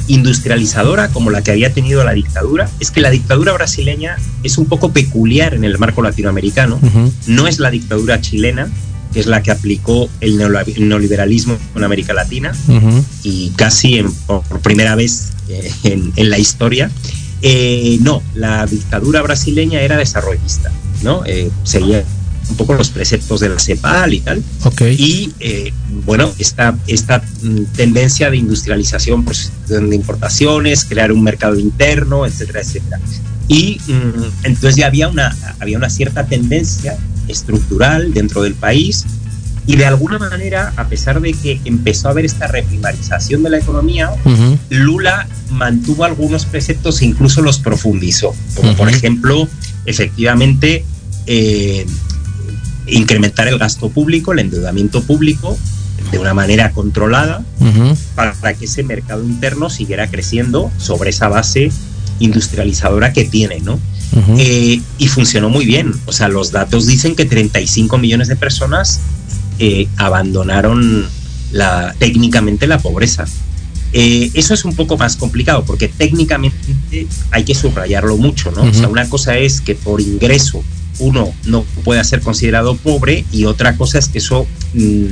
industrializadora 0.08 1.10
como 1.10 1.30
la 1.30 1.42
que 1.42 1.52
había 1.52 1.74
tenido 1.74 2.04
la 2.06 2.14
dictadura. 2.14 2.70
Es 2.80 2.90
que 2.90 3.02
la 3.02 3.10
dictadura 3.10 3.52
brasileña 3.52 4.16
es 4.44 4.58
un 4.58 4.66
poco 4.66 4.94
peculiar 4.94 5.54
en 5.54 5.66
el 5.66 5.78
marco 5.78 6.02
latinoamericano. 6.02 6.80
No 7.28 7.48
es 7.48 7.60
la 7.60 7.70
dictadura 7.70 8.22
chilena, 8.22 8.70
que 9.14 9.20
es 9.20 9.26
la 9.26 9.42
que 9.42 9.52
aplicó 9.52 10.10
el 10.22 10.38
neoliberalismo 10.38 11.58
en 11.76 11.84
América 11.84 12.14
Latina 12.14 12.52
y 13.24 13.50
casi 13.56 14.04
por 14.28 14.62
primera 14.62 14.96
vez 14.96 15.34
eh, 15.48 15.72
en, 16.16 16.30
la 16.30 16.38
historia. 16.38 16.92
Eh, 17.42 17.98
no, 18.02 18.22
la 18.36 18.66
dictadura 18.66 19.22
brasileña 19.22 19.82
era 19.82 19.98
desarrollista, 19.98 20.72
¿no? 21.04 21.24
Eh, 21.26 21.50
seguía 21.64 22.04
un 22.50 22.56
poco 22.56 22.74
los 22.74 22.90
preceptos 22.90 23.40
de 23.42 23.50
la 23.50 23.60
CEPAL 23.60 24.14
y 24.14 24.22
tal. 24.22 24.44
Y 24.98 25.34
bueno, 26.06 26.32
esta, 26.40 26.76
esta 26.88 27.22
mm, 27.42 27.64
tendencia 27.76 28.30
de 28.32 28.38
industrialización, 28.38 29.26
de 29.68 29.96
importaciones, 29.96 30.86
crear 30.86 31.12
un 31.12 31.24
mercado 31.24 31.60
interno, 31.60 32.26
etcétera, 32.26 32.62
etcétera. 32.62 33.00
Y 33.48 33.80
mm, 33.88 34.46
entonces 34.46 34.76
ya 34.76 34.88
había 34.88 35.08
una, 35.08 35.36
había 35.60 35.78
una 35.78 35.90
cierta 35.90 36.26
tendencia 36.26 36.98
estructural 37.28 38.14
dentro 38.14 38.42
del 38.42 38.56
país 38.56 39.06
Y 39.70 39.76
de 39.76 39.86
alguna 39.86 40.18
manera, 40.18 40.74
a 40.78 40.88
pesar 40.88 41.22
de 41.22 41.32
que 41.32 41.62
empezó 41.64 42.08
a 42.08 42.12
haber 42.12 42.26
esta 42.26 42.48
reprimarización 42.48 43.44
de 43.44 43.52
la 43.52 43.60
economía, 43.60 44.10
Lula 44.72 45.28
mantuvo 45.52 46.06
algunos 46.06 46.46
preceptos 46.46 47.04
e 47.04 47.06
incluso 47.06 47.44
los 47.44 47.60
profundizó. 47.60 48.34
Como 48.56 48.76
por 48.76 48.90
ejemplo, 48.90 49.48
efectivamente, 49.86 50.84
eh, 51.28 51.86
incrementar 52.88 53.48
el 53.48 53.60
gasto 53.60 53.90
público, 53.92 54.34
el 54.34 54.40
endeudamiento 54.40 55.04
público, 55.04 55.56
de 56.12 56.18
una 56.18 56.34
manera 56.34 56.72
controlada, 56.72 57.46
para 58.16 58.56
que 58.56 58.66
ese 58.66 58.82
mercado 58.82 59.24
interno 59.24 59.70
siguiera 59.70 60.10
creciendo 60.10 60.72
sobre 60.80 61.12
esa 61.12 61.28
base 61.28 61.72
industrializadora 62.18 63.14
que 63.14 63.26
tiene, 63.26 63.60
¿no? 63.60 63.80
Eh, 64.36 64.82
y 64.98 65.08
funcionó 65.10 65.52
muy 65.52 65.68
bien. 65.68 65.94
O 66.08 66.12
sea, 66.12 66.28
los 66.28 66.52
datos 66.52 66.88
dicen 66.88 67.16
que 67.16 67.26
35 67.26 68.00
millones 68.00 68.30
de 68.30 68.36
personas 68.36 69.00
eh, 69.60 69.88
abandonaron 69.98 71.08
la, 71.52 71.94
técnicamente 72.00 72.68
la 72.68 72.80
pobreza. 72.80 73.26
Eh, 73.92 74.32
eso 74.36 74.54
es 74.54 74.66
un 74.66 74.76
poco 74.76 74.98
más 74.98 75.16
complicado 75.16 75.66
porque 75.66 75.88
técnicamente 75.88 76.56
hay 77.32 77.44
que 77.44 77.56
subrayarlo 77.56 78.18
mucho, 78.18 78.52
¿no? 78.52 78.64
O 78.64 78.74
sea, 78.74 78.88
una 78.88 79.10
cosa 79.10 79.38
es 79.38 79.62
que 79.62 79.76
por 79.76 80.00
ingreso 80.00 80.64
uno 81.00 81.34
no 81.46 81.64
pueda 81.84 82.04
ser 82.04 82.22
considerado 82.22 82.76
pobre 82.76 83.26
y 83.32 83.46
otra 83.46 83.76
cosa 83.78 83.98
es 83.98 84.10
que 84.10 84.20
eso, 84.20 84.46
mm, 84.74 85.06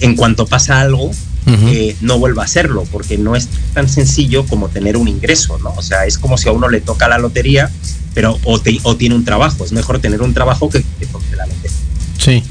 en 0.00 0.16
cuanto 0.16 0.46
pasa 0.46 0.80
algo, 0.80 1.10
eh, 1.46 1.96
no 2.00 2.18
vuelva 2.18 2.44
a 2.44 2.46
serlo, 2.46 2.84
porque 2.92 3.18
no 3.18 3.34
es 3.34 3.48
tan 3.74 3.88
sencillo 3.88 4.46
como 4.46 4.68
tener 4.68 4.96
un 4.96 5.08
ingreso, 5.08 5.58
¿no? 5.58 5.70
O 5.76 5.82
sea, 5.82 6.06
es 6.06 6.16
como 6.16 6.38
si 6.38 6.48
a 6.48 6.52
uno 6.52 6.68
le 6.68 6.80
toca 6.80 7.08
la 7.08 7.18
lotería, 7.18 7.70
pero 8.14 8.38
o, 8.44 8.60
tiene 8.96 9.14
un 9.14 9.24
trabajo. 9.24 9.64
Es 9.64 9.72
mejor 9.72 9.98
tener 9.98 10.22
un 10.22 10.32
trabajo 10.32 10.70
que, 10.70 10.80
que 10.80 11.36
la 11.36 11.46
lotería. 11.46 11.76
Sí. 12.18 12.44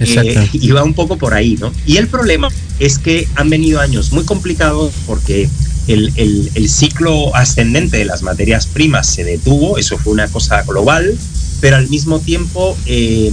Exacto. 0.00 0.40
Eh, 0.40 0.48
y 0.52 0.70
va 0.70 0.82
un 0.82 0.94
poco 0.94 1.16
por 1.16 1.34
ahí, 1.34 1.56
¿no? 1.60 1.72
Y 1.86 1.98
el 1.98 2.08
problema 2.08 2.48
es 2.78 2.98
que 2.98 3.28
han 3.36 3.50
venido 3.50 3.80
años 3.80 4.12
muy 4.12 4.24
complicados 4.24 4.92
porque 5.06 5.48
el, 5.86 6.12
el, 6.54 6.68
ciclo 6.68 7.34
ascendente 7.34 7.98
de 7.98 8.04
las 8.04 8.22
materias 8.22 8.66
primas 8.66 9.06
se 9.08 9.24
detuvo, 9.24 9.78
eso 9.78 9.98
fue 9.98 10.12
una 10.12 10.28
cosa 10.28 10.62
global, 10.62 11.16
pero 11.60 11.76
al 11.76 11.88
mismo 11.88 12.20
tiempo 12.20 12.76
eh, 12.86 13.32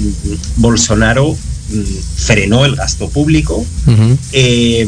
Bolsonaro 0.58 1.34
mm, 1.34 1.82
frenó 2.16 2.66
el 2.66 2.76
gasto 2.76 3.10
público, 3.10 3.66
eh, 4.32 4.88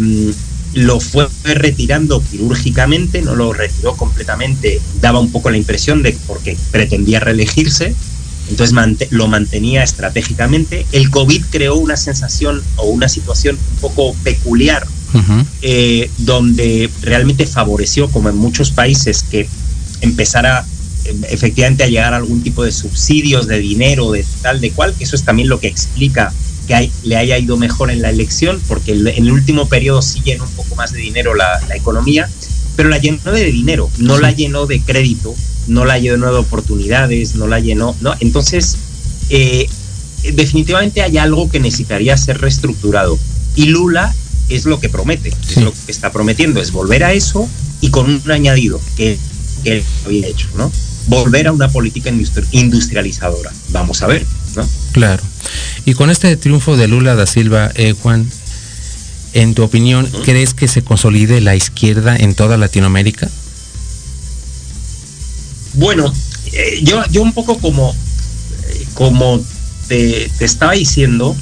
lo 0.73 0.99
fue 0.99 1.27
retirando 1.43 2.23
quirúrgicamente, 2.23 3.21
no 3.21 3.35
lo 3.35 3.53
retiró 3.53 3.95
completamente, 3.95 4.79
daba 5.01 5.19
un 5.19 5.31
poco 5.31 5.49
la 5.49 5.57
impresión 5.57 6.03
de 6.03 6.15
porque 6.27 6.57
pretendía 6.71 7.19
reelegirse, 7.19 7.95
entonces 8.49 9.11
lo 9.11 9.27
mantenía 9.27 9.83
estratégicamente. 9.83 10.85
El 10.91 11.09
COVID 11.09 11.45
creó 11.49 11.75
una 11.75 11.95
sensación 11.95 12.61
o 12.77 12.87
una 12.87 13.07
situación 13.07 13.57
un 13.73 13.77
poco 13.79 14.15
peculiar, 14.23 14.85
eh, 15.61 16.09
donde 16.17 16.89
realmente 17.01 17.45
favoreció, 17.45 18.09
como 18.09 18.29
en 18.29 18.35
muchos 18.35 18.71
países, 18.71 19.23
que 19.23 19.47
empezara 20.01 20.65
efectivamente 21.29 21.83
a 21.83 21.87
llegar 21.87 22.13
a 22.13 22.17
algún 22.17 22.41
tipo 22.41 22.63
de 22.63 22.71
subsidios 22.71 23.47
de 23.47 23.59
dinero, 23.59 24.11
de 24.11 24.25
tal, 24.41 24.61
de 24.61 24.71
cual, 24.71 24.93
que 24.93 25.03
eso 25.03 25.15
es 25.15 25.23
también 25.23 25.49
lo 25.49 25.59
que 25.59 25.67
explica 25.67 26.33
que 26.67 26.91
le 27.03 27.15
haya 27.15 27.37
ido 27.37 27.57
mejor 27.57 27.89
en 27.89 28.01
la 28.01 28.09
elección, 28.09 28.61
porque 28.67 28.91
en 28.91 29.07
el 29.07 29.31
último 29.31 29.67
periodo 29.67 30.01
sí 30.01 30.21
llenó 30.23 30.43
un 30.43 30.51
poco 30.51 30.75
más 30.75 30.91
de 30.91 30.99
dinero 30.99 31.33
la, 31.33 31.59
economía, 31.75 32.29
pero 32.75 32.89
la 32.89 32.99
llenó 32.99 33.31
de 33.31 33.45
dinero, 33.45 33.89
no 33.97 34.19
la 34.19 34.31
llenó 34.31 34.67
de 34.67 34.79
crédito, 34.81 35.35
no 35.69 35.85
la 35.85 35.97
llenó 35.99 36.31
de 36.31 36.39
oportunidades, 36.39 37.35
no 37.35 37.47
la 37.47 37.59
llenó, 37.59 37.95
¿no? 38.01 38.13
Entonces, 38.19 38.77
eh, 39.29 39.69
definitivamente 40.33 41.01
hay 41.01 41.17
algo 41.17 41.49
que 41.49 41.59
necesitaría 41.59 42.17
ser 42.17 42.41
reestructurado. 42.41 43.17
Y 43.55 43.65
Lula 43.65 44.13
es 44.49 44.65
lo 44.65 44.79
que 44.79 44.89
promete, 44.89 45.31
es 45.49 45.57
lo 45.57 45.71
que 45.71 45.91
está 45.91 46.11
prometiendo, 46.11 46.61
es 46.61 46.71
volver 46.71 47.03
a 47.03 47.13
eso 47.13 47.47
y 47.81 47.89
con 47.89 48.09
un 48.09 48.31
añadido 48.31 48.81
que, 48.97 49.17
que 49.63 49.77
él 49.77 49.83
había 50.05 50.27
hecho, 50.27 50.47
¿no? 50.57 50.71
volver 51.09 51.47
a 51.47 51.51
una 51.51 51.69
política 51.69 52.11
industrializadora. 52.51 53.51
Vamos 53.69 54.01
a 54.01 54.07
ver, 54.07 54.25
¿no? 54.55 54.67
Claro. 54.91 55.23
Y 55.85 55.95
con 55.95 56.09
este 56.09 56.35
triunfo 56.37 56.77
de 56.77 56.87
Lula 56.87 57.15
da 57.15 57.25
Silva, 57.25 57.71
eh, 57.75 57.93
Juan, 57.99 58.29
en 59.33 59.55
tu 59.55 59.63
opinión, 59.63 60.07
¿crees 60.23 60.53
que 60.53 60.67
se 60.67 60.83
consolide 60.83 61.41
la 61.41 61.55
izquierda 61.55 62.15
en 62.15 62.35
toda 62.35 62.57
Latinoamérica? 62.57 63.29
Bueno, 65.73 66.13
eh, 66.53 66.79
yo, 66.83 67.03
yo 67.11 67.21
un 67.21 67.33
poco 67.33 67.57
como, 67.59 67.95
eh, 68.67 68.85
como 68.93 69.43
te, 69.87 70.29
estaba 70.39 70.73
diciendo, 70.73 71.35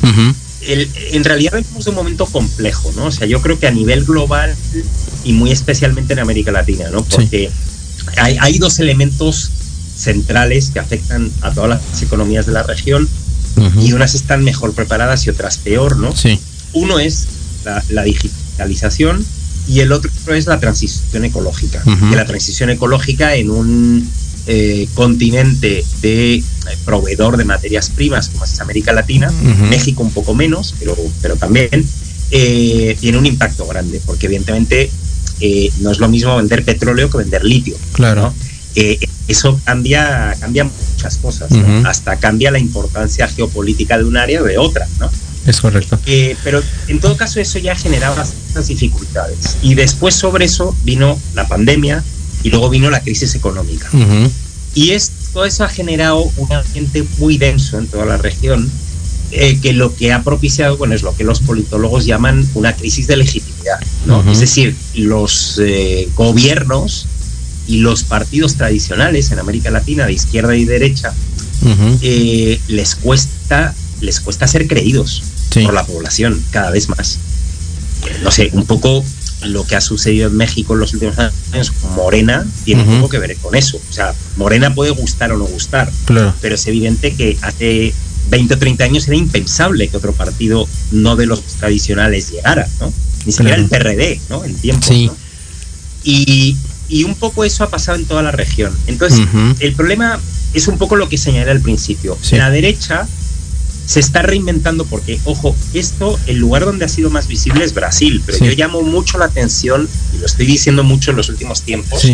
en 0.61 1.23
realidad 1.23 1.53
vivimos 1.53 1.87
un 1.87 1.95
momento 1.95 2.25
complejo, 2.25 2.91
¿no? 2.95 3.05
O 3.05 3.11
sea, 3.11 3.27
yo 3.27 3.41
creo 3.41 3.59
que 3.59 3.67
a 3.67 3.71
nivel 3.71 4.03
global 4.03 4.55
y 5.23 5.33
muy 5.33 5.51
especialmente 5.51 6.13
en 6.13 6.19
América 6.19 6.51
Latina, 6.51 6.89
¿no? 6.91 7.03
Porque 7.03 7.49
hay, 8.17 8.37
hay, 8.39 8.57
dos 8.57 8.79
elementos 8.79 9.51
centrales 9.95 10.69
que 10.71 10.79
afectan 10.79 11.31
a 11.41 11.51
todas 11.51 11.81
las 11.81 12.01
economías 12.01 12.45
de 12.45 12.51
la 12.53 12.63
región 12.63 13.07
y 13.81 13.93
unas 13.93 14.13
están 14.13 14.43
mejor 14.43 14.73
preparadas 14.73 15.25
y 15.25 15.29
otras 15.29 15.57
peor, 15.57 15.97
¿no? 15.97 16.15
Sí. 16.15 16.39
Uno 16.73 16.99
es 16.99 17.27
la, 17.89 18.03
digitalización 18.03 19.25
y 19.67 19.82
el 19.82 19.91
otro 19.91 20.10
es 20.34 20.47
la 20.47 20.60
transición 20.60 21.25
ecológica. 21.25 21.84
Que 21.84 22.15
la 22.15 22.25
transición 22.25 22.69
ecológica 22.69 23.36
en 23.36 23.49
un 23.49 24.10
eh, 24.47 24.88
continente 24.93 25.84
de 26.01 26.36
eh, 26.36 26.43
proveedor 26.86 27.38
de 27.38 27.43
materias 27.43 27.89
primas 27.89 28.30
como 28.30 28.45
es 28.45 28.60
América 28.62 28.93
Latina, 28.93 29.32
México 29.69 30.03
un 30.03 30.12
poco 30.12 30.34
menos, 30.34 30.73
pero, 30.80 30.95
pero 31.21 31.36
también 31.36 31.86
eh, 32.32 32.95
tiene 32.99 33.17
un 33.17 33.25
impacto 33.25 33.67
grande, 33.67 34.01
porque 34.06 34.27
evidentemente 34.27 34.89
no 35.80 35.91
es 35.91 35.99
lo 35.99 36.08
mismo 36.08 36.36
vender 36.38 36.63
petróleo 36.63 37.10
que 37.10 37.17
vender 37.17 37.43
litio. 37.43 37.75
Claro 37.93 38.34
eso 39.27 39.60
cambia, 39.65 40.36
cambia 40.39 40.63
muchas 40.63 41.17
cosas, 41.17 41.49
hasta 41.86 42.17
cambia 42.17 42.51
la 42.51 42.60
importancia 42.60 43.27
geopolítica 43.27 43.97
de 43.97 44.06
un 44.06 44.17
área 44.17 44.41
o 44.41 44.45
de 44.45 44.58
otra, 44.58 44.88
¿no? 44.99 45.10
Es 45.47 45.62
correcto. 45.62 45.97
Eh, 46.05 46.36
pero 46.43 46.62
en 46.88 46.99
todo 46.99 47.15
caso 47.15 47.39
eso 47.39 47.57
ya 47.57 47.75
generaba 47.75 48.15
bastantes 48.15 48.67
dificultades. 48.67 49.57
Y 49.62 49.75
después 49.75 50.13
sobre 50.13 50.45
eso 50.45 50.75
vino 50.83 51.17
la 51.33 51.47
pandemia 51.47 52.03
y 52.43 52.49
luego 52.49 52.69
vino 52.69 52.89
la 52.89 53.01
crisis 53.01 53.33
económica. 53.33 53.89
Y 54.75 54.91
es, 54.91 55.12
todo 55.33 55.45
eso 55.45 55.63
ha 55.63 55.69
generado 55.69 56.29
un 56.36 56.53
ambiente 56.53 57.03
muy 57.17 57.38
denso 57.38 57.79
en 57.79 57.88
toda 57.88 58.05
la 58.05 58.17
región, 58.17 58.69
eh, 59.31 59.57
que 59.62 59.73
lo 59.73 59.95
que 59.95 60.12
ha 60.12 60.21
propiciado, 60.23 60.77
bueno, 60.77 60.93
es 60.93 61.01
lo 61.01 61.15
que 61.15 61.23
los 61.23 61.39
politólogos 61.39 62.05
llaman 62.05 62.47
una 62.53 62.75
crisis 62.75 63.07
de 63.07 63.17
legitimidad. 63.17 63.79
¿no? 64.05 64.29
Es 64.29 64.39
decir, 64.39 64.75
los 64.95 65.60
eh, 65.63 66.10
gobiernos 66.15 67.07
y 67.67 67.77
los 67.77 68.03
partidos 68.03 68.55
tradicionales 68.55 69.31
en 69.31 69.39
América 69.39 69.71
Latina 69.71 70.05
de 70.05 70.13
izquierda 70.13 70.55
y 70.55 70.65
derecha 70.65 71.13
eh, 72.01 72.60
les 72.67 72.95
cuesta 72.95 73.75
les 73.99 74.21
cuesta 74.21 74.47
ser 74.47 74.67
creídos 74.67 75.23
por 75.63 75.73
la 75.73 75.85
población 75.85 76.41
cada 76.51 76.71
vez 76.71 76.89
más. 76.89 77.19
No 78.23 78.31
sé 78.31 78.49
un 78.53 78.65
poco 78.65 79.03
lo 79.43 79.65
que 79.65 79.75
ha 79.75 79.81
sucedido 79.81 80.29
en 80.29 80.35
México 80.35 80.73
en 80.73 80.79
los 80.79 80.93
últimos 80.93 81.17
años 81.19 81.71
con 81.71 81.95
Morena 81.95 82.45
tiene 82.65 82.83
un 82.83 83.01
poco 83.01 83.09
que 83.09 83.19
ver 83.19 83.35
con 83.37 83.55
eso. 83.55 83.79
O 83.89 83.93
sea 83.93 84.13
Morena 84.35 84.73
puede 84.73 84.91
gustar 84.91 85.31
o 85.31 85.37
no 85.37 85.45
gustar 85.45 85.91
pero 86.41 86.55
es 86.55 86.65
evidente 86.67 87.13
que 87.13 87.37
hace 87.41 87.93
20 88.29 88.53
o 88.55 88.57
30 88.57 88.83
años 88.83 89.07
era 89.07 89.15
impensable 89.15 89.87
que 89.87 89.97
otro 89.97 90.13
partido 90.13 90.67
no 90.91 91.15
de 91.15 91.27
los 91.27 91.41
tradicionales 91.41 92.31
llegara 92.31 92.67
no 92.81 92.91
ni 93.25 93.31
siquiera 93.31 93.55
el 93.55 93.67
PRD 93.67 94.19
no 94.29 94.43
en 94.43 94.55
tiempo 94.55 94.87
y 96.03 96.57
y 96.89 97.03
un 97.03 97.15
poco 97.15 97.43
eso 97.43 97.63
ha 97.63 97.69
pasado 97.69 97.97
en 97.97 98.05
toda 98.05 98.21
la 98.21 98.31
región. 98.31 98.75
Entonces, 98.87 99.25
el 99.59 99.73
problema 99.73 100.19
es 100.53 100.67
un 100.67 100.77
poco 100.77 100.95
lo 100.95 101.09
que 101.09 101.17
señalé 101.17 101.51
al 101.51 101.61
principio. 101.61 102.17
La 102.31 102.49
derecha 102.49 103.07
se 103.88 104.02
está 104.02 104.21
reinventando 104.21 104.86
porque, 104.86 105.17
ojo, 105.23 105.56
esto, 105.73 106.19
el 106.28 106.38
lugar 106.38 106.65
donde 106.65 106.84
ha 106.84 106.89
sido 106.89 107.10
más 107.10 107.28
visible 107.28 107.63
es 107.63 107.73
Brasil, 107.73 108.21
pero 108.26 108.38
yo 108.38 108.52
llamo 108.52 108.82
mucho 108.82 109.17
la 109.17 109.26
atención, 109.26 109.88
y 110.13 110.17
lo 110.17 110.26
estoy 110.26 110.45
diciendo 110.45 110.84
mucho 110.84 111.12
en 111.12 111.17
los 111.17 111.30
últimos 111.30 111.62
tiempos, 111.62 112.06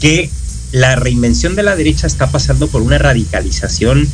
que 0.00 0.28
la 0.72 0.96
reinvención 0.96 1.54
de 1.54 1.62
la 1.62 1.76
derecha 1.76 2.08
está 2.08 2.26
pasando 2.26 2.66
por 2.66 2.82
una 2.82 2.98
radicalización 2.98 4.06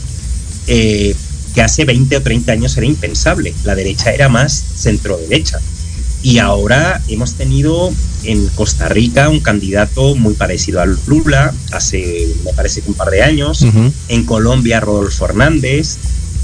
eh, 0.66 1.16
que 1.54 1.62
hace 1.62 1.86
20 1.86 2.18
o 2.18 2.22
30 2.22 2.52
años 2.52 2.76
era 2.76 2.86
impensable. 2.86 3.54
La 3.64 3.74
derecha 3.74 4.12
era 4.12 4.28
más 4.28 4.52
centro 4.52 5.16
derecha. 5.16 5.60
Y 6.22 6.38
ahora 6.38 7.02
hemos 7.08 7.34
tenido 7.34 7.90
en 8.22 8.46
Costa 8.48 8.88
Rica 8.90 9.30
un 9.30 9.40
candidato 9.40 10.14
muy 10.14 10.34
parecido 10.34 10.80
a 10.82 10.86
Lula, 10.86 11.52
hace 11.72 12.28
me 12.44 12.52
parece 12.52 12.82
que 12.82 12.90
un 12.90 12.94
par 12.94 13.10
de 13.10 13.22
años, 13.22 13.64
en 14.08 14.24
Colombia 14.24 14.78
Rodolfo 14.78 15.24
Hernández, 15.24 15.96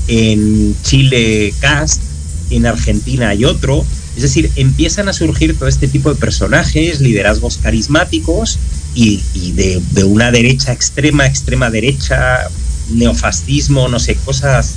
en 0.09 0.75
Chile 0.83 1.55
Cast, 1.61 2.03
en 2.51 2.67
Argentina 2.67 3.29
hay 3.29 3.45
otro. 3.45 3.85
Es 4.17 4.23
decir, 4.23 4.51
empiezan 4.57 5.09
a 5.09 5.13
surgir 5.13 5.57
todo 5.57 5.69
este 5.69 5.87
tipo 5.87 6.13
de 6.13 6.17
personajes, 6.19 7.01
liderazgos 7.01 7.59
carismáticos 7.59 8.59
y, 8.95 9.23
de, 9.53 9.81
de, 9.93 10.05
una 10.05 10.33
derecha 10.33 10.73
extrema, 10.73 11.27
extrema 11.27 11.71
derecha, 11.71 12.49
neofascismo, 12.91 13.87
no 13.89 14.01
sé, 14.01 14.17
cosas 14.17 14.75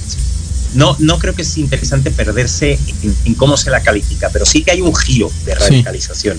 no, 0.73 0.95
no 0.99 1.19
creo 1.19 1.33
que 1.33 1.41
es 1.41 1.57
interesante 1.57 2.11
perderse 2.11 2.79
en, 3.25 3.33
cómo 3.35 3.57
se 3.57 3.69
la 3.69 3.81
califica, 3.81 4.29
pero 4.31 4.45
sí 4.45 4.63
que 4.63 4.71
hay 4.71 4.81
un 4.81 4.95
giro 4.95 5.31
de 5.45 5.55
radicalización. 5.55 6.37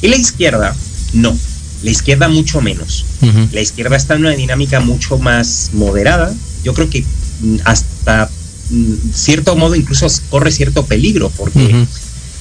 Y 0.00 0.08
la 0.08 0.16
izquierda, 0.16 0.74
no. 1.12 1.36
La 1.82 1.90
izquierda 1.90 2.28
mucho 2.28 2.60
menos. 2.60 3.04
La 3.50 3.60
izquierda 3.60 3.96
está 3.96 4.14
en 4.14 4.20
una 4.20 4.30
dinámica 4.30 4.78
mucho 4.80 5.18
más 5.18 5.70
moderada. 5.72 6.32
Yo 6.62 6.74
creo 6.74 6.88
que 6.88 7.04
mm, 7.40 7.56
hasta 8.02 8.30
mm, 8.70 8.94
cierto 9.14 9.56
modo 9.56 9.74
incluso 9.74 10.06
corre 10.30 10.50
cierto 10.50 10.84
peligro, 10.84 11.30
porque 11.36 11.86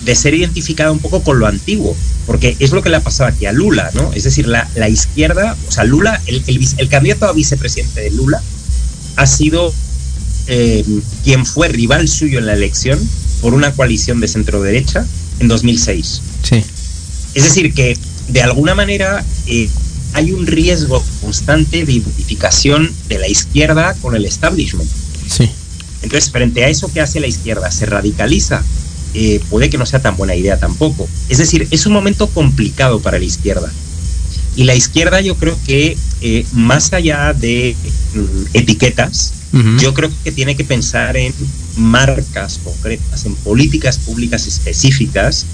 de 0.04 0.16
ser 0.16 0.34
identificada 0.34 0.92
un 0.92 1.00
poco 1.00 1.22
con 1.22 1.40
lo 1.40 1.46
antiguo, 1.46 1.96
porque 2.26 2.56
es 2.60 2.72
lo 2.72 2.82
que 2.82 2.90
le 2.90 2.98
ha 2.98 3.02
pasado 3.02 3.30
aquí 3.30 3.46
a 3.46 3.52
Lula, 3.52 3.92
¿no? 3.94 4.12
Es 4.14 4.24
decir, 4.24 4.48
la, 4.48 4.68
la 4.76 4.90
izquierda, 4.90 5.56
o 5.68 5.72
sea, 5.72 5.84
Lula, 5.84 6.20
el, 6.26 6.44
el 6.78 6.90
candidato 6.90 7.26
a 7.26 7.34
vicepresidente 7.34 8.02
de 8.02 8.12
Lula 8.12 8.42
ha 9.16 9.28
sido 9.28 9.72
eh, 10.48 10.84
quien 11.24 11.46
fue 11.46 11.68
rival 11.68 12.08
suyo 12.08 12.40
en 12.40 12.48
la 12.48 12.54
elección 12.54 13.00
por 13.42 13.54
una 13.54 13.72
coalición 13.74 14.20
de 14.20 14.28
centro 14.28 14.62
derecha 14.62 15.06
en 15.40 15.48
2006. 15.48 16.22
Sí. 16.42 16.64
Es 17.36 17.44
decir, 17.44 17.74
que 17.74 17.96
de 18.30 18.42
alguna 18.42 18.74
manera 18.74 19.24
eh, 19.46 19.70
hay 20.14 20.32
un 20.32 20.48
riesgo 20.48 21.04
constante 21.22 21.86
de 21.86 21.94
identificación 21.94 22.92
de 23.08 23.20
la 23.20 23.28
izquierda 23.28 23.96
con 24.02 24.16
el 24.16 24.26
establishment. 24.26 24.90
Sí. 25.32 25.50
Entonces, 26.02 26.32
frente 26.32 26.64
a 26.64 26.70
eso 26.70 26.92
que 26.92 27.02
hace 27.02 27.20
la 27.20 27.28
izquierda, 27.28 27.72
se 27.72 27.86
radicaliza. 27.86 28.64
Eh, 29.14 29.42
puede 29.50 29.70
que 29.70 29.78
no 29.78 29.86
sea 29.86 30.02
tan 30.02 30.16
buena 30.18 30.36
idea 30.36 30.58
tampoco. 30.58 31.08
Es 31.30 31.38
decir, 31.38 31.68
es 31.72 31.86
un 31.86 31.94
momento 31.94 32.28
complicado 32.28 33.02
para 33.02 33.20
la 33.20 33.26
izquierda. 33.26 33.72
Y 34.56 34.64
la 34.64 34.76
izquierda 34.76 35.22
yo 35.22 35.36
creo 35.36 35.58
que 35.66 35.98
eh, 36.22 36.46
más 36.54 36.94
allá 36.94 37.34
de 37.34 37.76
mm, 38.14 38.46
etiquetas, 38.54 39.34
yo 39.80 39.94
creo 39.94 40.10
que 40.24 40.32
tiene 40.32 40.56
que 40.56 40.64
pensar 40.64 41.18
en 41.18 41.34
marcas 41.76 42.60
concretas, 42.64 43.26
en 43.26 43.36
políticas 43.36 43.98
públicas 43.98 44.48
específicas 44.48 45.46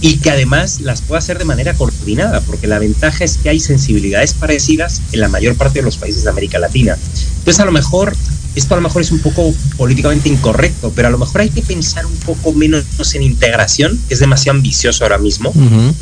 y 0.00 0.18
que 0.18 0.30
además 0.30 0.80
las 0.80 1.00
pueda 1.00 1.18
hacer 1.18 1.38
de 1.38 1.44
manera 1.44 1.74
coordinada, 1.74 2.40
porque 2.42 2.68
la 2.68 2.78
ventaja 2.78 3.24
es 3.24 3.38
que 3.38 3.48
hay 3.48 3.58
sensibilidades 3.58 4.34
parecidas 4.34 5.02
en 5.10 5.20
la 5.20 5.28
mayor 5.28 5.56
parte 5.56 5.80
de 5.80 5.84
los 5.84 5.96
países 5.96 6.22
de 6.22 6.30
América 6.30 6.60
Latina. 6.60 6.96
Entonces 7.38 7.60
a 7.60 7.64
lo 7.64 7.72
mejor 7.72 8.16
esto 8.54 8.74
a 8.74 8.76
lo 8.76 8.82
mejor 8.82 9.02
es 9.02 9.10
un 9.10 9.20
poco 9.20 9.54
políticamente 9.76 10.28
incorrecto, 10.28 10.92
pero 10.94 11.08
a 11.08 11.10
lo 11.10 11.18
mejor 11.18 11.40
hay 11.40 11.50
que 11.50 11.62
pensar 11.62 12.04
un 12.06 12.16
poco 12.16 12.52
menos 12.52 12.84
en 13.14 13.22
integración, 13.22 13.98
que 14.08 14.14
es 14.14 14.20
demasiado 14.20 14.56
ambicioso 14.56 15.04
ahora 15.04 15.18
mismo, 15.18 15.52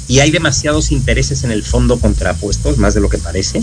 y 0.08 0.18
hay 0.18 0.30
demasiados 0.30 0.90
intereses 0.90 1.44
en 1.44 1.52
el 1.52 1.62
fondo 1.62 1.98
contrapuestos, 1.98 2.78
más 2.78 2.94
de 2.94 3.00
lo 3.00 3.08
que 3.08 3.18
parece, 3.18 3.62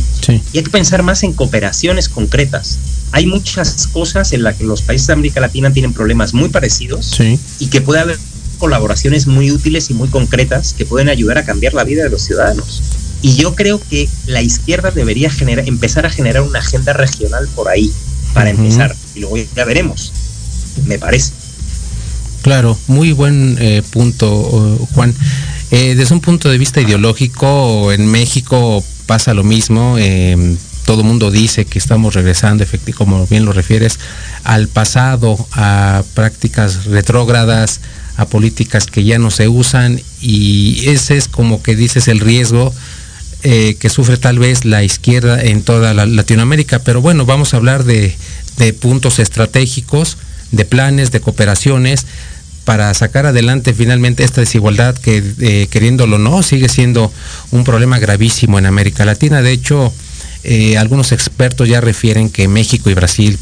y 0.53 0.57
hay 0.57 0.63
que 0.63 0.69
pensar 0.69 1.03
más 1.03 1.23
en 1.23 1.33
cooperaciones 1.33 2.09
concretas. 2.09 2.79
Hay 3.11 3.25
muchas 3.25 3.87
cosas 3.87 4.33
en 4.33 4.43
las 4.43 4.55
que 4.55 4.63
los 4.63 4.81
países 4.81 5.07
de 5.07 5.13
América 5.13 5.39
Latina 5.39 5.71
tienen 5.71 5.93
problemas 5.93 6.33
muy 6.33 6.49
parecidos 6.49 7.17
y 7.59 7.67
que 7.67 7.81
puede 7.81 8.01
haber 8.01 8.17
colaboraciones 8.57 9.27
muy 9.27 9.51
útiles 9.51 9.89
y 9.89 9.93
muy 9.93 10.07
concretas 10.09 10.73
que 10.73 10.85
pueden 10.85 11.09
ayudar 11.09 11.37
a 11.37 11.45
cambiar 11.45 11.73
la 11.73 11.83
vida 11.83 12.03
de 12.03 12.09
los 12.09 12.23
ciudadanos. 12.23 12.81
Y 13.21 13.35
yo 13.35 13.55
creo 13.55 13.81
que 13.89 14.07
la 14.27 14.41
izquierda 14.41 14.91
debería 14.91 15.29
generar, 15.29 15.67
empezar 15.67 16.05
a 16.05 16.09
generar 16.09 16.43
una 16.43 16.59
agenda 16.59 16.93
regional 16.93 17.47
por 17.55 17.67
ahí, 17.67 17.91
para 18.37 18.51
empezar. 18.51 18.95
Y 19.15 19.21
luego 19.21 19.37
ya 19.37 19.65
veremos, 19.65 20.13
me 20.85 20.99
parece. 20.99 21.33
Claro, 22.43 22.77
muy 22.85 23.11
buen 23.11 23.57
eh, 23.59 23.81
punto, 23.89 24.77
Juan. 24.93 25.13
Eh, 25.71 25.95
desde 25.95 26.13
un 26.13 26.21
punto 26.21 26.47
de 26.47 26.59
vista 26.59 26.79
ideológico, 26.79 27.91
en 27.91 28.05
México 28.05 28.83
pasa 29.07 29.33
lo 29.33 29.43
mismo. 29.43 29.95
Eh, 29.97 30.55
todo 30.85 31.01
el 31.01 31.07
mundo 31.07 31.31
dice 31.31 31.65
que 31.65 31.79
estamos 31.79 32.13
regresando, 32.13 32.63
como 32.95 33.25
bien 33.25 33.43
lo 33.43 33.53
refieres, 33.53 33.99
al 34.43 34.67
pasado, 34.67 35.35
a 35.53 36.03
prácticas 36.13 36.85
retrógradas, 36.85 37.81
a 38.17 38.27
políticas 38.27 38.85
que 38.85 39.03
ya 39.03 39.17
no 39.17 39.31
se 39.31 39.47
usan 39.47 39.99
y 40.21 40.87
ese 40.87 41.17
es 41.17 41.27
como 41.27 41.61
que 41.61 41.75
dices 41.75 42.07
el 42.07 42.19
riesgo 42.19 42.73
eh, 43.43 43.77
que 43.79 43.89
sufre 43.89 44.17
tal 44.17 44.39
vez 44.39 44.65
la 44.65 44.83
izquierda 44.83 45.39
en 45.39 45.61
toda 45.61 45.93
la 45.93 46.07
Latinoamérica. 46.07 46.79
Pero 46.79 47.01
bueno, 47.01 47.25
vamos 47.25 47.53
a 47.53 47.57
hablar 47.57 47.83
de, 47.83 48.15
puntos 48.79 49.19
estratégicos, 49.19 50.17
de 50.51 50.65
planes, 50.65 51.11
de 51.11 51.19
cooperaciones 51.19 52.05
para 52.63 52.93
sacar 52.93 53.25
adelante 53.25 53.73
finalmente 53.73 54.23
esta 54.23 54.41
desigualdad 54.41 54.95
que 54.97 55.23
eh, 55.39 55.67
queriéndolo 55.69 56.17
no 56.17 56.43
sigue 56.43 56.67
siendo 56.67 57.11
un 57.51 57.63
problema 57.63 57.99
gravísimo 57.99 58.59
en 58.59 58.65
América 58.65 59.05
Latina. 59.05 59.41
De 59.41 59.51
hecho, 59.51 59.93
eh, 60.43 60.77
algunos 60.77 61.11
expertos 61.11 61.67
ya 61.69 61.81
refieren 61.81 62.29
que 62.29 62.47
México 62.47 62.89
y 62.89 62.93
Brasil 62.93 63.39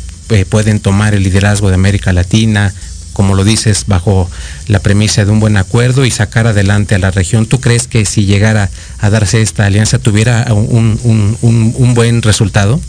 pueden 0.50 0.80
tomar 0.80 1.14
el 1.14 1.24
liderazgo 1.24 1.70
de 1.70 1.76
América 1.76 2.12
Latina 2.12 2.74
como 3.16 3.34
lo 3.34 3.46
dices, 3.46 3.86
bajo 3.88 4.30
la 4.68 4.80
premisa 4.80 5.26
de 5.26 5.32
un 5.32 5.40
buen 5.40 5.58
acuerdo 5.58 6.06
y 6.06 6.12
sacar 6.12 6.48
adelante 6.48 6.96
a 6.96 7.00
la 7.00 7.12
región. 7.12 7.48
¿Tú 7.48 7.62
crees 7.62 7.88
que 7.88 8.06
si 8.06 8.26
llegara 8.26 8.70
a 9.00 9.10
darse 9.10 9.42
esta 9.42 9.66
alianza 9.66 9.98
tuviera 9.98 10.46
un, 10.54 11.94
buen 11.96 12.22
resultado? 12.22 12.80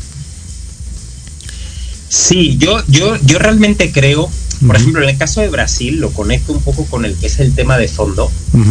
Sí, 2.08 2.56
yo, 2.58 2.82
yo, 2.88 3.16
yo 3.24 3.38
realmente 3.38 3.90
creo, 3.90 4.30
por 4.66 4.76
ejemplo, 4.76 5.02
en 5.02 5.10
el 5.10 5.18
caso 5.18 5.40
de 5.40 5.48
Brasil, 5.48 5.98
lo 5.98 6.10
conecto 6.10 6.52
un 6.52 6.60
poco 6.60 6.84
con 6.86 7.04
el 7.04 7.14
que 7.16 7.26
es 7.26 7.40
el 7.40 7.54
tema 7.54 7.78
de 7.78 7.88
fondo, 7.88 8.30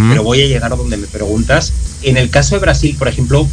pero 0.09 0.23
voy 0.23 0.41
a 0.41 0.47
llegar 0.47 0.71
a 0.73 0.75
donde 0.75 0.97
me 0.97 1.07
preguntas. 1.07 1.73
En 2.01 2.17
el 2.17 2.29
caso 2.29 2.55
de 2.55 2.61
Brasil, 2.61 2.95
por 2.97 3.07
ejemplo, 3.07 3.47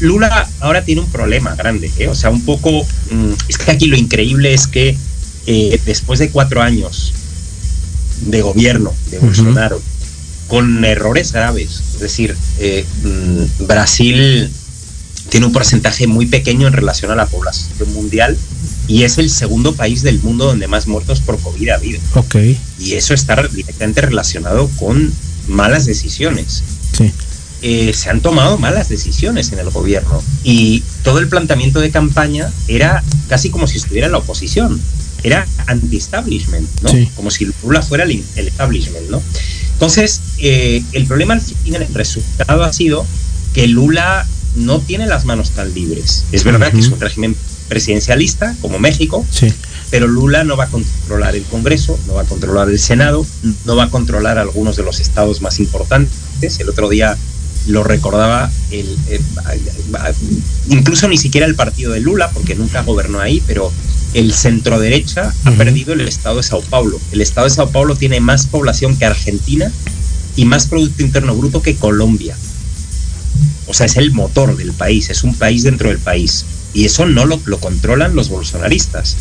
Lula 0.00 0.48
ahora 0.60 0.84
tiene 0.84 1.00
un 1.00 1.10
problema 1.10 1.54
grande, 1.54 1.90
¿eh? 1.98 2.08
o 2.08 2.14
sea, 2.14 2.30
un 2.30 2.44
poco, 2.44 2.70
mm, 3.10 3.32
es 3.48 3.58
que 3.58 3.70
aquí 3.70 3.86
lo 3.86 3.96
increíble 3.96 4.54
es 4.54 4.66
que 4.66 4.96
eh, 5.46 5.80
después 5.84 6.18
de 6.18 6.30
cuatro 6.30 6.62
años 6.62 7.12
de 8.26 8.40
gobierno 8.40 8.92
de 9.10 9.18
Bolsonaro, 9.18 9.80
con 10.48 10.84
errores 10.84 11.32
graves, 11.32 11.82
es 11.94 12.00
decir, 12.00 12.36
eh, 12.58 12.84
mm, 13.02 13.66
Brasil 13.66 14.50
tiene 15.28 15.46
un 15.46 15.52
porcentaje 15.52 16.06
muy 16.06 16.26
pequeño 16.26 16.66
en 16.66 16.72
relación 16.72 17.10
a 17.10 17.16
la 17.16 17.26
población 17.26 17.92
mundial 17.92 18.36
y 18.86 19.04
es 19.04 19.18
el 19.18 19.30
segundo 19.30 19.74
país 19.74 20.02
del 20.02 20.20
mundo 20.20 20.46
donde 20.46 20.66
más 20.68 20.86
muertos 20.86 21.20
por 21.20 21.38
COVID 21.40 21.68
ha 21.70 21.74
habido. 21.76 22.00
Okay. 22.14 22.58
Y 22.78 22.94
eso 22.94 23.14
está 23.14 23.40
directamente 23.48 24.00
relacionado 24.00 24.68
con 24.76 25.12
malas 25.48 25.86
decisiones. 25.86 26.62
Sí. 26.96 27.12
Eh, 27.62 27.92
se 27.94 28.10
han 28.10 28.20
tomado 28.20 28.58
malas 28.58 28.90
decisiones 28.90 29.52
en 29.52 29.58
el 29.58 29.70
gobierno 29.70 30.22
y 30.42 30.82
todo 31.02 31.18
el 31.18 31.28
planteamiento 31.28 31.80
de 31.80 31.90
campaña 31.90 32.52
era 32.68 33.02
casi 33.28 33.48
como 33.48 33.66
si 33.66 33.78
estuviera 33.78 34.06
en 34.06 34.12
la 34.12 34.18
oposición 34.18 34.80
era 35.24 35.46
anti-establishment, 35.66 36.68
¿no? 36.82 36.90
Como 37.16 37.30
si 37.30 37.50
Lula 37.62 37.82
fuera 37.82 38.04
el, 38.04 38.22
establishment, 38.36 39.08
¿no? 39.08 39.22
Entonces, 39.72 40.20
eh, 40.38 40.84
el 40.92 41.06
problema 41.06 41.34
al 41.34 41.40
final, 41.40 41.82
el 41.82 41.94
resultado 41.94 42.62
ha 42.62 42.72
sido 42.72 43.06
que 43.54 43.66
Lula 43.66 44.26
no 44.54 44.80
tiene 44.80 45.06
las 45.06 45.24
manos 45.24 45.50
tan 45.50 45.72
libres. 45.74 46.24
Es 46.30 46.44
verdad 46.44 46.70
que 46.70 46.80
es 46.80 46.88
un 46.88 47.00
régimen 47.00 47.34
presidencialista, 47.68 48.54
como 48.60 48.78
México, 48.78 49.26
pero 49.90 50.06
Lula 50.06 50.44
no 50.44 50.56
va 50.56 50.64
a 50.64 50.68
controlar 50.68 51.36
el 51.36 51.44
Congreso, 51.44 51.98
no 52.06 52.14
va 52.14 52.22
a 52.22 52.26
controlar 52.26 52.68
el 52.68 52.78
Senado, 52.78 53.26
no 53.64 53.76
va 53.76 53.84
a 53.84 53.90
controlar 53.90 54.38
algunos 54.38 54.76
de 54.76 54.82
los 54.82 55.00
estados 55.00 55.40
más 55.40 55.60
importantes. 55.60 56.60
El 56.60 56.68
otro 56.68 56.88
día 56.88 57.16
lo 57.66 57.82
recordaba 57.82 58.50
el, 58.70 58.86
eh, 59.08 59.20
incluso 60.68 61.08
ni 61.08 61.16
siquiera 61.16 61.46
el 61.46 61.54
partido 61.54 61.92
de 61.92 62.00
Lula, 62.00 62.30
porque 62.30 62.54
nunca 62.54 62.82
gobernó 62.82 63.20
ahí, 63.20 63.42
pero 63.46 63.72
el 64.12 64.32
centro 64.32 64.78
derecha 64.78 65.34
ha 65.44 65.50
perdido 65.52 65.92
el 65.92 66.02
estado 66.02 66.36
de 66.36 66.42
Sao 66.42 66.62
Paulo. 66.62 67.00
El 67.12 67.20
estado 67.20 67.46
de 67.46 67.54
Sao 67.54 67.70
Paulo 67.70 67.96
tiene 67.96 68.20
más 68.20 68.46
población 68.46 68.96
que 68.96 69.04
Argentina 69.04 69.70
y 70.36 70.44
más 70.44 70.66
Producto 70.66 71.02
Interno 71.02 71.34
Bruto 71.34 71.62
que 71.62 71.76
Colombia. 71.76 72.36
O 73.66 73.74
sea, 73.74 73.86
es 73.86 73.96
el 73.96 74.12
motor 74.12 74.56
del 74.56 74.72
país, 74.72 75.10
es 75.10 75.24
un 75.24 75.34
país 75.34 75.64
dentro 75.64 75.88
del 75.88 75.98
país. 75.98 76.44
Y 76.74 76.84
eso 76.84 77.06
no 77.06 77.24
lo, 77.24 77.40
controlan 77.60 78.14
los 78.14 78.28
bolsonaristas. 78.28 79.16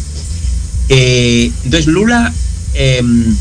Eh, 0.90 1.52
entonces, 1.64 1.88
Lula 1.88 2.34
em, 2.74 3.36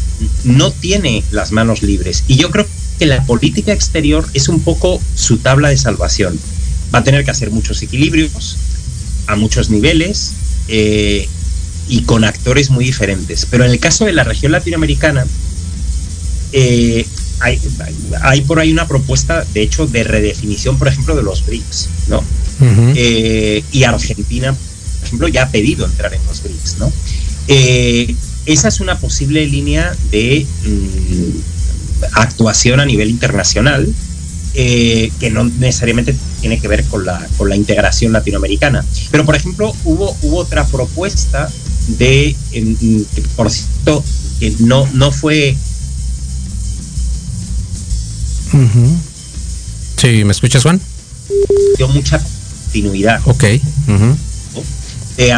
no 0.45 0.71
tiene 0.71 1.25
las 1.31 1.51
manos 1.51 1.83
libres. 1.83 2.25
Y 2.29 2.37
yo 2.37 2.51
creo 2.51 2.67
que 2.99 3.07
la 3.07 3.25
política 3.25 3.73
exterior 3.73 4.25
es 4.35 4.49
un 4.49 4.61
poco 4.61 5.01
su 5.15 5.39
tabla 5.39 5.71
de 5.71 5.77
salvación. 5.77 6.39
Va 6.95 7.01
a 7.01 7.05
tener 7.05 7.25
que 7.25 7.31
hacer 7.31 7.51
muchos 7.51 7.83
equilibrios 7.83 8.59
a 9.27 9.37
muchos 9.37 9.71
niveles. 9.71 10.33
Eh, 10.69 11.27
y 11.89 12.03
con 12.03 12.25
actores 12.25 12.71
muy 12.71 12.85
diferentes. 12.85 13.47
Pero 13.51 13.65
en 13.65 13.71
el 13.71 13.79
caso 13.79 14.05
de 14.05 14.13
la 14.13 14.25
región 14.25 14.53
latinoamericana, 14.53 15.27
eh, 16.53 17.07
hay, 17.41 18.41
por 18.43 18.61
ahí 18.61 18.73
una 18.73 18.87
propuesta, 18.87 19.45
de 19.53 19.63
hecho, 19.63 19.87
de 19.87 20.05
redefinición, 20.05 20.79
por 20.79 20.89
ejemplo, 20.89 21.17
de 21.17 21.23
los 21.23 21.45
BRICS, 21.45 21.89
¿no? 22.09 22.23
Eh, 22.61 23.65
y 23.73 23.85
Argentina, 23.85 24.53
por 24.53 25.07
ejemplo, 25.07 25.29
ya 25.29 25.45
ha 25.45 25.51
pedido 25.51 25.87
entrar 25.87 26.15
en 26.15 26.25
los 26.27 26.43
BRICS, 26.43 26.79
¿no? 26.79 26.93
Eh, 27.49 28.15
esa 28.47 28.69
es 28.69 28.81
una 28.81 28.99
posible 28.99 29.47
línea 29.47 29.95
de 30.11 30.47
mm, 30.65 32.09
actuación 32.13 32.81
a 32.81 32.87
nivel 32.87 33.11
internacional 33.11 33.93
que 34.55 35.31
no 35.33 35.45
necesariamente 35.45 36.15
tiene 36.43 36.61
que 36.61 36.69
ver 36.69 36.85
con 36.85 37.07
la, 37.07 37.27
con 37.39 37.49
la 37.49 37.57
integración 37.57 38.13
latinoamericana. 38.13 38.85
Pero, 39.11 39.25
por 39.25 39.35
ejemplo, 39.35 39.75
hubo, 39.85 40.15
hubo 40.21 40.37
otra 40.37 40.67
propuesta 40.67 41.51
de, 41.89 42.37
por 43.37 43.51
cierto, 43.51 44.05
que 44.39 44.55
no, 44.61 44.87
no 44.93 45.11
fue... 45.11 45.57
Sí, 49.97 50.25
¿me 50.25 50.33
escuchas, 50.33 50.63
Juan? 50.63 50.81
Dio 51.79 51.89
mucha 51.89 52.21
continuidad. 52.73 53.21
Ok. 53.27 53.45
De 55.17 55.33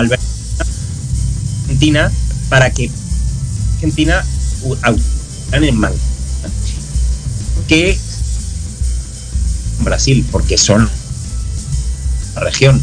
Argentina 1.67 2.13
para 2.49 2.71
que 2.71 2.89
Argentina 3.75 4.25
en 5.51 5.77
man 5.77 5.93
que 7.67 7.99
Brasil, 9.81 10.25
porque 10.31 10.57
son 10.57 10.89
la 12.35 12.41
región. 12.41 12.81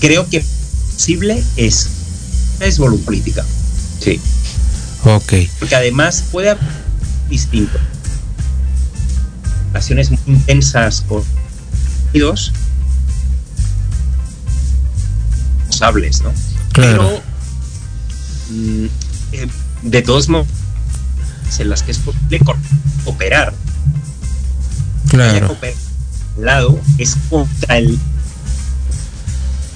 creo 0.00 0.28
que 0.28 0.44
posible 0.92 1.42
es, 1.56 1.88
es 2.60 2.78
voluntad 2.78 3.04
política. 3.04 3.44
Sí. 4.00 4.20
Ok. 5.04 5.34
Porque 5.58 5.76
además 5.76 6.24
puede 6.32 6.50
haber 6.50 6.64
distinto. 7.30 7.78
Relaciones 9.68 10.10
muy 10.10 10.18
intensas 10.26 11.02
con 11.02 11.22
los 12.12 12.52
sables, 15.76 16.22
¿no? 16.22 16.32
Claro. 16.72 17.22
Pero 18.48 18.58
mm, 18.58 18.86
eh, 19.32 19.48
de 19.82 20.02
todos 20.02 20.28
modos 20.28 20.46
en 21.58 21.68
las 21.68 21.82
que 21.82 21.92
es 21.92 21.98
posible 21.98 22.40
cooperar. 23.04 23.54
Claro. 25.08 25.56
lado 26.38 26.80
es 26.98 27.16
contra 27.30 27.78
el 27.78 27.98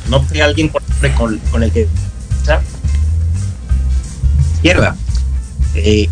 no 0.08 0.26
que 0.26 0.42
alguien 0.42 0.68
con, 0.68 1.38
con 1.50 1.62
el 1.62 1.70
que 1.70 1.86
izquierda. 4.54 4.96
Eh, 5.74 6.08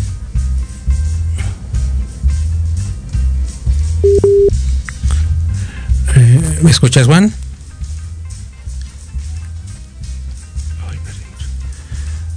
eh, 6.15 6.59
¿Me 6.63 6.71
escuchas, 6.71 7.07
Juan? 7.07 7.33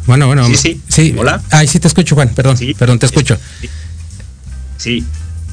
Bueno, 0.10 0.26
bueno. 0.26 0.44
Sí, 0.48 0.56
sí. 0.56 0.82
sí. 0.88 1.16
Hola. 1.16 1.40
Ay, 1.52 1.68
sí 1.68 1.80
te 1.80 1.88
escucho, 1.88 2.16
Juan. 2.16 2.30
Perdón. 2.30 2.58
Sí, 2.58 2.74
perdón, 2.74 2.98
te 2.98 3.06
escucho. 3.06 3.38
Sí. 4.76 5.06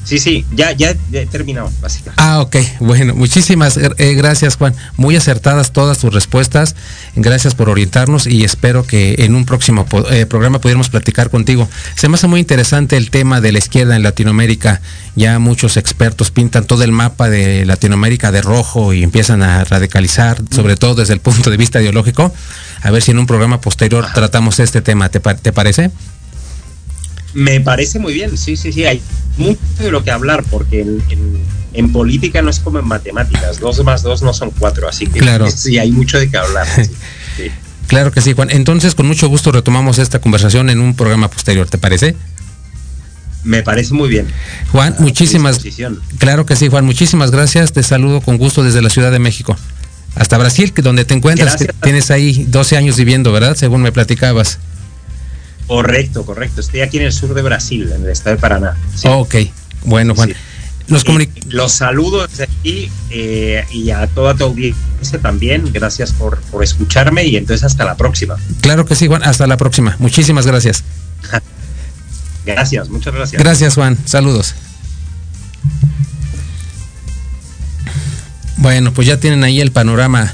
Sí, 0.07 0.19
sí, 0.19 0.45
ya, 0.55 0.71
ya, 0.71 0.95
he 1.11 1.25
terminado, 1.25 1.69
básicamente. 1.81 2.23
Ah, 2.23 2.39
ok, 2.39 2.55
bueno, 2.79 3.13
muchísimas 3.13 3.75
eh, 3.75 4.13
gracias, 4.13 4.55
Juan. 4.55 4.73
Muy 4.95 5.17
acertadas 5.17 5.73
todas 5.73 5.97
tus 5.97 6.13
respuestas. 6.13 6.77
Gracias 7.17 7.55
por 7.55 7.69
orientarnos 7.69 8.25
y 8.25 8.45
espero 8.45 8.87
que 8.87 9.15
en 9.19 9.35
un 9.35 9.43
próximo 9.43 9.85
eh, 10.09 10.25
programa 10.25 10.61
pudiéramos 10.61 10.87
platicar 10.87 11.29
contigo. 11.29 11.67
Se 11.95 12.07
me 12.07 12.15
hace 12.15 12.27
muy 12.27 12.39
interesante 12.39 12.95
el 12.95 13.09
tema 13.09 13.41
de 13.41 13.51
la 13.51 13.57
izquierda 13.57 13.97
en 13.97 14.03
Latinoamérica. 14.03 14.79
Ya 15.17 15.39
muchos 15.39 15.75
expertos 15.75 16.31
pintan 16.31 16.63
todo 16.63 16.85
el 16.85 16.93
mapa 16.93 17.29
de 17.29 17.65
Latinoamérica 17.65 18.31
de 18.31 18.41
rojo 18.41 18.93
y 18.93 19.03
empiezan 19.03 19.43
a 19.43 19.65
radicalizar, 19.65 20.41
sobre 20.51 20.77
todo 20.77 20.95
desde 20.95 21.15
el 21.15 21.19
punto 21.19 21.49
de 21.49 21.57
vista 21.57 21.81
ideológico. 21.81 22.33
A 22.81 22.91
ver 22.91 23.01
si 23.01 23.11
en 23.11 23.19
un 23.19 23.27
programa 23.27 23.59
posterior 23.59 24.07
tratamos 24.13 24.61
este 24.61 24.81
tema. 24.81 25.09
¿Te, 25.09 25.19
te 25.19 25.51
parece? 25.51 25.91
Me 27.33 27.59
parece 27.61 27.99
muy 27.99 28.13
bien, 28.13 28.37
sí, 28.37 28.57
sí, 28.57 28.71
sí, 28.71 28.85
hay 28.85 29.01
mucho 29.37 29.59
de 29.79 29.91
lo 29.91 30.03
que 30.03 30.11
hablar, 30.11 30.43
porque 30.49 30.85
en, 31.73 31.91
política 31.93 32.41
no 32.41 32.49
es 32.49 32.59
como 32.59 32.79
en 32.79 32.87
matemáticas, 32.87 33.59
dos 33.59 33.83
más 33.83 34.01
dos 34.01 34.23
no 34.23 34.33
son 34.33 34.51
cuatro, 34.51 34.89
así 34.89 35.05
que 35.05 35.19
claro. 35.19 35.49
sí, 35.49 35.77
hay 35.77 35.91
mucho 35.91 36.17
de 36.17 36.29
qué 36.29 36.37
hablar. 36.37 36.67
Claro 37.87 38.11
que 38.11 38.19
sí, 38.19 38.33
Juan. 38.33 38.49
Entonces, 38.51 38.95
con 38.95 39.07
mucho 39.07 39.29
gusto 39.29 39.51
retomamos 39.51 39.97
esta 39.97 40.19
conversación 40.19 40.69
en 40.69 40.81
un 40.81 40.93
programa 40.93 41.29
posterior, 41.29 41.69
¿te 41.69 41.77
parece? 41.77 42.17
Me 43.43 43.63
parece 43.63 43.93
muy 43.93 44.09
bien. 44.09 44.27
Juan, 44.73 44.95
muchísimas 44.99 45.61
Claro 46.17 46.45
que 46.45 46.57
sí, 46.57 46.67
Juan, 46.67 46.83
muchísimas 46.85 47.31
gracias. 47.31 47.71
Te 47.71 47.81
saludo 47.81 48.19
con 48.19 48.37
gusto 48.37 48.61
desde 48.61 48.81
la 48.81 48.89
Ciudad 48.89 49.09
de 49.09 49.19
México. 49.19 49.55
Hasta 50.15 50.37
Brasil, 50.37 50.73
que 50.73 50.81
donde 50.81 51.05
te 51.05 51.13
encuentras, 51.13 51.57
tienes 51.81 52.11
ahí 52.11 52.45
12 52.49 52.75
años 52.75 52.97
viviendo, 52.97 53.31
¿verdad? 53.31 53.55
Según 53.55 53.81
me 53.81 53.93
platicabas. 53.93 54.59
Correcto, 55.67 56.25
correcto. 56.25 56.61
Estoy 56.61 56.81
aquí 56.81 56.97
en 56.97 57.03
el 57.03 57.11
sur 57.11 57.33
de 57.33 57.41
Brasil, 57.41 57.91
en 57.93 58.03
el 58.03 58.09
estado 58.09 58.37
de 58.37 58.41
Paraná. 58.41 58.77
ok, 59.05 59.35
bueno, 59.83 60.15
Juan. 60.15 60.33
los 61.49 61.71
saludo 61.73 62.25
desde 62.25 62.45
aquí 62.45 62.89
eh, 63.09 63.65
y 63.71 63.91
a 63.91 64.07
toda 64.07 64.33
tu 64.33 64.45
audiencia 64.45 65.19
también. 65.21 65.71
Gracias 65.73 66.13
por, 66.13 66.39
por 66.43 66.63
escucharme 66.63 67.25
y 67.25 67.35
entonces 67.35 67.65
hasta 67.65 67.83
la 67.83 67.97
próxima. 67.97 68.37
Claro 68.61 68.85
que 68.85 68.95
sí, 68.95 69.07
Juan. 69.07 69.23
Hasta 69.23 69.45
la 69.45 69.57
próxima. 69.57 69.97
Muchísimas 69.99 70.47
gracias. 70.47 70.83
gracias, 72.45 72.89
muchas 72.89 73.13
gracias. 73.13 73.41
Gracias, 73.41 73.75
Juan. 73.75 73.97
Saludos. 74.05 74.55
Bueno, 78.55 78.93
pues 78.93 79.05
ya 79.05 79.19
tienen 79.19 79.43
ahí 79.43 79.59
el 79.59 79.71
panorama 79.71 80.33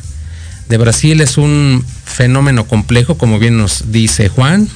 de 0.70 0.78
Brasil. 0.78 1.22
Es 1.22 1.40
un 1.40 1.84
fenómeno 2.06 2.68
complejo, 2.68 3.18
como 3.18 3.40
bien 3.40 3.58
nos 3.58 3.92
dice 3.92 4.30
Juan 4.30 4.70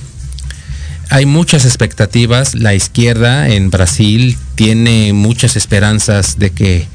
hay 1.10 1.26
muchas 1.26 1.66
expectativas. 1.66 2.56
La 2.56 2.74
izquierda 2.74 3.48
en 3.50 3.70
Brasil 3.70 4.38
tiene 4.56 5.14
muchas 5.14 5.56
esperanzas 5.56 6.38
de 6.38 6.52
que 6.52 6.88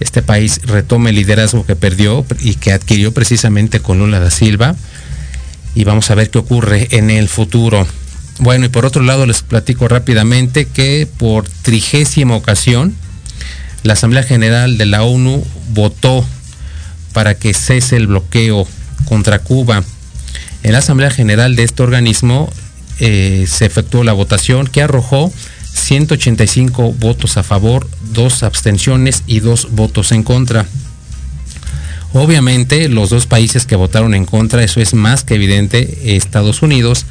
este 0.00 0.22
país 0.22 0.60
retome 0.64 1.10
el 1.10 1.16
liderazgo 1.16 1.64
que 1.64 1.76
perdió 1.76 2.26
y 2.40 2.54
que 2.56 2.72
adquirió 2.72 3.12
precisamente 3.12 3.80
con 3.80 3.98
Lula 3.98 4.20
da 4.20 4.30
Silva. 4.30 4.74
Y 5.74 5.84
vamos 5.84 6.10
a 6.10 6.14
ver 6.14 6.30
qué 6.30 6.38
ocurre 6.38 6.88
en 6.90 7.10
el 7.10 7.28
futuro. 7.28 7.86
Bueno, 8.38 8.66
y 8.66 8.68
por 8.68 8.84
otro 8.84 9.02
lado 9.02 9.26
les 9.26 9.42
platico 9.42 9.88
rápidamente 9.88 10.66
que 10.66 11.08
por 11.18 11.48
trigésima 11.48 12.34
ocasión 12.36 12.94
la 13.82 13.92
Asamblea 13.92 14.22
General 14.22 14.76
de 14.76 14.86
la 14.86 15.04
ONU 15.04 15.44
votó 15.70 16.24
para 17.12 17.34
que 17.34 17.54
cese 17.54 17.96
el 17.96 18.08
bloqueo 18.08 18.66
contra 19.04 19.38
Cuba. 19.38 19.84
En 20.62 20.72
la 20.72 20.78
Asamblea 20.78 21.10
General 21.10 21.54
de 21.54 21.62
este 21.62 21.82
organismo 21.82 22.52
eh, 23.00 23.46
se 23.48 23.66
efectuó 23.66 24.04
la 24.04 24.12
votación 24.12 24.66
que 24.66 24.82
arrojó 24.82 25.32
185 25.74 26.92
votos 26.92 27.36
a 27.36 27.42
favor, 27.42 27.88
dos 28.12 28.42
abstenciones 28.42 29.22
y 29.26 29.40
dos 29.40 29.68
votos 29.72 30.12
en 30.12 30.22
contra. 30.22 30.66
Obviamente 32.12 32.88
los 32.88 33.10
dos 33.10 33.26
países 33.26 33.66
que 33.66 33.74
votaron 33.74 34.14
en 34.14 34.24
contra, 34.24 34.62
eso 34.62 34.80
es 34.80 34.94
más 34.94 35.24
que 35.24 35.34
evidente, 35.34 36.16
Estados 36.16 36.62
Unidos, 36.62 37.06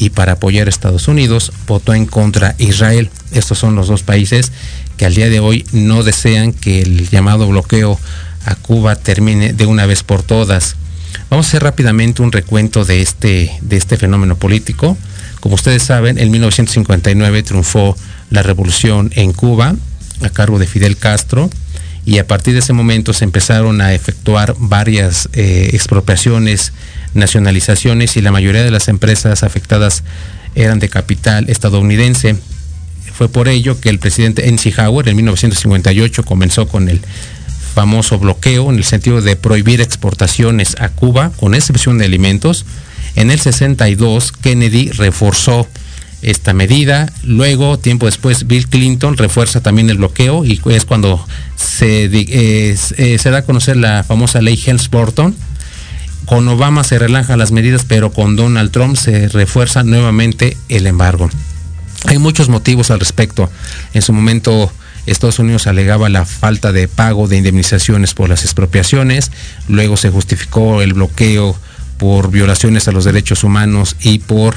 y 0.00 0.10
para 0.10 0.32
apoyar 0.32 0.66
a 0.66 0.70
Estados 0.70 1.06
Unidos 1.06 1.52
votó 1.66 1.94
en 1.94 2.06
contra 2.06 2.56
Israel. 2.58 3.08
Estos 3.32 3.58
son 3.58 3.76
los 3.76 3.88
dos 3.88 4.02
países 4.02 4.52
que 4.96 5.06
al 5.06 5.14
día 5.14 5.28
de 5.28 5.40
hoy 5.40 5.64
no 5.72 6.02
desean 6.02 6.52
que 6.52 6.82
el 6.82 7.08
llamado 7.08 7.46
bloqueo 7.46 7.98
a 8.44 8.54
Cuba 8.56 8.96
termine 8.96 9.52
de 9.52 9.66
una 9.66 9.86
vez 9.86 10.02
por 10.02 10.22
todas. 10.22 10.76
Vamos 11.30 11.46
a 11.46 11.48
hacer 11.48 11.62
rápidamente 11.62 12.22
un 12.22 12.32
recuento 12.32 12.84
de 12.84 13.00
este, 13.00 13.52
de 13.60 13.76
este 13.76 13.96
fenómeno 13.96 14.36
político. 14.36 14.96
Como 15.40 15.54
ustedes 15.54 15.82
saben, 15.82 16.18
en 16.18 16.30
1959 16.30 17.42
triunfó 17.42 17.96
la 18.30 18.42
revolución 18.42 19.12
en 19.14 19.32
Cuba 19.32 19.74
a 20.22 20.28
cargo 20.30 20.58
de 20.58 20.66
Fidel 20.66 20.96
Castro 20.96 21.48
y 22.04 22.18
a 22.18 22.26
partir 22.26 22.54
de 22.54 22.60
ese 22.60 22.72
momento 22.72 23.12
se 23.12 23.24
empezaron 23.24 23.80
a 23.80 23.92
efectuar 23.92 24.54
varias 24.58 25.28
eh, 25.34 25.70
expropiaciones, 25.72 26.72
nacionalizaciones 27.14 28.16
y 28.16 28.22
la 28.22 28.32
mayoría 28.32 28.64
de 28.64 28.70
las 28.70 28.88
empresas 28.88 29.42
afectadas 29.42 30.02
eran 30.54 30.78
de 30.78 30.88
capital 30.88 31.48
estadounidense. 31.50 32.36
Fue 33.12 33.28
por 33.28 33.48
ello 33.48 33.80
que 33.80 33.90
el 33.90 33.98
presidente 33.98 34.48
Eisenhower 34.48 35.08
en 35.08 35.16
1958 35.16 36.24
comenzó 36.24 36.66
con 36.66 36.88
el 36.88 37.00
famoso 37.74 38.18
bloqueo 38.18 38.70
en 38.70 38.76
el 38.76 38.84
sentido 38.84 39.20
de 39.20 39.36
prohibir 39.36 39.80
exportaciones 39.80 40.76
a 40.80 40.88
Cuba, 40.88 41.30
con 41.36 41.54
excepción 41.54 41.98
de 41.98 42.06
alimentos, 42.06 42.64
en 43.18 43.32
el 43.32 43.40
62, 43.40 44.30
Kennedy 44.30 44.90
reforzó 44.90 45.66
esta 46.22 46.52
medida. 46.52 47.12
Luego, 47.24 47.76
tiempo 47.76 48.06
después, 48.06 48.46
Bill 48.46 48.68
Clinton 48.68 49.16
refuerza 49.16 49.60
también 49.60 49.90
el 49.90 49.98
bloqueo 49.98 50.44
y 50.44 50.60
es 50.66 50.84
cuando 50.84 51.26
se, 51.56 52.08
eh, 52.12 53.18
da 53.24 53.38
a 53.38 53.42
conocer 53.42 53.76
la 53.76 54.04
famosa 54.04 54.40
ley 54.40 54.56
Helms-Burton. 54.56 55.34
Con 56.26 56.46
Obama 56.46 56.84
se 56.84 56.96
relajan 57.00 57.40
las 57.40 57.50
medidas, 57.50 57.84
pero 57.88 58.12
con 58.12 58.36
Donald 58.36 58.70
Trump 58.70 58.96
se 58.96 59.26
refuerza 59.26 59.82
nuevamente 59.82 60.56
el 60.68 60.86
embargo. 60.86 61.28
Hay 62.04 62.18
muchos 62.18 62.48
motivos 62.48 62.92
al 62.92 63.00
respecto. 63.00 63.50
En 63.94 64.02
su 64.02 64.12
momento, 64.12 64.70
Estados 65.06 65.40
Unidos 65.40 65.66
alegaba 65.66 66.08
la 66.08 66.24
falta 66.24 66.70
de 66.70 66.86
pago 66.86 67.26
de 67.26 67.38
indemnizaciones 67.38 68.14
por 68.14 68.28
las 68.28 68.44
expropiaciones. 68.44 69.32
Luego 69.66 69.96
se 69.96 70.10
justificó 70.10 70.82
el 70.82 70.92
bloqueo 70.92 71.56
por 71.98 72.30
violaciones 72.30 72.88
a 72.88 72.92
los 72.92 73.04
derechos 73.04 73.44
humanos 73.44 73.96
y 74.00 74.20
por 74.20 74.56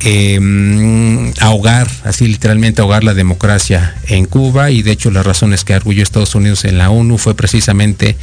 em, 0.00 1.32
ahogar, 1.40 1.88
así 2.04 2.26
literalmente 2.26 2.82
ahogar 2.82 3.04
la 3.04 3.14
democracia 3.14 3.94
en 4.08 4.26
Cuba. 4.26 4.70
Y 4.70 4.82
de 4.82 4.90
hecho 4.90 5.10
las 5.10 5.24
razones 5.24 5.64
que 5.64 5.74
arguyó 5.74 6.02
Estados 6.02 6.34
Unidos 6.34 6.64
en 6.64 6.76
la 6.76 6.90
ONU 6.90 7.18
fue 7.18 7.34
precisamente 7.34 8.16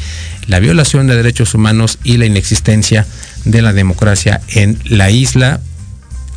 la 0.48 0.60
violación 0.60 1.08
de 1.08 1.16
derechos 1.16 1.56
humanos 1.56 1.98
y 2.04 2.18
la 2.18 2.26
inexistencia 2.26 3.08
de 3.46 3.62
la 3.62 3.74
democracia 3.74 4.42
en 4.50 4.78
la 4.84 5.10
isla. 5.10 5.62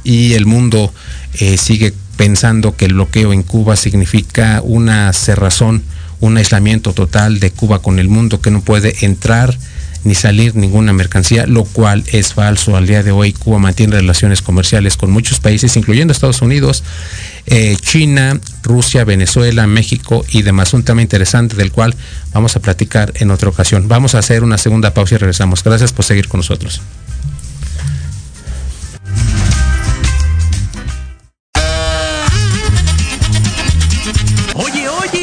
Y 0.04 0.34
el 0.34 0.46
mundo 0.46 0.94
eh, 1.34 1.58
sigue 1.58 1.92
pensando 2.16 2.76
que 2.76 2.84
el 2.84 2.94
bloqueo 2.94 3.32
en 3.32 3.42
Cuba 3.42 3.74
significa 3.76 4.60
una 4.62 5.12
cerrazón, 5.12 5.82
un 6.20 6.36
aislamiento 6.36 6.92
total 6.92 7.40
de 7.40 7.50
Cuba 7.50 7.80
con 7.80 7.98
el 7.98 8.08
mundo, 8.08 8.40
que 8.40 8.52
no 8.52 8.60
puede 8.60 9.04
entrar 9.04 9.56
ni 10.04 10.14
salir 10.14 10.56
ninguna 10.56 10.92
mercancía, 10.92 11.46
lo 11.46 11.64
cual 11.64 12.04
es 12.08 12.34
falso. 12.34 12.76
Al 12.76 12.86
día 12.86 13.02
de 13.02 13.12
hoy 13.12 13.32
Cuba 13.32 13.58
mantiene 13.58 13.96
relaciones 13.96 14.42
comerciales 14.42 14.96
con 14.96 15.10
muchos 15.10 15.40
países, 15.40 15.76
incluyendo 15.76 16.12
Estados 16.12 16.42
Unidos, 16.42 16.82
eh, 17.46 17.76
China, 17.80 18.40
Rusia, 18.62 19.04
Venezuela, 19.04 19.66
México 19.66 20.24
y 20.30 20.42
demás. 20.42 20.74
Un 20.74 20.82
tema 20.82 21.02
interesante 21.02 21.56
del 21.56 21.72
cual 21.72 21.94
vamos 22.32 22.56
a 22.56 22.60
platicar 22.60 23.12
en 23.16 23.30
otra 23.30 23.48
ocasión. 23.48 23.88
Vamos 23.88 24.14
a 24.14 24.18
hacer 24.18 24.42
una 24.42 24.58
segunda 24.58 24.94
pausa 24.94 25.14
y 25.14 25.18
regresamos. 25.18 25.62
Gracias 25.62 25.92
por 25.92 26.04
seguir 26.04 26.28
con 26.28 26.38
nosotros. 26.38 26.80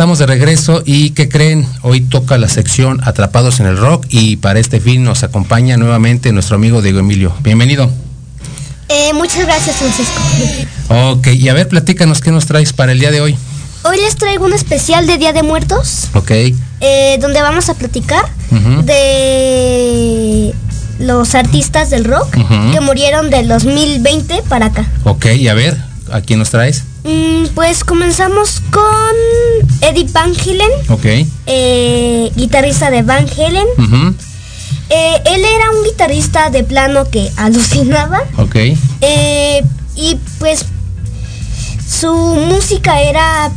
Estamos 0.00 0.18
de 0.18 0.24
regreso 0.24 0.82
y 0.86 1.10
¿qué 1.10 1.28
creen? 1.28 1.68
Hoy 1.82 2.00
toca 2.00 2.38
la 2.38 2.48
sección 2.48 3.02
Atrapados 3.04 3.60
en 3.60 3.66
el 3.66 3.76
Rock 3.76 4.06
y 4.08 4.36
para 4.36 4.58
este 4.58 4.80
fin 4.80 5.04
nos 5.04 5.24
acompaña 5.24 5.76
nuevamente 5.76 6.32
nuestro 6.32 6.56
amigo 6.56 6.80
Diego 6.80 7.00
Emilio. 7.00 7.34
Bienvenido. 7.42 7.90
Eh, 8.88 9.12
muchas 9.12 9.44
gracias, 9.44 9.76
Francisco. 9.76 10.18
Ok, 10.88 11.26
y 11.26 11.50
a 11.50 11.52
ver, 11.52 11.68
platícanos 11.68 12.22
qué 12.22 12.30
nos 12.30 12.46
traes 12.46 12.72
para 12.72 12.92
el 12.92 12.98
día 12.98 13.10
de 13.10 13.20
hoy. 13.20 13.36
Hoy 13.82 13.98
les 14.00 14.16
traigo 14.16 14.46
un 14.46 14.54
especial 14.54 15.06
de 15.06 15.18
Día 15.18 15.34
de 15.34 15.42
Muertos, 15.42 16.08
Ok. 16.14 16.30
eh, 16.30 17.18
donde 17.20 17.42
vamos 17.42 17.68
a 17.68 17.74
platicar 17.74 18.24
de 18.86 20.54
los 20.98 21.34
artistas 21.34 21.90
del 21.90 22.06
rock 22.06 22.38
que 22.72 22.80
murieron 22.80 23.28
del 23.28 23.48
2020 23.48 24.44
para 24.48 24.64
acá. 24.64 24.86
Ok, 25.04 25.26
y 25.36 25.48
a 25.48 25.52
ver, 25.52 25.76
¿a 26.10 26.22
quién 26.22 26.38
nos 26.38 26.48
traes? 26.48 26.84
Mm, 27.04 27.46
pues 27.54 27.82
comenzamos 27.84 28.60
con 28.70 28.82
Eddie 29.80 30.06
Van 30.12 30.32
Halen, 30.32 30.70
Ok. 30.90 31.04
eh, 31.46 32.30
guitarrista 32.36 32.90
de 32.90 33.02
Van 33.02 33.26
Halen. 33.28 33.66
Eh, 34.90 35.22
él 35.24 35.44
era 35.44 35.70
un 35.70 35.84
guitarrista 35.84 36.50
de 36.50 36.64
plano 36.64 37.08
que 37.10 37.30
alucinaba. 37.36 38.22
Ok. 38.36 38.56
Eh, 39.00 39.62
y 39.96 40.18
pues 40.38 40.64
su 41.88 42.12
música 42.12 43.00
era 43.02 43.50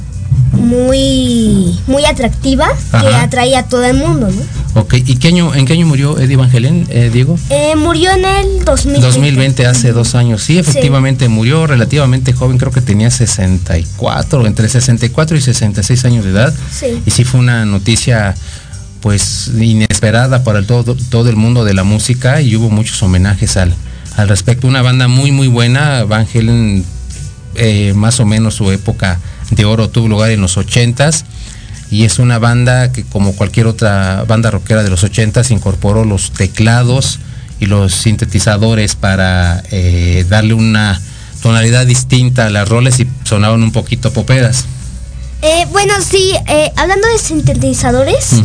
muy 0.51 1.77
muy 1.87 2.05
atractiva 2.05 2.67
que 2.91 3.07
atraía 3.15 3.59
a 3.59 3.63
todo 3.67 3.83
el 3.83 3.95
mundo, 3.97 4.29
¿no? 4.29 4.41
Ok, 4.75 4.95
¿y 5.05 5.17
qué 5.17 5.27
año, 5.27 5.53
en 5.53 5.65
qué 5.65 5.73
año 5.73 5.85
murió 5.85 6.17
Eddie 6.17 6.35
Van 6.35 6.49
Halen, 6.49 6.87
eh, 6.89 7.11
Diego? 7.13 7.37
Eh, 7.49 7.75
murió 7.75 8.11
en 8.11 8.25
el 8.25 8.65
2020. 8.65 9.05
2020, 9.05 9.65
hace 9.67 9.91
dos 9.91 10.15
años. 10.15 10.41
Sí, 10.41 10.57
efectivamente, 10.57 11.27
murió 11.29 11.67
relativamente 11.67 12.33
joven, 12.33 12.57
creo 12.57 12.71
que 12.71 12.81
tenía 12.81 13.11
64, 13.11 14.47
entre 14.47 14.67
64 14.67 15.37
y 15.37 15.41
66 15.41 16.05
años 16.05 16.25
de 16.25 16.31
edad. 16.31 16.53
Sí. 16.71 17.01
Y 17.05 17.11
sí 17.11 17.23
fue 17.23 17.39
una 17.39 17.65
noticia 17.65 18.35
pues 18.99 19.51
inesperada 19.59 20.43
para 20.43 20.59
el 20.59 20.65
todo, 20.65 20.95
todo 21.09 21.29
el 21.29 21.35
mundo 21.35 21.65
de 21.65 21.73
la 21.73 21.83
música 21.83 22.41
y 22.41 22.55
hubo 22.55 22.69
muchos 22.69 23.03
homenajes 23.03 23.57
al, 23.57 23.75
al 24.15 24.29
respecto. 24.29 24.65
Una 24.65 24.81
banda 24.81 25.07
muy 25.07 25.31
muy 25.31 25.49
buena, 25.49 26.03
Van 26.05 26.25
Halen 26.33 26.85
eh, 27.55 27.93
más 27.95 28.19
o 28.19 28.25
menos 28.25 28.55
su 28.55 28.71
época 28.71 29.19
de 29.51 29.65
oro 29.65 29.89
tuvo 29.89 30.07
lugar 30.07 30.31
en 30.31 30.41
los 30.41 30.57
80s 30.57 31.25
y 31.93 32.05
es 32.05 32.17
una 32.17 32.39
banda 32.39 32.91
que 32.91 33.03
como 33.03 33.35
cualquier 33.35 33.67
otra 33.67 34.23
banda 34.27 34.49
rockera 34.49 34.81
de 34.81 34.89
los 34.89 35.03
80s 35.03 35.51
incorporó 35.51 36.05
los 36.05 36.31
teclados 36.31 37.19
y 37.59 37.67
los 37.67 37.93
sintetizadores 37.93 38.95
para 38.95 39.61
eh, 39.69 40.25
darle 40.27 40.55
una 40.55 40.99
tonalidad 41.43 41.85
distinta 41.85 42.47
a 42.47 42.49
las 42.49 42.67
roles 42.67 42.99
y 42.99 43.07
sonaban 43.25 43.61
un 43.61 43.71
poquito 43.71 44.11
poperas. 44.11 44.65
Eh, 45.43 45.67
bueno, 45.71 45.93
sí, 46.03 46.33
eh, 46.47 46.71
hablando 46.77 47.07
de 47.09 47.19
sintetizadores, 47.19 48.41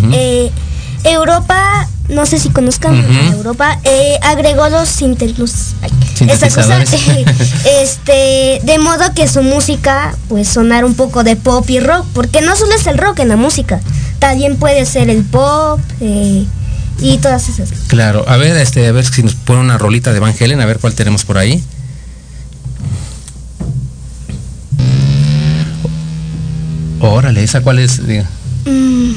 Europa, 1.04 1.88
no 2.08 2.26
sé 2.26 2.38
si 2.38 2.50
conozcan 2.50 2.94
a 2.94 3.32
Europa, 3.32 3.78
eh, 3.84 4.18
agregó 4.22 4.68
los 4.68 4.88
sintetizadores. 4.88 5.74
Sintetizadores. 6.14 6.90
este, 7.82 8.60
de 8.62 8.78
modo 8.78 9.12
que 9.14 9.28
su 9.28 9.42
música 9.42 10.14
pues 10.28 10.48
sonar 10.48 10.84
un 10.84 10.94
poco 10.94 11.24
de 11.24 11.36
pop 11.36 11.68
y 11.68 11.80
rock, 11.80 12.06
porque 12.14 12.40
no 12.40 12.56
solo 12.56 12.74
es 12.74 12.86
el 12.86 12.98
rock 12.98 13.20
en 13.20 13.28
la 13.28 13.36
música, 13.36 13.80
también 14.18 14.56
puede 14.56 14.86
ser 14.86 15.10
el 15.10 15.22
pop 15.22 15.80
eh, 16.00 16.46
y 17.00 17.18
todas 17.18 17.48
esas. 17.48 17.70
Claro, 17.88 18.24
a 18.26 18.36
ver, 18.36 18.56
este, 18.56 18.86
a 18.86 18.92
ver 18.92 19.04
si 19.04 19.22
nos 19.22 19.34
pone 19.34 19.60
una 19.60 19.78
rolita 19.78 20.12
de 20.12 20.20
Van 20.20 20.34
a 20.60 20.66
ver 20.66 20.78
cuál 20.78 20.94
tenemos 20.94 21.24
por 21.24 21.38
ahí. 21.38 21.62
Órale, 27.00 27.44
¿esa 27.44 27.60
cuál 27.60 27.78
es? 27.78 28.06
Diga. 28.06 28.28
Mm, 28.64 29.12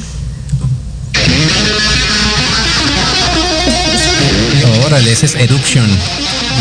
Órale, 4.92 5.14
esa 5.14 5.26
es 5.26 5.36
Eruption 5.36 5.88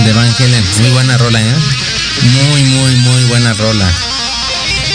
de 0.05 0.13
Van 0.13 0.29
Halen. 0.39 0.63
Muy 0.83 0.91
buena 0.91 1.19
rola, 1.19 1.41
¿eh? 1.41 1.53
Muy, 2.49 2.63
muy, 2.63 2.95
muy 2.95 3.25
buena 3.25 3.53
rola. 3.55 3.91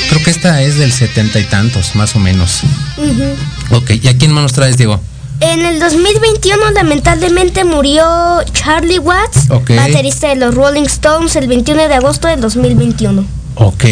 Creo 0.07 0.23
que 0.23 0.29
esta 0.29 0.61
es 0.61 0.77
del 0.77 0.93
setenta 0.93 1.37
y 1.41 1.43
tantos, 1.43 1.95
más 1.97 2.15
o 2.15 2.19
menos. 2.19 2.61
ujú. 2.95 3.75
Ok, 3.75 3.91
¿y 4.01 4.07
a 4.07 4.17
quién 4.17 4.31
más 4.31 4.43
nos 4.43 4.53
traes, 4.53 4.77
Diego? 4.77 5.01
En 5.41 5.65
el 5.65 5.81
2021 5.81 6.71
lamentablemente 6.71 7.65
murió 7.65 8.05
Charlie 8.53 8.99
Watts, 8.99 9.49
Ok. 9.49 9.71
baterista 9.75 10.29
de 10.29 10.37
los 10.37 10.55
Rolling 10.55 10.83
Stones, 10.85 11.35
el 11.35 11.49
21 11.49 11.89
de 11.89 11.93
agosto 11.95 12.29
del 12.29 12.39
2021. 12.39 13.25
Ok, 13.55 13.83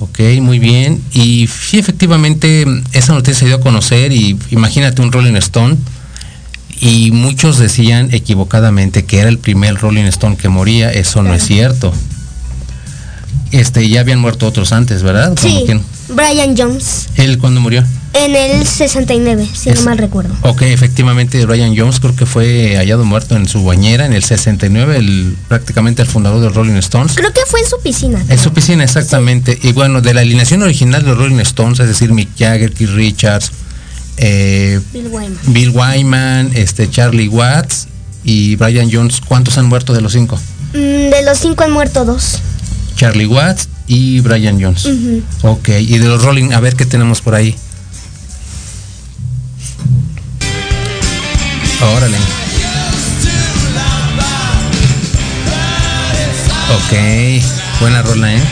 ok, 0.00 0.18
muy 0.40 0.58
bien. 0.58 1.02
Y 1.12 1.46
sí, 1.46 1.78
efectivamente, 1.78 2.64
esa 2.94 3.12
noticia 3.12 3.40
se 3.40 3.44
dio 3.44 3.56
a 3.56 3.60
conocer 3.60 4.12
y 4.12 4.38
imagínate 4.50 5.02
un 5.02 5.12
Rolling 5.12 5.36
Stone. 5.36 5.76
Y 6.80 7.10
muchos 7.10 7.58
decían 7.58 8.10
equivocadamente 8.12 9.04
que 9.04 9.18
era 9.20 9.28
el 9.28 9.38
primer 9.38 9.74
Rolling 9.76 10.04
Stone 10.04 10.36
que 10.36 10.48
moría. 10.48 10.92
Eso 10.92 11.22
no 11.22 11.34
es 11.34 11.44
cierto. 11.44 11.92
Este, 13.50 13.88
ya 13.88 14.00
habían 14.00 14.20
muerto 14.20 14.46
otros 14.46 14.72
antes, 14.72 15.02
¿verdad? 15.02 15.34
Sí, 15.40 15.62
quién? 15.64 15.82
Brian 16.10 16.54
Jones, 16.56 17.08
¿Él 17.16 17.38
cuándo 17.38 17.60
murió? 17.60 17.82
en 18.14 18.34
el 18.34 18.66
69, 18.66 19.46
si 19.54 19.70
Es- 19.70 19.78
no 19.80 19.84
mal 19.86 19.98
recuerdo. 19.98 20.34
Ok, 20.42 20.62
efectivamente, 20.62 21.44
Brian 21.46 21.74
Jones 21.76 21.98
creo 22.00 22.14
que 22.16 22.26
fue 22.26 22.76
hallado 22.76 23.04
muerto 23.04 23.36
en 23.36 23.48
su 23.48 23.64
bañera 23.64 24.04
en 24.06 24.12
el 24.12 24.22
69, 24.22 24.96
el, 24.98 25.36
prácticamente 25.48 26.02
el 26.02 26.08
fundador 26.08 26.40
de 26.42 26.48
Rolling 26.50 26.74
Stones. 26.76 27.12
Creo 27.14 27.32
que 27.32 27.40
fue 27.46 27.60
en 27.60 27.66
su 27.68 27.80
piscina. 27.80 28.22
En 28.28 28.38
su 28.38 28.52
piscina, 28.52 28.84
exactamente. 28.84 29.58
Y 29.62 29.72
bueno, 29.72 30.00
de 30.02 30.12
la 30.14 30.20
alineación 30.22 30.62
original 30.62 31.04
de 31.04 31.14
Rolling 31.14 31.40
Stones, 31.40 31.80
es 31.80 31.88
decir, 31.88 32.12
Mick 32.12 32.28
Jagger, 32.38 32.72
Keith 32.72 32.90
Richards, 32.90 33.50
eh, 34.18 34.80
Bill 34.92 35.08
Wyman. 35.08 35.38
Bill 35.46 35.70
Wyman, 35.70 36.50
este, 36.54 36.90
Charlie 36.90 37.28
Watts 37.28 37.88
y 38.24 38.56
Brian 38.56 38.90
Jones, 38.92 39.20
¿cuántos 39.20 39.58
han 39.58 39.66
muerto 39.66 39.92
de 39.92 40.00
los 40.00 40.12
cinco? 40.12 40.38
Mm, 40.72 41.10
de 41.10 41.22
los 41.24 41.38
cinco 41.38 41.64
han 41.64 41.72
muerto 41.72 42.04
dos. 42.04 42.38
Charlie 42.96 43.26
Watts 43.26 43.68
y 43.86 44.20
Brian 44.20 44.60
Jones. 44.60 44.84
Ujú. 44.84 45.22
Ok, 45.42 45.68
y 45.68 45.98
de 45.98 46.06
los 46.06 46.22
Rolling, 46.22 46.52
a 46.52 46.60
ver 46.60 46.74
qué 46.74 46.84
tenemos 46.84 47.20
por 47.20 47.34
ahí. 47.34 47.54
Órale. 51.96 52.16
Ok, 56.70 57.80
buena 57.80 58.02
rola, 58.02 58.34
¿eh? 58.34 58.42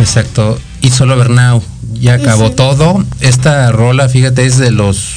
Exacto. 0.00 0.58
Y 0.82 0.90
solo 0.90 1.16
Bernau, 1.16 1.62
ya 1.94 2.14
acabó 2.14 2.48
Sí. 2.48 2.54
todo. 2.56 3.04
Esta 3.20 3.70
rola, 3.72 4.08
fíjate, 4.08 4.46
es 4.46 4.56
de 4.58 4.70
los, 4.70 5.08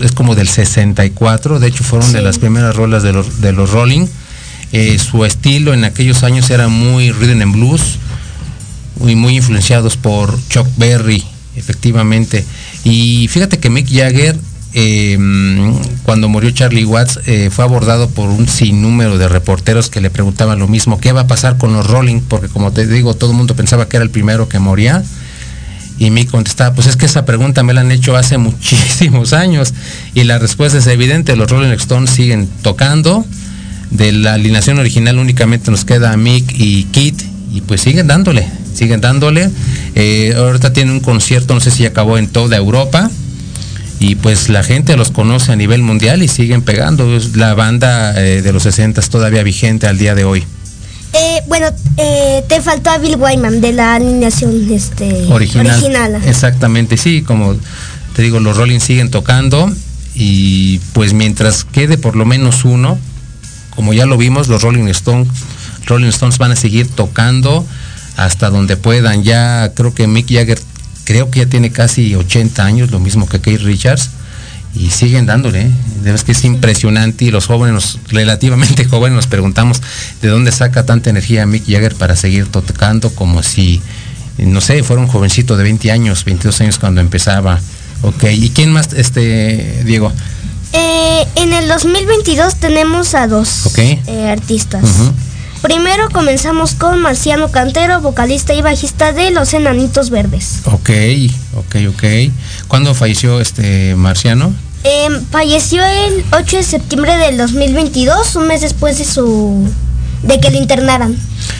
es 0.00 0.12
como 0.12 0.34
del 0.34 0.48
64. 0.48 1.58
De 1.60 1.68
hecho, 1.68 1.84
fueron 1.84 2.12
de 2.12 2.22
las 2.22 2.38
primeras 2.38 2.74
rolas 2.76 3.02
de 3.02 3.12
los, 3.12 3.40
de 3.40 3.52
los 3.52 3.70
Rolling. 3.70 4.06
Eh, 4.72 4.98
su 4.98 5.24
estilo 5.24 5.74
en 5.74 5.84
aquellos 5.84 6.22
años 6.22 6.50
era 6.50 6.68
muy 6.68 7.12
rhythm 7.12 7.42
and 7.42 7.52
blues, 7.54 7.98
muy, 8.98 9.14
muy 9.16 9.36
influenciados 9.36 9.96
por 9.96 10.36
Chuck 10.48 10.66
Berry, 10.76 11.22
efectivamente. 11.56 12.44
Y 12.84 13.28
fíjate 13.28 13.58
que 13.58 13.68
Mick 13.70 13.86
Jagger, 13.88 14.36
eh, 14.74 15.18
cuando 16.04 16.28
murió 16.28 16.50
Charlie 16.50 16.84
Watts, 16.84 17.20
eh, 17.26 17.50
fue 17.50 17.64
abordado 17.64 18.08
por 18.08 18.28
un 18.28 18.48
sinnúmero 18.48 19.18
de 19.18 19.28
reporteros 19.28 19.90
que 19.90 20.00
le 20.00 20.10
preguntaban 20.10 20.58
lo 20.58 20.68
mismo, 20.68 20.98
¿qué 21.00 21.12
va 21.12 21.22
a 21.22 21.26
pasar 21.26 21.58
con 21.58 21.72
los 21.72 21.86
Rolling? 21.86 22.20
Porque 22.20 22.48
como 22.48 22.72
te 22.72 22.86
digo, 22.86 23.14
todo 23.14 23.30
el 23.30 23.36
mundo 23.36 23.54
pensaba 23.54 23.88
que 23.88 23.96
era 23.96 24.04
el 24.04 24.10
primero 24.10 24.48
que 24.48 24.58
moría. 24.58 25.02
Y 25.98 26.10
Mick 26.10 26.30
contestaba, 26.30 26.74
pues 26.74 26.88
es 26.88 26.96
que 26.96 27.06
esa 27.06 27.24
pregunta 27.24 27.62
me 27.62 27.74
la 27.74 27.82
han 27.82 27.92
hecho 27.92 28.16
hace 28.16 28.38
muchísimos 28.38 29.32
años. 29.32 29.74
Y 30.14 30.24
la 30.24 30.38
respuesta 30.38 30.78
es 30.78 30.86
evidente, 30.86 31.36
los 31.36 31.50
Rolling 31.50 31.72
Stones 31.72 32.10
siguen 32.10 32.48
tocando. 32.62 33.24
De 33.90 34.10
la 34.10 34.34
alineación 34.34 34.78
original 34.78 35.18
únicamente 35.18 35.70
nos 35.70 35.84
queda 35.84 36.16
Mick 36.16 36.50
y 36.58 36.84
Kit. 36.84 37.22
Y 37.52 37.60
pues 37.60 37.82
siguen 37.82 38.06
dándole, 38.06 38.48
siguen 38.74 39.02
dándole. 39.02 39.50
Eh, 39.94 40.34
ahorita 40.34 40.72
tiene 40.72 40.92
un 40.92 41.00
concierto, 41.00 41.52
no 41.52 41.60
sé 41.60 41.70
si 41.70 41.84
acabó 41.84 42.16
en 42.16 42.28
toda 42.28 42.56
Europa. 42.56 43.10
Y 44.02 44.16
pues 44.16 44.48
la 44.48 44.64
gente 44.64 44.96
los 44.96 45.12
conoce 45.12 45.52
a 45.52 45.56
nivel 45.56 45.80
mundial 45.80 46.24
y 46.24 46.28
siguen 46.28 46.62
pegando. 46.62 47.16
Es 47.16 47.36
la 47.36 47.54
banda 47.54 48.20
eh, 48.20 48.42
de 48.42 48.52
los 48.52 48.64
60 48.64 49.00
es 49.00 49.08
todavía 49.08 49.44
vigente 49.44 49.86
al 49.86 49.96
día 49.96 50.16
de 50.16 50.24
hoy. 50.24 50.44
Eh, 51.12 51.40
bueno, 51.46 51.68
eh, 51.98 52.42
te 52.48 52.60
faltó 52.60 52.90
a 52.90 52.98
Bill 52.98 53.14
Wyman 53.16 53.60
de 53.60 53.72
la 53.72 53.94
alineación 53.94 54.68
este, 54.72 55.26
original. 55.28 56.20
Exactamente, 56.26 56.96
sí, 56.96 57.22
como 57.22 57.54
te 58.16 58.22
digo, 58.22 58.40
los 58.40 58.56
Rolling 58.56 58.80
siguen 58.80 59.08
tocando 59.08 59.70
y 60.16 60.80
pues 60.94 61.12
mientras 61.12 61.62
quede 61.62 61.96
por 61.96 62.16
lo 62.16 62.24
menos 62.24 62.64
uno, 62.64 62.98
como 63.70 63.92
ya 63.92 64.06
lo 64.06 64.16
vimos, 64.16 64.48
los 64.48 64.62
Rolling 64.62 64.88
Stones, 64.88 65.28
Rolling 65.86 66.08
Stones 66.08 66.38
van 66.38 66.50
a 66.50 66.56
seguir 66.56 66.88
tocando 66.88 67.64
hasta 68.16 68.50
donde 68.50 68.76
puedan. 68.76 69.22
Ya 69.22 69.70
creo 69.76 69.94
que 69.94 70.08
Mick 70.08 70.26
Jagger 70.28 70.58
creo 71.04 71.30
que 71.30 71.40
ya 71.40 71.46
tiene 71.46 71.70
casi 71.70 72.14
80 72.14 72.64
años, 72.64 72.90
lo 72.90 73.00
mismo 73.00 73.28
que 73.28 73.40
Keith 73.40 73.62
Richards. 73.62 74.10
Y 74.74 74.88
siguen 74.88 75.26
dándole, 75.26 75.62
¿eh? 75.62 75.70
de 76.02 76.14
que 76.24 76.32
es 76.32 76.44
impresionante 76.44 77.26
y 77.26 77.30
los 77.30 77.44
jóvenes, 77.46 77.98
relativamente 78.08 78.84
jóvenes, 78.90 79.16
nos 79.16 79.26
preguntamos 79.26 79.82
de 80.22 80.28
dónde 80.28 80.50
saca 80.50 80.86
tanta 80.86 81.10
energía 81.10 81.44
Mick 81.44 81.64
Jagger 81.66 81.94
para 81.94 82.16
seguir 82.16 82.46
tocando 82.46 83.10
como 83.14 83.42
si, 83.42 83.82
no 84.38 84.62
sé, 84.62 84.82
fuera 84.82 85.02
un 85.02 85.08
jovencito 85.08 85.58
de 85.58 85.64
20 85.64 85.92
años, 85.92 86.24
22 86.24 86.58
años 86.62 86.78
cuando 86.78 87.02
empezaba. 87.02 87.60
Ok, 88.00 88.24
¿y 88.32 88.48
quién 88.48 88.72
más, 88.72 88.94
este, 88.94 89.82
Diego? 89.84 90.10
Eh, 90.72 91.26
en 91.36 91.52
el 91.52 91.68
2022 91.68 92.56
tenemos 92.56 93.14
a 93.14 93.26
dos 93.26 93.66
Ok. 93.66 93.78
eh, 93.78 94.28
artistas. 94.30 94.82
Primero 95.62 96.08
comenzamos 96.10 96.74
con 96.74 97.00
Marciano 97.00 97.52
Cantero, 97.52 98.00
vocalista 98.00 98.52
y 98.52 98.62
bajista 98.62 99.12
de 99.12 99.30
Los 99.30 99.54
Enanitos 99.54 100.10
Verdes. 100.10 100.58
Ok, 100.64 100.90
ok, 101.56 101.76
ok. 101.88 102.04
¿Cuándo 102.66 102.94
falleció 102.94 103.40
este 103.40 103.94
Marciano? 103.94 104.52
Eh, 104.82 105.08
falleció 105.30 105.84
el 105.84 106.24
8 106.32 106.56
de 106.56 106.62
septiembre 106.64 107.16
del 107.16 107.36
2022, 107.36 108.34
un 108.34 108.48
mes 108.48 108.60
después 108.60 108.98
de 108.98 109.04
su 109.04 109.70
de 110.24 110.40
que 110.40 110.50
lo 110.50 110.58
internaran. 110.58 111.16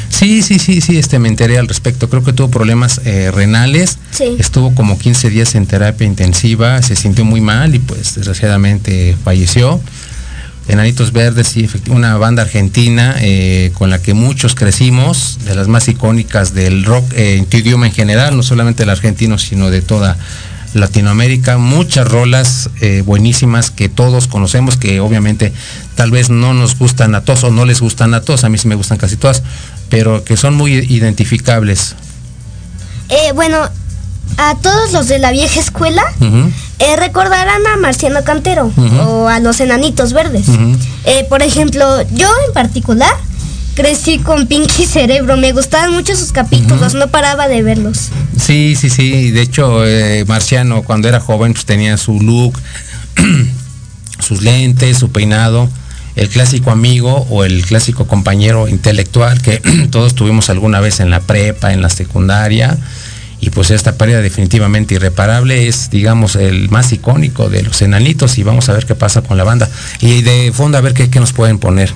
Sí, 0.09 0.42
sí, 0.42 0.59
sí, 0.59 0.80
sí, 0.80 0.98
este 0.98 1.18
me 1.18 1.28
enteré 1.28 1.59
al 1.59 1.68
respecto. 1.68 2.09
Creo 2.09 2.22
que 2.22 2.32
tuvo 2.32 2.48
problemas 2.48 3.00
eh, 3.05 3.30
renales. 3.30 3.98
Sí. 4.11 4.36
Estuvo 4.38 4.74
como 4.74 4.98
15 4.98 5.30
días 5.30 5.55
en 5.55 5.66
terapia 5.66 6.07
intensiva, 6.07 6.82
se 6.82 6.96
sintió 6.96 7.24
muy 7.24 7.40
mal 7.40 7.74
y 7.74 7.78
pues 7.78 8.16
desgraciadamente 8.16 9.16
falleció. 9.24 9.80
Enanitos 10.68 11.12
Verdes, 11.12 11.48
sí, 11.48 11.68
una 11.88 12.16
banda 12.18 12.42
argentina 12.42 13.16
eh, 13.18 13.72
con 13.74 13.90
la 13.90 14.00
que 14.00 14.14
muchos 14.14 14.54
crecimos, 14.54 15.38
de 15.44 15.56
las 15.56 15.66
más 15.66 15.88
icónicas 15.88 16.54
del 16.54 16.84
rock 16.84 17.12
eh, 17.14 17.36
en 17.38 17.46
tu 17.46 17.56
idioma 17.56 17.86
en 17.86 17.92
general, 17.92 18.36
no 18.36 18.42
solamente 18.42 18.84
el 18.84 18.90
argentino, 18.90 19.38
sino 19.38 19.70
de 19.70 19.82
toda 19.82 20.16
Latinoamérica. 20.74 21.58
Muchas 21.58 22.08
rolas 22.08 22.70
eh, 22.80 23.02
buenísimas 23.04 23.70
que 23.70 23.88
todos 23.88 24.28
conocemos, 24.28 24.76
que 24.76 25.00
obviamente 25.00 25.52
tal 25.96 26.12
vez 26.12 26.30
no 26.30 26.54
nos 26.54 26.78
gustan 26.78 27.14
a 27.16 27.22
todos 27.22 27.44
o 27.44 27.50
no 27.50 27.64
les 27.64 27.80
gustan 27.80 28.14
a 28.14 28.20
todos, 28.20 28.44
a 28.44 28.48
mí 28.48 28.56
sí 28.56 28.68
me 28.68 28.76
gustan 28.76 28.98
casi 28.98 29.16
todas, 29.16 29.42
pero 29.88 30.22
que 30.24 30.36
son 30.36 30.54
muy 30.54 30.74
identificables. 30.74 31.96
Bueno, 33.34 33.68
a 34.38 34.54
todos 34.56 34.92
los 34.92 35.08
de 35.08 35.18
la 35.18 35.32
vieja 35.32 35.60
escuela. 35.60 36.02
Eh, 36.78 36.96
recordarán 36.96 37.66
a 37.66 37.76
Marciano 37.76 38.24
Cantero 38.24 38.72
o 39.06 39.28
a 39.28 39.38
los 39.40 39.60
enanitos 39.60 40.12
verdes. 40.12 40.46
Eh, 41.04 41.26
por 41.28 41.42
ejemplo, 41.42 42.02
yo 42.12 42.28
en 42.46 42.52
particular 42.52 43.14
crecí 43.74 44.18
con 44.18 44.46
Pinky 44.46 44.86
Cerebro. 44.86 45.36
Me 45.36 45.52
gustaban 45.52 45.92
mucho 45.92 46.16
sus 46.16 46.32
capítulos, 46.32 46.94
no 46.94 47.08
paraba 47.08 47.48
de 47.48 47.62
verlos. 47.62 48.08
Sí, 48.38 48.76
sí, 48.78 48.90
sí. 48.90 49.30
De 49.30 49.42
hecho, 49.42 49.86
eh, 49.86 50.24
Marciano 50.26 50.82
cuando 50.82 51.08
era 51.08 51.20
joven 51.20 51.52
pues, 51.52 51.64
tenía 51.64 51.96
su 51.96 52.20
look, 52.20 52.58
sus 54.18 54.42
lentes, 54.42 54.98
su 54.98 55.10
peinado, 55.10 55.68
el 56.16 56.28
clásico 56.28 56.70
amigo 56.70 57.26
o 57.30 57.44
el 57.44 57.64
clásico 57.64 58.06
compañero 58.06 58.68
intelectual 58.68 59.40
que 59.40 59.58
todos 59.90 60.14
tuvimos 60.14 60.50
alguna 60.50 60.80
vez 60.80 61.00
en 61.00 61.10
la 61.10 61.20
prepa, 61.20 61.72
en 61.72 61.82
la 61.82 61.90
secundaria. 61.90 62.78
Y 63.43 63.51
pues 63.51 63.72
esta 63.72 63.97
pérdida 63.97 64.22
definitivamente 64.22 64.95
irreparable 64.95 65.66
es, 65.66 65.90
digamos, 65.90 66.36
el 66.36 66.70
más 66.70 66.93
icónico 66.93 67.51
de 67.51 67.64
los 67.64 67.82
enanitos 67.82 68.38
y 68.38 68.45
vamos 68.45 68.68
a 68.68 68.72
ver 68.72 68.86
qué 68.86 68.95
pasa 68.95 69.22
con 69.22 69.36
la 69.36 69.43
banda. 69.43 69.68
Y 70.01 70.22
de 70.22 70.53
fondo 70.55 70.78
a 70.78 70.80
ver 70.80 70.95
qué, 70.95 71.11
qué 71.11 71.18
nos 71.18 71.32
pueden 71.32 71.59
poner. 71.59 71.93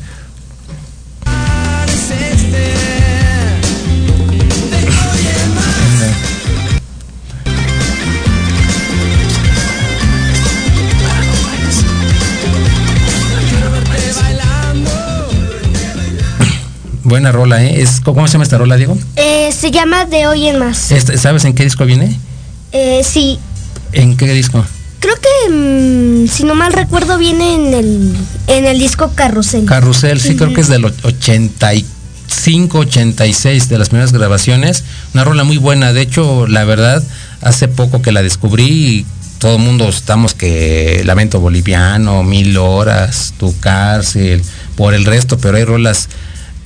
Buena 17.07 17.31
rola, 17.31 17.63
¿eh? 17.63 17.83
Es, 17.83 18.01
¿Cómo 18.01 18.27
se 18.27 18.33
llama 18.33 18.43
esta 18.43 18.59
rola, 18.59 18.77
Diego? 18.77 18.99
Eh, 19.15 19.51
se 19.57 19.71
llama 19.71 20.07
De 20.07 20.27
Hoy 20.27 20.49
en 20.49 20.59
Más. 20.59 20.91
Este, 20.91 21.17
¿Sabes 21.19 21.45
en 21.45 21.55
qué 21.55 21.63
disco 21.63 21.85
viene? 21.85 22.19
Eh, 22.73 23.03
sí, 23.05 23.39
¿En 23.93 24.17
qué 24.17 24.27
disco? 24.33 24.65
creo 24.99 25.15
que 25.15 25.53
mm, 25.53 26.27
si 26.27 26.43
no 26.43 26.57
mal 26.57 26.73
recuerdo 26.73 27.17
viene 27.17 27.55
en 27.55 27.75
el, 27.75 28.17
en 28.49 28.65
el 28.65 28.79
disco 28.81 29.13
Carrusel. 29.15 29.65
Carrusel, 29.67 30.21
sí, 30.21 30.35
creo 30.35 30.53
que 30.53 30.61
es 30.63 30.67
del 30.69 30.85
och- 30.85 31.05
85, 31.05 32.79
86 32.81 33.69
de 33.69 33.79
las 33.79 33.89
primeras 33.91 34.13
grabaciones. 34.13 34.83
Una 35.15 35.23
rola 35.23 35.45
muy 35.45 35.59
buena. 35.59 35.93
De 35.93 36.01
hecho, 36.01 36.49
la 36.49 36.65
verdad, 36.65 37.05
hace 37.41 37.69
poco 37.69 38.03
que 38.03 38.11
la 38.11 38.23
descubrí 38.25 38.65
y 38.67 39.07
todo 39.39 39.57
el 39.59 39.63
mundo 39.63 39.89
estamos 39.89 40.35
que 40.35 41.03
Lamento 41.05 41.39
Boliviano, 41.39 42.25
Mil 42.25 42.57
Horas, 42.57 43.33
Tu 43.39 43.57
Cárcel, 43.61 44.43
por 44.75 44.93
el 44.93 45.05
resto, 45.05 45.39
pero 45.39 45.57
hay 45.57 45.65
rolas 45.65 46.09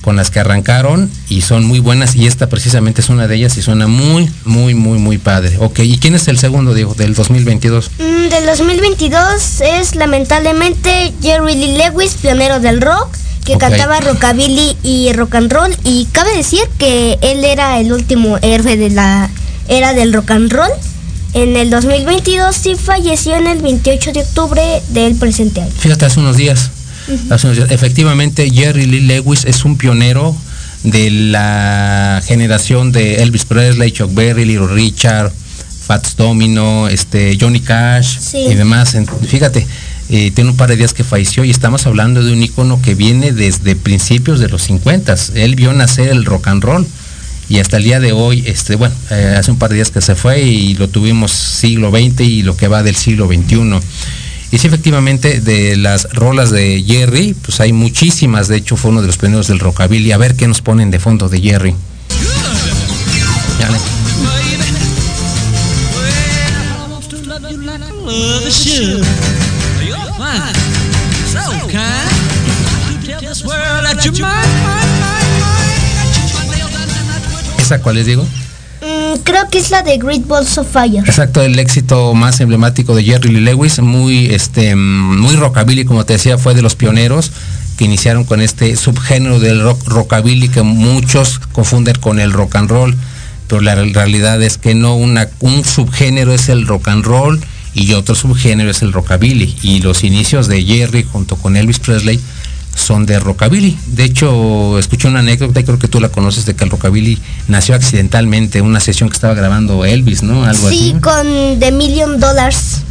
con 0.01 0.15
las 0.15 0.31
que 0.31 0.39
arrancaron 0.39 1.09
y 1.29 1.41
son 1.41 1.65
muy 1.65 1.79
buenas 1.79 2.15
y 2.15 2.27
esta 2.27 2.49
precisamente 2.49 3.01
es 3.01 3.09
una 3.09 3.27
de 3.27 3.35
ellas 3.35 3.57
y 3.57 3.61
suena 3.61 3.87
muy, 3.87 4.29
muy, 4.45 4.73
muy, 4.73 4.97
muy 4.97 5.17
padre. 5.17 5.57
Ok, 5.59 5.79
¿y 5.79 5.97
quién 5.97 6.15
es 6.15 6.27
el 6.27 6.37
segundo, 6.37 6.73
Diego, 6.73 6.93
del 6.95 7.13
2022? 7.13 7.91
Mm, 7.99 8.29
del 8.29 8.45
2022 8.45 9.61
es 9.61 9.95
lamentablemente 9.95 11.13
Jerry 11.21 11.55
Lee 11.55 11.77
Lewis, 11.77 12.15
pionero 12.21 12.59
del 12.59 12.81
rock, 12.81 13.15
que 13.45 13.57
cantaba 13.57 13.99
rockabilly 13.99 14.77
y 14.83 15.13
rock 15.13 15.35
and 15.35 15.51
roll. 15.51 15.75
Y 15.83 16.05
cabe 16.11 16.35
decir 16.35 16.61
que 16.77 17.17
él 17.21 17.43
era 17.43 17.79
el 17.79 17.91
último 17.93 18.37
héroe 18.41 18.77
de 18.77 18.89
la 18.89 19.29
era 19.67 19.93
del 19.93 20.13
rock 20.13 20.31
and 20.31 20.51
roll. 20.51 20.71
En 21.33 21.55
el 21.55 21.69
2022 21.69 22.55
sí 22.55 22.75
falleció 22.75 23.35
en 23.35 23.47
el 23.47 23.61
28 23.61 24.11
de 24.11 24.19
octubre 24.19 24.81
del 24.89 25.15
presente 25.15 25.61
año. 25.61 25.71
Fíjate, 25.77 26.05
hace 26.05 26.19
unos 26.19 26.35
días. 26.35 26.71
Efectivamente, 27.69 28.49
Jerry 28.51 28.85
Lee 28.85 29.01
Lewis 29.01 29.45
es 29.45 29.65
un 29.65 29.77
pionero 29.77 30.35
de 30.83 31.09
la 31.11 32.21
generación 32.25 32.91
de 32.91 33.21
Elvis 33.23 33.45
Presley, 33.45 33.91
Chuck 33.91 34.13
Berry, 34.13 34.45
Little 34.45 34.67
Richard, 34.67 35.31
Fats 35.85 36.15
Domino, 36.15 36.87
este, 36.87 37.37
Johnny 37.39 37.59
Cash 37.59 38.17
Sí. 38.19 38.37
y 38.49 38.55
demás. 38.55 38.95
Fíjate, 39.27 39.65
eh, 40.09 40.31
tiene 40.33 40.49
un 40.51 40.57
par 40.57 40.69
de 40.69 40.77
días 40.77 40.93
que 40.93 41.03
falleció 41.03 41.43
y 41.43 41.49
estamos 41.51 41.85
hablando 41.85 42.23
de 42.23 42.33
un 42.33 42.41
icono 42.41 42.81
que 42.81 42.95
viene 42.95 43.31
desde 43.31 43.75
principios 43.75 44.39
de 44.39 44.49
los 44.49 44.63
50. 44.63 45.15
Él 45.35 45.55
vio 45.55 45.73
nacer 45.73 46.09
el 46.09 46.25
rock 46.25 46.47
and 46.47 46.63
roll 46.63 46.87
y 47.49 47.59
hasta 47.59 47.77
el 47.77 47.83
día 47.83 47.99
de 47.99 48.11
hoy, 48.13 48.43
este, 48.47 48.75
bueno, 48.75 48.95
eh, 49.09 49.35
hace 49.37 49.51
un 49.51 49.57
par 49.57 49.69
de 49.69 49.75
días 49.75 49.91
que 49.91 50.01
se 50.01 50.15
fue 50.15 50.41
y 50.41 50.73
lo 50.75 50.87
tuvimos 50.87 51.31
siglo 51.31 51.91
XX 51.91 52.21
y 52.21 52.43
lo 52.43 52.55
que 52.55 52.67
va 52.67 52.81
del 52.83 52.95
siglo 52.95 53.27
XXI. 53.27 53.79
Y 54.51 54.57
sí, 54.57 54.67
efectivamente, 54.67 55.39
de 55.39 55.77
las 55.77 56.13
rolas 56.13 56.51
de 56.51 56.83
Jerry, 56.85 57.33
pues 57.33 57.61
hay 57.61 57.71
muchísimas. 57.71 58.49
De 58.49 58.57
hecho, 58.57 58.75
fue 58.75 58.91
uno 58.91 58.99
de 59.01 59.07
los 59.07 59.17
pioneros 59.17 59.47
del 59.47 59.59
rockabilly. 59.59 60.11
A 60.11 60.17
ver 60.17 60.35
qué 60.35 60.45
nos 60.47 60.61
ponen 60.61 60.91
de 60.91 60.99
fondo 60.99 61.29
de 61.29 61.39
Jerry. 61.39 61.73
Dale. 63.59 63.77
¿Esa 77.57 77.81
cuál 77.81 77.95
les 77.95 78.05
digo? 78.05 78.27
Creo 79.23 79.49
que 79.49 79.59
es 79.59 79.69
la 79.71 79.81
de 79.83 79.97
Great 79.97 80.25
Balls 80.27 80.57
of 80.57 80.67
Fire. 80.71 81.03
Exacto, 81.05 81.41
el 81.41 81.57
éxito 81.59 82.13
más 82.13 82.39
emblemático 82.39 82.95
de 82.95 83.03
Jerry 83.03 83.29
Lee 83.31 83.41
Lewis, 83.41 83.79
muy, 83.79 84.27
este, 84.27 84.75
muy 84.75 85.35
rockabilly, 85.35 85.85
como 85.85 86.05
te 86.05 86.13
decía, 86.13 86.37
fue 86.37 86.53
de 86.55 86.61
los 86.61 86.75
pioneros 86.75 87.31
que 87.77 87.85
iniciaron 87.85 88.23
con 88.25 88.41
este 88.41 88.75
subgénero 88.75 89.39
del 89.39 89.61
rock, 89.63 89.87
rockabilly 89.87 90.49
que 90.49 90.61
muchos 90.61 91.39
confunden 91.39 91.95
con 91.99 92.19
el 92.19 92.31
rock 92.31 92.55
and 92.55 92.69
roll, 92.69 92.95
pero 93.47 93.61
la 93.61 93.75
real- 93.75 93.93
realidad 93.93 94.41
es 94.41 94.57
que 94.57 94.75
no, 94.75 94.95
una, 94.95 95.27
un 95.39 95.63
subgénero 95.65 96.33
es 96.33 96.49
el 96.49 96.67
rock 96.67 96.87
and 96.89 97.03
roll 97.05 97.39
y 97.73 97.93
otro 97.93 98.15
subgénero 98.15 98.69
es 98.69 98.81
el 98.81 98.91
rockabilly. 98.93 99.55
Y 99.61 99.79
los 99.81 100.03
inicios 100.03 100.47
de 100.47 100.63
Jerry 100.63 101.03
junto 101.09 101.35
con 101.37 101.55
Elvis 101.57 101.79
Presley 101.79 102.19
son 102.75 103.05
de 103.05 103.19
rockabilly. 103.19 103.77
De 103.87 104.03
hecho, 104.03 104.77
escuché 104.79 105.07
una 105.07 105.19
anécdota 105.19 105.59
y 105.59 105.63
creo 105.63 105.79
que 105.79 105.87
tú 105.87 105.99
la 105.99 106.09
conoces 106.09 106.45
de 106.45 106.55
que 106.55 106.63
el 106.63 106.69
rockabilly 106.69 107.19
nació 107.47 107.75
accidentalmente, 107.75 108.61
una 108.61 108.79
sesión 108.79 109.09
que 109.09 109.13
estaba 109.15 109.33
grabando 109.33 109.85
Elvis, 109.85 110.23
¿no? 110.23 110.43
Algo 110.45 110.69
Sí, 110.69 110.91
así. 110.91 111.01
con 111.01 111.59
The 111.59 111.71
Million 111.71 112.19
Dollars. 112.19 112.83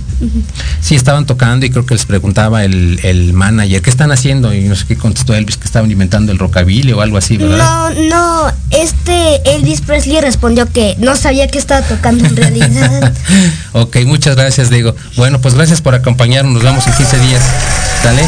Sí, 0.81 0.95
estaban 0.95 1.27
tocando 1.27 1.67
y 1.67 1.71
creo 1.71 1.87
que 1.87 1.95
les 1.95 2.05
preguntaba 2.07 2.65
el, 2.65 3.01
el 3.03 3.33
manager, 3.33 3.83
¿qué 3.83 3.91
están 3.91 4.13
haciendo? 4.13 4.53
Y 4.55 4.63
no 4.63 4.77
sé 4.77 4.87
qué 4.87 4.97
contestó 4.97 5.35
Elvis, 5.35 5.57
que 5.57 5.65
estaban 5.65 5.91
inventando 5.91 6.33
el 6.33 6.39
rockabilly 6.39 6.93
o 6.93 7.01
algo 7.01 7.17
así, 7.17 7.37
¿verdad? 7.37 7.59
No, 7.59 8.09
no, 8.09 8.53
este 8.71 9.41
Elvis 9.57 9.81
Presley 9.81 10.21
respondió 10.21 10.67
que 10.71 10.97
no 10.99 11.17
sabía 11.17 11.47
que 11.49 11.59
estaba 11.59 11.87
tocando 11.87 12.25
en 12.27 12.37
realidad. 12.37 13.13
ok, 13.73 13.97
muchas 14.07 14.37
gracias, 14.37 14.71
Diego. 14.71 14.95
Bueno, 15.17 15.41
pues 15.41 15.55
gracias 15.55 15.81
por 15.81 15.95
acompañarnos, 15.95 16.53
nos 16.55 16.63
vemos 16.63 16.87
en 16.87 16.93
15 16.95 17.19
días. 17.21 17.43
¿Sale? 18.03 18.23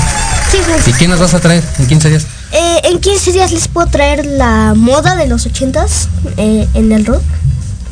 Sí, 0.50 0.58
pues, 0.66 0.88
¿Y 0.88 0.92
quién 0.92 1.10
nos 1.10 1.20
vas 1.20 1.32
a 1.34 1.40
traer 1.40 1.62
en 1.78 1.86
15 1.86 2.10
días? 2.10 2.26
eh, 2.52 2.80
en 2.84 2.98
15 3.00 3.32
días 3.32 3.52
les 3.52 3.68
puedo 3.68 3.86
traer 3.86 4.26
la 4.26 4.74
moda 4.76 5.16
de 5.16 5.26
los 5.26 5.46
80s 5.46 6.08
eh, 6.36 6.68
en 6.74 6.92
el 6.92 7.06
rock. 7.06 7.22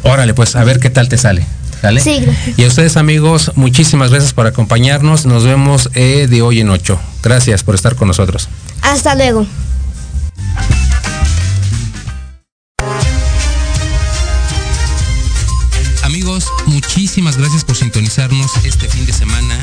Órale, 0.02 0.34
pues 0.34 0.56
a 0.56 0.64
ver 0.64 0.78
qué 0.80 0.90
tal 0.90 1.08
te 1.08 1.16
sale. 1.18 1.46
¿Sale? 1.80 2.00
Sí, 2.00 2.20
gracias. 2.20 2.58
Y 2.58 2.64
a 2.64 2.68
ustedes 2.68 2.96
amigos, 2.96 3.52
muchísimas 3.54 4.10
gracias 4.10 4.32
por 4.32 4.46
acompañarnos. 4.46 5.24
Nos 5.26 5.44
vemos 5.44 5.90
eh, 5.94 6.26
de 6.28 6.42
hoy 6.42 6.60
en 6.60 6.68
8. 6.68 6.98
Gracias 7.22 7.64
por 7.64 7.74
estar 7.74 7.96
con 7.96 8.08
nosotros. 8.08 8.48
Hasta 8.82 9.14
luego. 9.14 9.46
Amigos, 16.02 16.46
muchísimas 16.66 17.38
gracias 17.38 17.64
por 17.64 17.76
sintonizarnos 17.76 18.50
este 18.64 18.88
fin 18.88 19.06
de 19.06 19.12
semana 19.12 19.62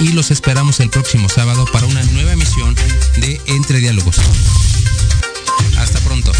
y 0.00 0.12
los 0.12 0.30
esperamos 0.30 0.80
el 0.80 0.90
próximo 0.90 1.28
sábado 1.28 1.64
para 1.72 1.86
una 1.86 2.02
nueva 2.04 2.32
emisión 2.32 2.74
de 3.18 3.40
Entre 3.46 3.78
Diálogos. 3.78 4.16
Hasta 5.76 5.98
pronto. 6.00 6.32